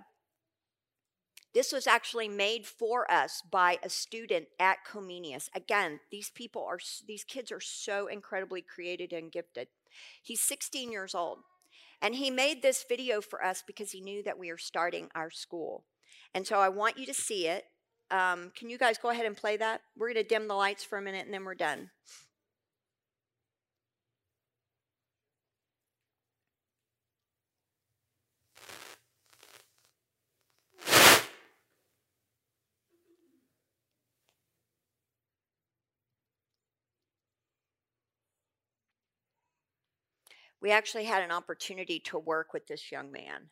This 1.56 1.72
was 1.72 1.86
actually 1.86 2.28
made 2.28 2.66
for 2.66 3.10
us 3.10 3.42
by 3.50 3.78
a 3.82 3.88
student 3.88 4.48
at 4.60 4.84
Comenius. 4.86 5.48
Again, 5.54 6.00
these 6.10 6.28
people 6.28 6.62
are, 6.62 6.78
these 7.08 7.24
kids 7.24 7.50
are 7.50 7.60
so 7.60 8.08
incredibly 8.08 8.60
creative 8.60 9.10
and 9.12 9.32
gifted. 9.32 9.68
He's 10.22 10.42
16 10.42 10.92
years 10.92 11.14
old. 11.14 11.38
And 12.02 12.14
he 12.14 12.30
made 12.30 12.62
this 12.62 12.84
video 12.88 13.20
for 13.20 13.44
us 13.44 13.62
because 13.66 13.90
he 13.90 14.00
knew 14.00 14.22
that 14.22 14.38
we 14.38 14.50
are 14.50 14.58
starting 14.58 15.08
our 15.14 15.30
school. 15.30 15.84
And 16.34 16.46
so 16.46 16.58
I 16.58 16.68
want 16.68 16.98
you 16.98 17.06
to 17.06 17.14
see 17.14 17.46
it. 17.46 17.64
Um, 18.10 18.52
can 18.56 18.68
you 18.68 18.78
guys 18.78 18.98
go 18.98 19.10
ahead 19.10 19.26
and 19.26 19.36
play 19.36 19.56
that? 19.56 19.80
We're 19.96 20.12
going 20.12 20.22
to 20.22 20.28
dim 20.28 20.46
the 20.46 20.54
lights 20.54 20.84
for 20.84 20.98
a 20.98 21.02
minute 21.02 21.24
and 21.24 21.34
then 21.34 21.44
we're 21.44 21.54
done. 21.54 21.90
We 40.60 40.70
actually 40.70 41.04
had 41.04 41.22
an 41.22 41.30
opportunity 41.30 42.00
to 42.00 42.18
work 42.18 42.52
with 42.52 42.66
this 42.66 42.90
young 42.90 43.12
man. 43.12 43.50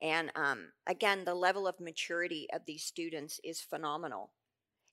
And 0.00 0.30
um, 0.36 0.68
again, 0.86 1.24
the 1.24 1.34
level 1.34 1.66
of 1.66 1.80
maturity 1.80 2.46
of 2.52 2.62
these 2.66 2.84
students 2.84 3.40
is 3.42 3.60
phenomenal. 3.60 4.30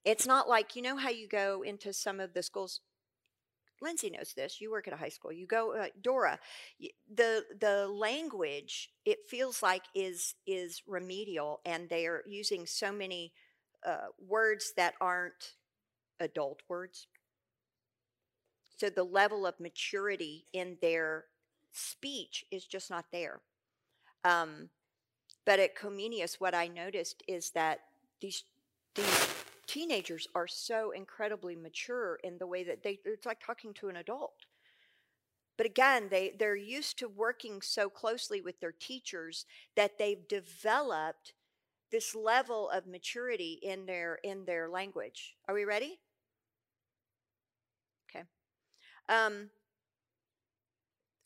It's 0.04 0.26
not 0.26 0.48
like, 0.48 0.76
you 0.76 0.82
know, 0.82 0.96
how 0.96 1.10
you 1.10 1.28
go 1.28 1.62
into 1.62 1.92
some 1.92 2.20
of 2.20 2.34
the 2.34 2.42
schools. 2.42 2.80
Lindsay 3.80 4.10
knows 4.10 4.32
this. 4.34 4.60
You 4.60 4.70
work 4.70 4.88
at 4.88 4.94
a 4.94 4.98
high 4.98 5.10
school. 5.10 5.32
You 5.32 5.46
go, 5.46 5.74
uh, 5.76 5.86
Dora. 6.00 6.38
The 7.14 7.44
the 7.60 7.86
language 7.86 8.90
it 9.04 9.18
feels 9.28 9.62
like 9.62 9.82
is 9.94 10.34
is 10.46 10.82
remedial, 10.86 11.60
and 11.66 11.88
they 11.88 12.06
are 12.06 12.22
using 12.26 12.66
so 12.66 12.90
many 12.90 13.32
uh, 13.86 14.08
words 14.18 14.72
that 14.76 14.94
aren't 15.00 15.54
adult 16.20 16.62
words. 16.68 17.06
So 18.78 18.88
the 18.88 19.04
level 19.04 19.46
of 19.46 19.60
maturity 19.60 20.46
in 20.52 20.78
their 20.80 21.24
speech 21.76 22.44
is 22.50 22.64
just 22.64 22.90
not 22.90 23.06
there. 23.12 23.40
Um, 24.24 24.70
but 25.44 25.60
at 25.60 25.76
Comenius, 25.76 26.34
what 26.40 26.54
I 26.54 26.66
noticed 26.66 27.22
is 27.28 27.50
that 27.50 27.80
these 28.20 28.44
these 28.94 29.34
teenagers 29.66 30.26
are 30.34 30.46
so 30.46 30.92
incredibly 30.92 31.54
mature 31.54 32.18
in 32.24 32.38
the 32.38 32.46
way 32.46 32.64
that 32.64 32.82
they 32.82 32.98
it's 33.04 33.26
like 33.26 33.44
talking 33.44 33.74
to 33.74 33.88
an 33.88 33.96
adult. 33.96 34.46
But 35.56 35.66
again, 35.66 36.08
they, 36.10 36.34
they're 36.38 36.54
used 36.54 36.98
to 36.98 37.08
working 37.08 37.62
so 37.62 37.88
closely 37.88 38.42
with 38.42 38.60
their 38.60 38.72
teachers 38.72 39.46
that 39.74 39.96
they've 39.98 40.28
developed 40.28 41.32
this 41.90 42.14
level 42.14 42.68
of 42.68 42.86
maturity 42.86 43.58
in 43.62 43.86
their 43.86 44.18
in 44.22 44.44
their 44.44 44.68
language. 44.68 45.36
Are 45.48 45.54
we 45.54 45.64
ready? 45.64 45.98
Okay. 48.10 48.24
Um, 49.08 49.50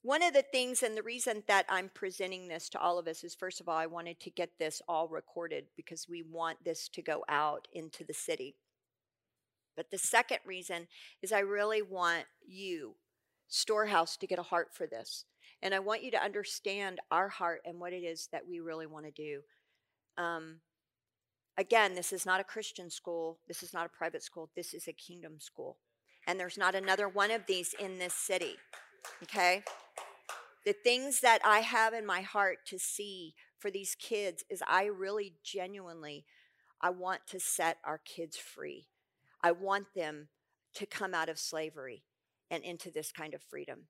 one 0.02 0.22
of 0.22 0.32
the 0.32 0.42
things, 0.42 0.82
and 0.82 0.96
the 0.96 1.02
reason 1.02 1.42
that 1.46 1.66
I'm 1.68 1.90
presenting 1.92 2.48
this 2.48 2.70
to 2.70 2.80
all 2.80 2.98
of 2.98 3.06
us 3.06 3.22
is 3.22 3.34
first 3.34 3.60
of 3.60 3.68
all, 3.68 3.76
I 3.76 3.86
wanted 3.86 4.18
to 4.20 4.30
get 4.30 4.50
this 4.58 4.80
all 4.88 5.08
recorded 5.08 5.66
because 5.76 6.08
we 6.08 6.22
want 6.22 6.64
this 6.64 6.88
to 6.88 7.02
go 7.02 7.22
out 7.28 7.68
into 7.74 8.04
the 8.04 8.14
city. 8.14 8.56
But 9.76 9.90
the 9.90 9.98
second 9.98 10.38
reason 10.46 10.88
is 11.22 11.32
I 11.32 11.40
really 11.40 11.82
want 11.82 12.24
you, 12.46 12.94
Storehouse, 13.48 14.16
to 14.18 14.26
get 14.26 14.38
a 14.38 14.42
heart 14.42 14.68
for 14.72 14.86
this. 14.86 15.26
And 15.62 15.74
I 15.74 15.78
want 15.80 16.02
you 16.02 16.10
to 16.12 16.22
understand 16.22 17.00
our 17.10 17.28
heart 17.28 17.60
and 17.66 17.78
what 17.78 17.92
it 17.92 18.02
is 18.02 18.28
that 18.32 18.48
we 18.48 18.60
really 18.60 18.86
want 18.86 19.04
to 19.04 19.10
do. 19.10 19.40
Um, 20.16 20.60
again, 21.58 21.94
this 21.94 22.12
is 22.12 22.24
not 22.24 22.40
a 22.40 22.44
Christian 22.44 22.88
school, 22.88 23.38
this 23.46 23.62
is 23.62 23.74
not 23.74 23.86
a 23.86 23.90
private 23.90 24.22
school, 24.22 24.50
this 24.56 24.72
is 24.72 24.88
a 24.88 24.92
kingdom 24.92 25.40
school. 25.40 25.76
And 26.26 26.40
there's 26.40 26.58
not 26.58 26.74
another 26.74 27.08
one 27.08 27.30
of 27.30 27.46
these 27.46 27.74
in 27.78 27.98
this 27.98 28.14
city. 28.14 28.56
Okay? 29.22 29.62
The 30.64 30.74
things 30.74 31.20
that 31.20 31.40
I 31.44 31.60
have 31.60 31.94
in 31.94 32.04
my 32.04 32.20
heart 32.20 32.58
to 32.66 32.78
see 32.78 33.34
for 33.58 33.70
these 33.70 33.94
kids 33.94 34.44
is 34.50 34.62
I 34.66 34.84
really 34.84 35.34
genuinely 35.42 36.24
I 36.80 36.90
want 36.90 37.26
to 37.28 37.40
set 37.40 37.78
our 37.84 37.98
kids 37.98 38.36
free. 38.36 38.86
I 39.42 39.52
want 39.52 39.94
them 39.94 40.28
to 40.74 40.86
come 40.86 41.14
out 41.14 41.28
of 41.28 41.38
slavery 41.38 42.04
and 42.50 42.64
into 42.64 42.90
this 42.90 43.12
kind 43.12 43.34
of 43.34 43.42
freedom. 43.42 43.86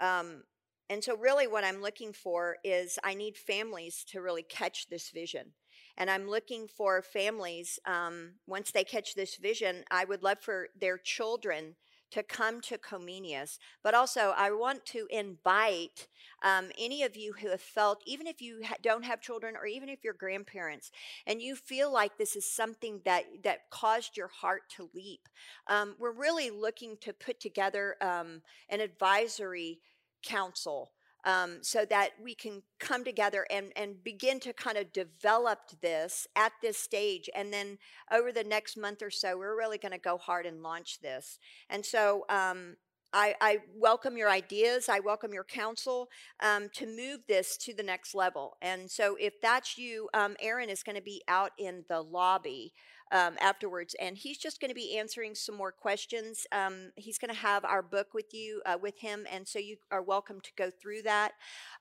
Um, 0.00 0.44
and 0.88 1.02
so, 1.02 1.16
really, 1.16 1.48
what 1.48 1.64
I'm 1.64 1.82
looking 1.82 2.12
for 2.12 2.58
is 2.62 2.98
I 3.02 3.14
need 3.14 3.36
families 3.36 4.04
to 4.10 4.20
really 4.20 4.44
catch 4.44 4.86
this 4.88 5.10
vision. 5.10 5.52
And 5.96 6.10
I'm 6.10 6.28
looking 6.28 6.68
for 6.68 7.02
families, 7.02 7.78
um, 7.86 8.34
once 8.46 8.70
they 8.70 8.84
catch 8.84 9.14
this 9.14 9.36
vision, 9.36 9.82
I 9.90 10.04
would 10.04 10.22
love 10.22 10.38
for 10.42 10.68
their 10.78 10.98
children 10.98 11.74
to 12.10 12.22
come 12.22 12.60
to 12.62 12.78
Comenius. 12.78 13.58
But 13.82 13.94
also, 13.94 14.32
I 14.36 14.50
want 14.50 14.84
to 14.86 15.06
invite 15.10 16.08
um, 16.42 16.70
any 16.78 17.02
of 17.02 17.16
you 17.16 17.32
who 17.40 17.48
have 17.50 17.60
felt, 17.60 18.02
even 18.06 18.26
if 18.26 18.40
you 18.40 18.60
ha- 18.64 18.76
don't 18.82 19.04
have 19.04 19.20
children 19.20 19.54
or 19.56 19.66
even 19.66 19.88
if 19.88 20.04
you're 20.04 20.14
grandparents, 20.14 20.90
and 21.26 21.40
you 21.40 21.56
feel 21.56 21.92
like 21.92 22.16
this 22.18 22.36
is 22.36 22.50
something 22.50 23.00
that, 23.04 23.24
that 23.42 23.70
caused 23.70 24.16
your 24.16 24.28
heart 24.28 24.62
to 24.76 24.90
leap, 24.94 25.28
um, 25.66 25.96
we're 25.98 26.12
really 26.12 26.50
looking 26.50 26.96
to 27.00 27.12
put 27.12 27.40
together 27.40 27.96
um, 28.00 28.42
an 28.68 28.80
advisory 28.80 29.80
council 30.22 30.90
um, 31.26 31.58
so 31.60 31.84
that 31.90 32.10
we 32.22 32.34
can 32.34 32.62
come 32.78 33.04
together 33.04 33.44
and, 33.50 33.72
and 33.76 34.02
begin 34.02 34.40
to 34.40 34.52
kind 34.52 34.78
of 34.78 34.92
develop 34.92 35.58
this 35.82 36.26
at 36.36 36.52
this 36.62 36.78
stage. 36.78 37.28
And 37.34 37.52
then 37.52 37.78
over 38.12 38.32
the 38.32 38.44
next 38.44 38.76
month 38.76 39.02
or 39.02 39.10
so, 39.10 39.36
we're 39.36 39.58
really 39.58 39.76
going 39.76 39.92
to 39.92 39.98
go 39.98 40.16
hard 40.16 40.46
and 40.46 40.62
launch 40.62 41.00
this. 41.00 41.38
And 41.68 41.84
so 41.84 42.24
um, 42.30 42.76
I, 43.12 43.34
I, 43.40 43.58
welcome 43.74 44.16
your 44.16 44.28
ideas. 44.28 44.88
I 44.88 45.00
welcome 45.00 45.32
your 45.32 45.44
counsel 45.44 46.08
um, 46.40 46.68
to 46.74 46.86
move 46.86 47.20
this 47.28 47.56
to 47.58 47.74
the 47.74 47.82
next 47.82 48.14
level. 48.14 48.56
And 48.60 48.90
so, 48.90 49.16
if 49.18 49.40
that's 49.40 49.78
you, 49.78 50.08
um, 50.12 50.36
Aaron 50.40 50.68
is 50.68 50.82
going 50.82 50.96
to 50.96 51.02
be 51.02 51.22
out 51.28 51.52
in 51.56 51.84
the 51.88 52.02
lobby 52.02 52.72
um, 53.12 53.34
afterwards, 53.40 53.94
and 54.00 54.16
he's 54.16 54.38
just 54.38 54.60
going 54.60 54.70
to 54.70 54.74
be 54.74 54.98
answering 54.98 55.34
some 55.34 55.54
more 55.54 55.72
questions. 55.72 56.46
Um, 56.52 56.90
he's 56.96 57.18
going 57.18 57.32
to 57.32 57.40
have 57.40 57.64
our 57.64 57.82
book 57.82 58.14
with 58.14 58.32
you, 58.32 58.62
uh, 58.66 58.76
with 58.80 58.98
him, 58.98 59.26
and 59.30 59.46
so 59.46 59.58
you 59.58 59.76
are 59.90 60.02
welcome 60.02 60.40
to 60.40 60.50
go 60.56 60.70
through 60.70 61.02
that, 61.02 61.32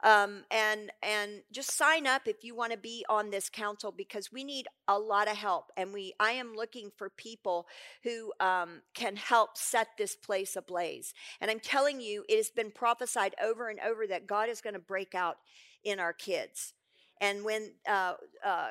um, 0.03 0.43
and 0.51 0.91
and 1.01 1.41
just 1.51 1.71
sign 1.71 2.05
up 2.07 2.23
if 2.27 2.43
you 2.43 2.55
want 2.55 2.71
to 2.71 2.77
be 2.77 3.05
on 3.09 3.29
this 3.29 3.49
council 3.49 3.91
because 3.91 4.31
we 4.31 4.43
need 4.43 4.67
a 4.87 4.97
lot 4.97 5.29
of 5.29 5.37
help, 5.37 5.71
and 5.77 5.93
we 5.93 6.13
I 6.19 6.31
am 6.31 6.55
looking 6.55 6.91
for 6.95 7.09
people 7.09 7.67
who 8.03 8.31
um, 8.39 8.81
can 8.93 9.15
help 9.15 9.57
set 9.57 9.89
this 9.97 10.15
place 10.15 10.55
ablaze. 10.55 11.13
And 11.41 11.49
I'm 11.49 11.59
telling 11.59 12.01
you, 12.01 12.23
it 12.29 12.37
has 12.37 12.49
been 12.49 12.71
prophesied 12.71 13.35
over 13.43 13.69
and 13.69 13.79
over 13.79 14.07
that 14.07 14.27
God 14.27 14.49
is 14.49 14.61
going 14.61 14.73
to 14.73 14.79
break 14.79 15.15
out 15.15 15.37
in 15.83 15.99
our 15.99 16.13
kids. 16.13 16.73
And 17.21 17.43
when 17.45 17.71
uh, 17.87 18.13
uh, 18.43 18.69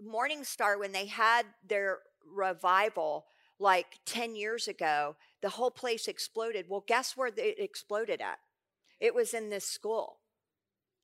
uh, 0.00 0.04
Morning 0.04 0.44
Star, 0.44 0.78
when 0.78 0.92
they 0.92 1.06
had 1.06 1.46
their 1.66 1.98
revival 2.34 3.26
like 3.58 3.98
10 4.06 4.36
years 4.36 4.68
ago, 4.68 5.16
the 5.42 5.50
whole 5.50 5.70
place 5.70 6.08
exploded. 6.08 6.66
Well, 6.68 6.84
guess 6.86 7.16
where 7.16 7.28
it 7.28 7.58
exploded 7.58 8.20
at? 8.20 8.38
It 9.00 9.14
was 9.14 9.34
in 9.34 9.50
this 9.50 9.66
school. 9.66 10.18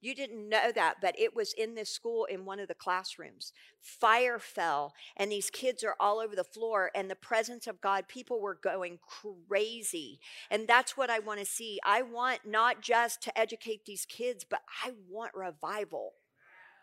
You 0.03 0.15
didn't 0.15 0.49
know 0.49 0.73
that, 0.75 0.97
but 1.03 1.15
it 1.19 1.37
was 1.37 1.53
in 1.53 1.75
this 1.75 1.91
school 1.91 2.25
in 2.25 2.47
one 2.47 2.59
of 2.59 2.69
the 2.69 2.75
classrooms. 2.75 3.53
Fire 3.83 4.39
fell, 4.39 4.95
and 5.15 5.31
these 5.31 5.51
kids 5.51 5.85
are 5.85 5.95
all 6.01 6.21
over 6.21 6.35
the 6.35 6.43
floor, 6.43 6.91
and 6.95 7.11
the 7.11 7.15
presence 7.15 7.67
of 7.67 7.83
God, 7.83 8.09
people 8.09 8.41
were 8.41 8.55
going 8.55 8.99
crazy. 9.47 10.19
And 10.51 10.67
that's 10.67 10.97
what 10.97 11.11
I 11.11 11.19
want 11.19 11.41
to 11.41 11.47
see. 11.47 11.79
I 11.85 12.01
want 12.01 12.47
not 12.47 12.81
just 12.81 13.23
to 13.25 13.39
educate 13.39 13.85
these 13.85 14.07
kids, 14.07 14.43
but 14.49 14.63
I 14.83 14.93
want 15.07 15.35
revival. 15.35 16.13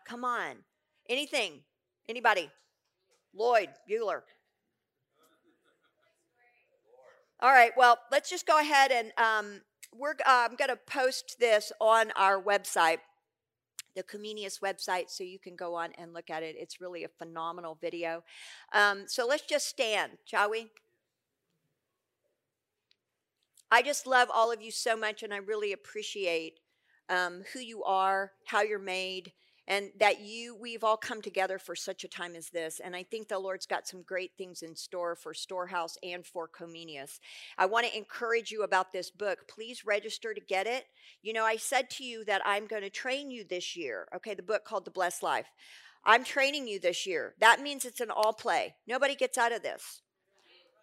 Come 0.06 0.24
on. 0.24 0.58
Anything 1.08 1.62
Anybody? 2.08 2.50
Lloyd 3.34 3.68
Bueller. 3.88 4.22
All 7.40 7.50
right, 7.50 7.72
well, 7.76 7.98
let's 8.10 8.30
just 8.30 8.46
go 8.46 8.58
ahead 8.58 8.90
and 8.90 9.12
um, 9.18 9.60
we're, 9.94 10.12
uh, 10.26 10.48
I'm 10.50 10.56
going 10.56 10.70
to 10.70 10.76
post 10.76 11.36
this 11.38 11.70
on 11.80 12.10
our 12.16 12.42
website, 12.42 12.98
the 13.94 14.02
Comenius 14.02 14.60
website, 14.60 15.08
so 15.08 15.22
you 15.22 15.38
can 15.38 15.54
go 15.54 15.74
on 15.74 15.90
and 15.98 16.12
look 16.14 16.30
at 16.30 16.42
it. 16.42 16.56
It's 16.58 16.80
really 16.80 17.04
a 17.04 17.08
phenomenal 17.08 17.76
video. 17.80 18.24
Um, 18.72 19.04
so 19.06 19.26
let's 19.26 19.44
just 19.44 19.68
stand, 19.68 20.12
shall 20.24 20.50
we? 20.50 20.68
I 23.70 23.82
just 23.82 24.06
love 24.06 24.28
all 24.34 24.50
of 24.50 24.62
you 24.62 24.72
so 24.72 24.96
much, 24.96 25.22
and 25.22 25.32
I 25.32 25.36
really 25.36 25.72
appreciate 25.72 26.58
um, 27.10 27.42
who 27.52 27.60
you 27.60 27.84
are, 27.84 28.32
how 28.46 28.62
you're 28.62 28.78
made, 28.78 29.32
and 29.68 29.90
that 30.00 30.20
you 30.20 30.56
we've 30.56 30.82
all 30.82 30.96
come 30.96 31.22
together 31.22 31.58
for 31.58 31.76
such 31.76 32.02
a 32.02 32.08
time 32.08 32.34
as 32.34 32.48
this 32.48 32.80
and 32.80 32.96
i 32.96 33.02
think 33.04 33.28
the 33.28 33.38
lord's 33.38 33.66
got 33.66 33.86
some 33.86 34.02
great 34.02 34.32
things 34.36 34.62
in 34.62 34.74
store 34.74 35.14
for 35.14 35.32
storehouse 35.32 35.96
and 36.02 36.26
for 36.26 36.48
comenius. 36.48 37.20
I 37.56 37.66
want 37.66 37.86
to 37.86 37.96
encourage 37.96 38.50
you 38.50 38.62
about 38.62 38.92
this 38.92 39.10
book. 39.10 39.46
Please 39.46 39.84
register 39.84 40.34
to 40.34 40.40
get 40.40 40.66
it. 40.66 40.86
You 41.22 41.32
know 41.32 41.44
i 41.44 41.56
said 41.56 41.90
to 41.90 42.04
you 42.04 42.24
that 42.24 42.42
i'm 42.44 42.66
going 42.66 42.82
to 42.82 42.90
train 42.90 43.30
you 43.30 43.44
this 43.44 43.76
year 43.76 44.08
okay 44.16 44.34
the 44.34 44.42
book 44.42 44.64
called 44.64 44.84
the 44.84 44.90
blessed 44.90 45.22
life. 45.22 45.46
I'm 46.04 46.24
training 46.24 46.66
you 46.68 46.80
this 46.80 47.06
year. 47.06 47.34
That 47.38 47.60
means 47.60 47.84
it's 47.84 48.00
an 48.00 48.10
all 48.10 48.32
play. 48.32 48.76
Nobody 48.86 49.14
gets 49.14 49.36
out 49.36 49.52
of 49.52 49.62
this. 49.62 50.00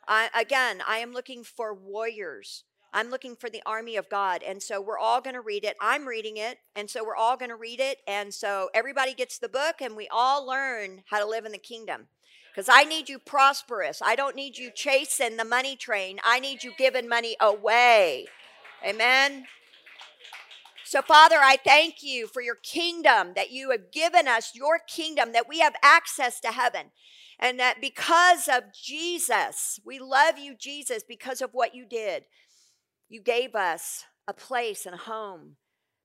I, 0.08 0.30
again 0.40 0.84
i 0.88 0.98
am 1.00 1.14
looking 1.14 1.44
for 1.44 1.74
warriors 1.74 2.64
I'm 2.96 3.10
looking 3.10 3.36
for 3.36 3.50
the 3.50 3.62
army 3.66 3.98
of 3.98 4.10
God. 4.10 4.42
And 4.42 4.64
so 4.64 4.80
we're 4.82 4.98
all 4.98 5.20
going 5.20 5.34
to 5.34 5.42
read 5.42 5.66
it. 5.66 5.76
I'm 5.82 6.08
reading 6.08 6.38
it. 6.38 6.60
And 6.78 6.90
so 6.90 7.04
we're 7.04 7.18
all 7.18 7.36
going 7.36 7.50
to 7.50 7.58
read 7.58 7.82
it. 7.82 7.98
And 8.08 8.34
so 8.34 8.70
everybody 8.74 9.14
gets 9.14 9.38
the 9.38 9.50
book 9.50 9.82
and 9.82 9.98
we 9.98 10.08
all 10.10 10.48
learn 10.48 11.04
how 11.10 11.20
to 11.20 11.28
live 11.30 11.44
in 11.44 11.52
the 11.52 11.58
kingdom. 11.58 12.08
Because 12.54 12.70
I 12.70 12.86
need 12.86 13.10
you 13.10 13.20
prosperous. 13.20 14.02
I 14.02 14.16
don't 14.16 14.34
need 14.34 14.58
you 14.58 14.72
chasing 14.74 15.36
the 15.36 15.44
money 15.44 15.76
train. 15.76 16.20
I 16.24 16.40
need 16.40 16.64
you 16.64 16.72
giving 16.78 17.10
money 17.10 17.36
away. 17.42 18.28
Amen. 18.82 19.44
So, 20.86 21.02
Father, 21.02 21.38
I 21.42 21.58
thank 21.58 21.96
you 22.02 22.28
for 22.28 22.42
your 22.42 22.56
kingdom 22.56 23.34
that 23.36 23.52
you 23.52 23.72
have 23.72 23.92
given 23.92 24.26
us, 24.30 24.54
your 24.56 24.80
kingdom, 24.80 25.34
that 25.34 25.50
we 25.50 25.60
have 25.60 25.74
access 25.84 26.40
to 26.40 26.50
heaven. 26.50 26.92
And 27.40 27.60
that 27.60 27.82
because 27.82 28.48
of 28.48 28.74
Jesus, 28.74 29.82
we 29.86 30.00
love 30.00 30.40
you, 30.40 30.56
Jesus, 30.58 31.04
because 31.06 31.42
of 31.42 31.50
what 31.52 31.76
you 31.76 31.86
did. 31.86 32.24
You 33.16 33.22
gave 33.22 33.56
us 33.56 34.04
a 34.28 34.34
place 34.34 34.86
and 34.86 34.94
a 34.94 34.98
home 34.98 35.56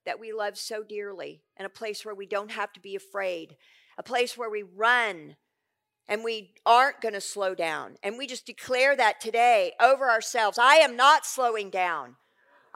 that 0.06 0.20
we 0.20 0.32
love 0.32 0.56
so 0.56 0.84
dearly, 0.84 1.42
and 1.56 1.66
a 1.66 1.68
place 1.68 2.04
where 2.04 2.14
we 2.14 2.24
don't 2.24 2.52
have 2.52 2.72
to 2.74 2.80
be 2.80 2.94
afraid, 2.94 3.56
a 3.98 4.02
place 4.04 4.38
where 4.38 4.48
we 4.48 4.62
run 4.62 5.34
and 6.06 6.22
we 6.22 6.54
aren't 6.64 7.00
going 7.00 7.14
to 7.14 7.20
slow 7.20 7.52
down. 7.52 7.96
And 8.04 8.16
we 8.16 8.28
just 8.28 8.46
declare 8.46 8.94
that 8.94 9.20
today 9.20 9.72
over 9.80 10.08
ourselves. 10.08 10.56
I 10.56 10.76
am 10.76 10.94
not 10.94 11.26
slowing 11.26 11.68
down. 11.68 12.14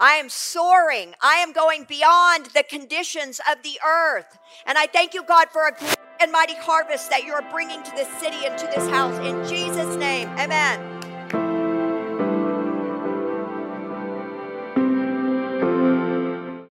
I 0.01 0.14
am 0.14 0.28
soaring. 0.28 1.14
I 1.22 1.35
am 1.37 1.53
going 1.53 1.85
beyond 1.89 2.47
the 2.47 2.64
conditions 2.64 3.41
of 3.49 3.62
the 3.62 3.78
earth. 3.87 4.37
And 4.66 4.76
I 4.76 4.87
thank 4.87 5.14
you, 5.14 5.22
God, 5.22 5.47
for 5.53 5.68
a 5.68 5.78
great 5.78 5.97
and 6.18 6.32
mighty 6.32 6.57
harvest 6.57 7.09
that 7.11 7.22
you're 7.22 7.49
bringing 7.53 7.85
to 7.85 7.91
this 7.93 8.09
city 8.18 8.45
and 8.45 8.59
to 8.59 8.66
this 8.66 8.89
house. 8.91 9.16
In 9.20 9.47
Jesus' 9.49 9.95
name, 9.95 10.28
amen. 10.30 10.94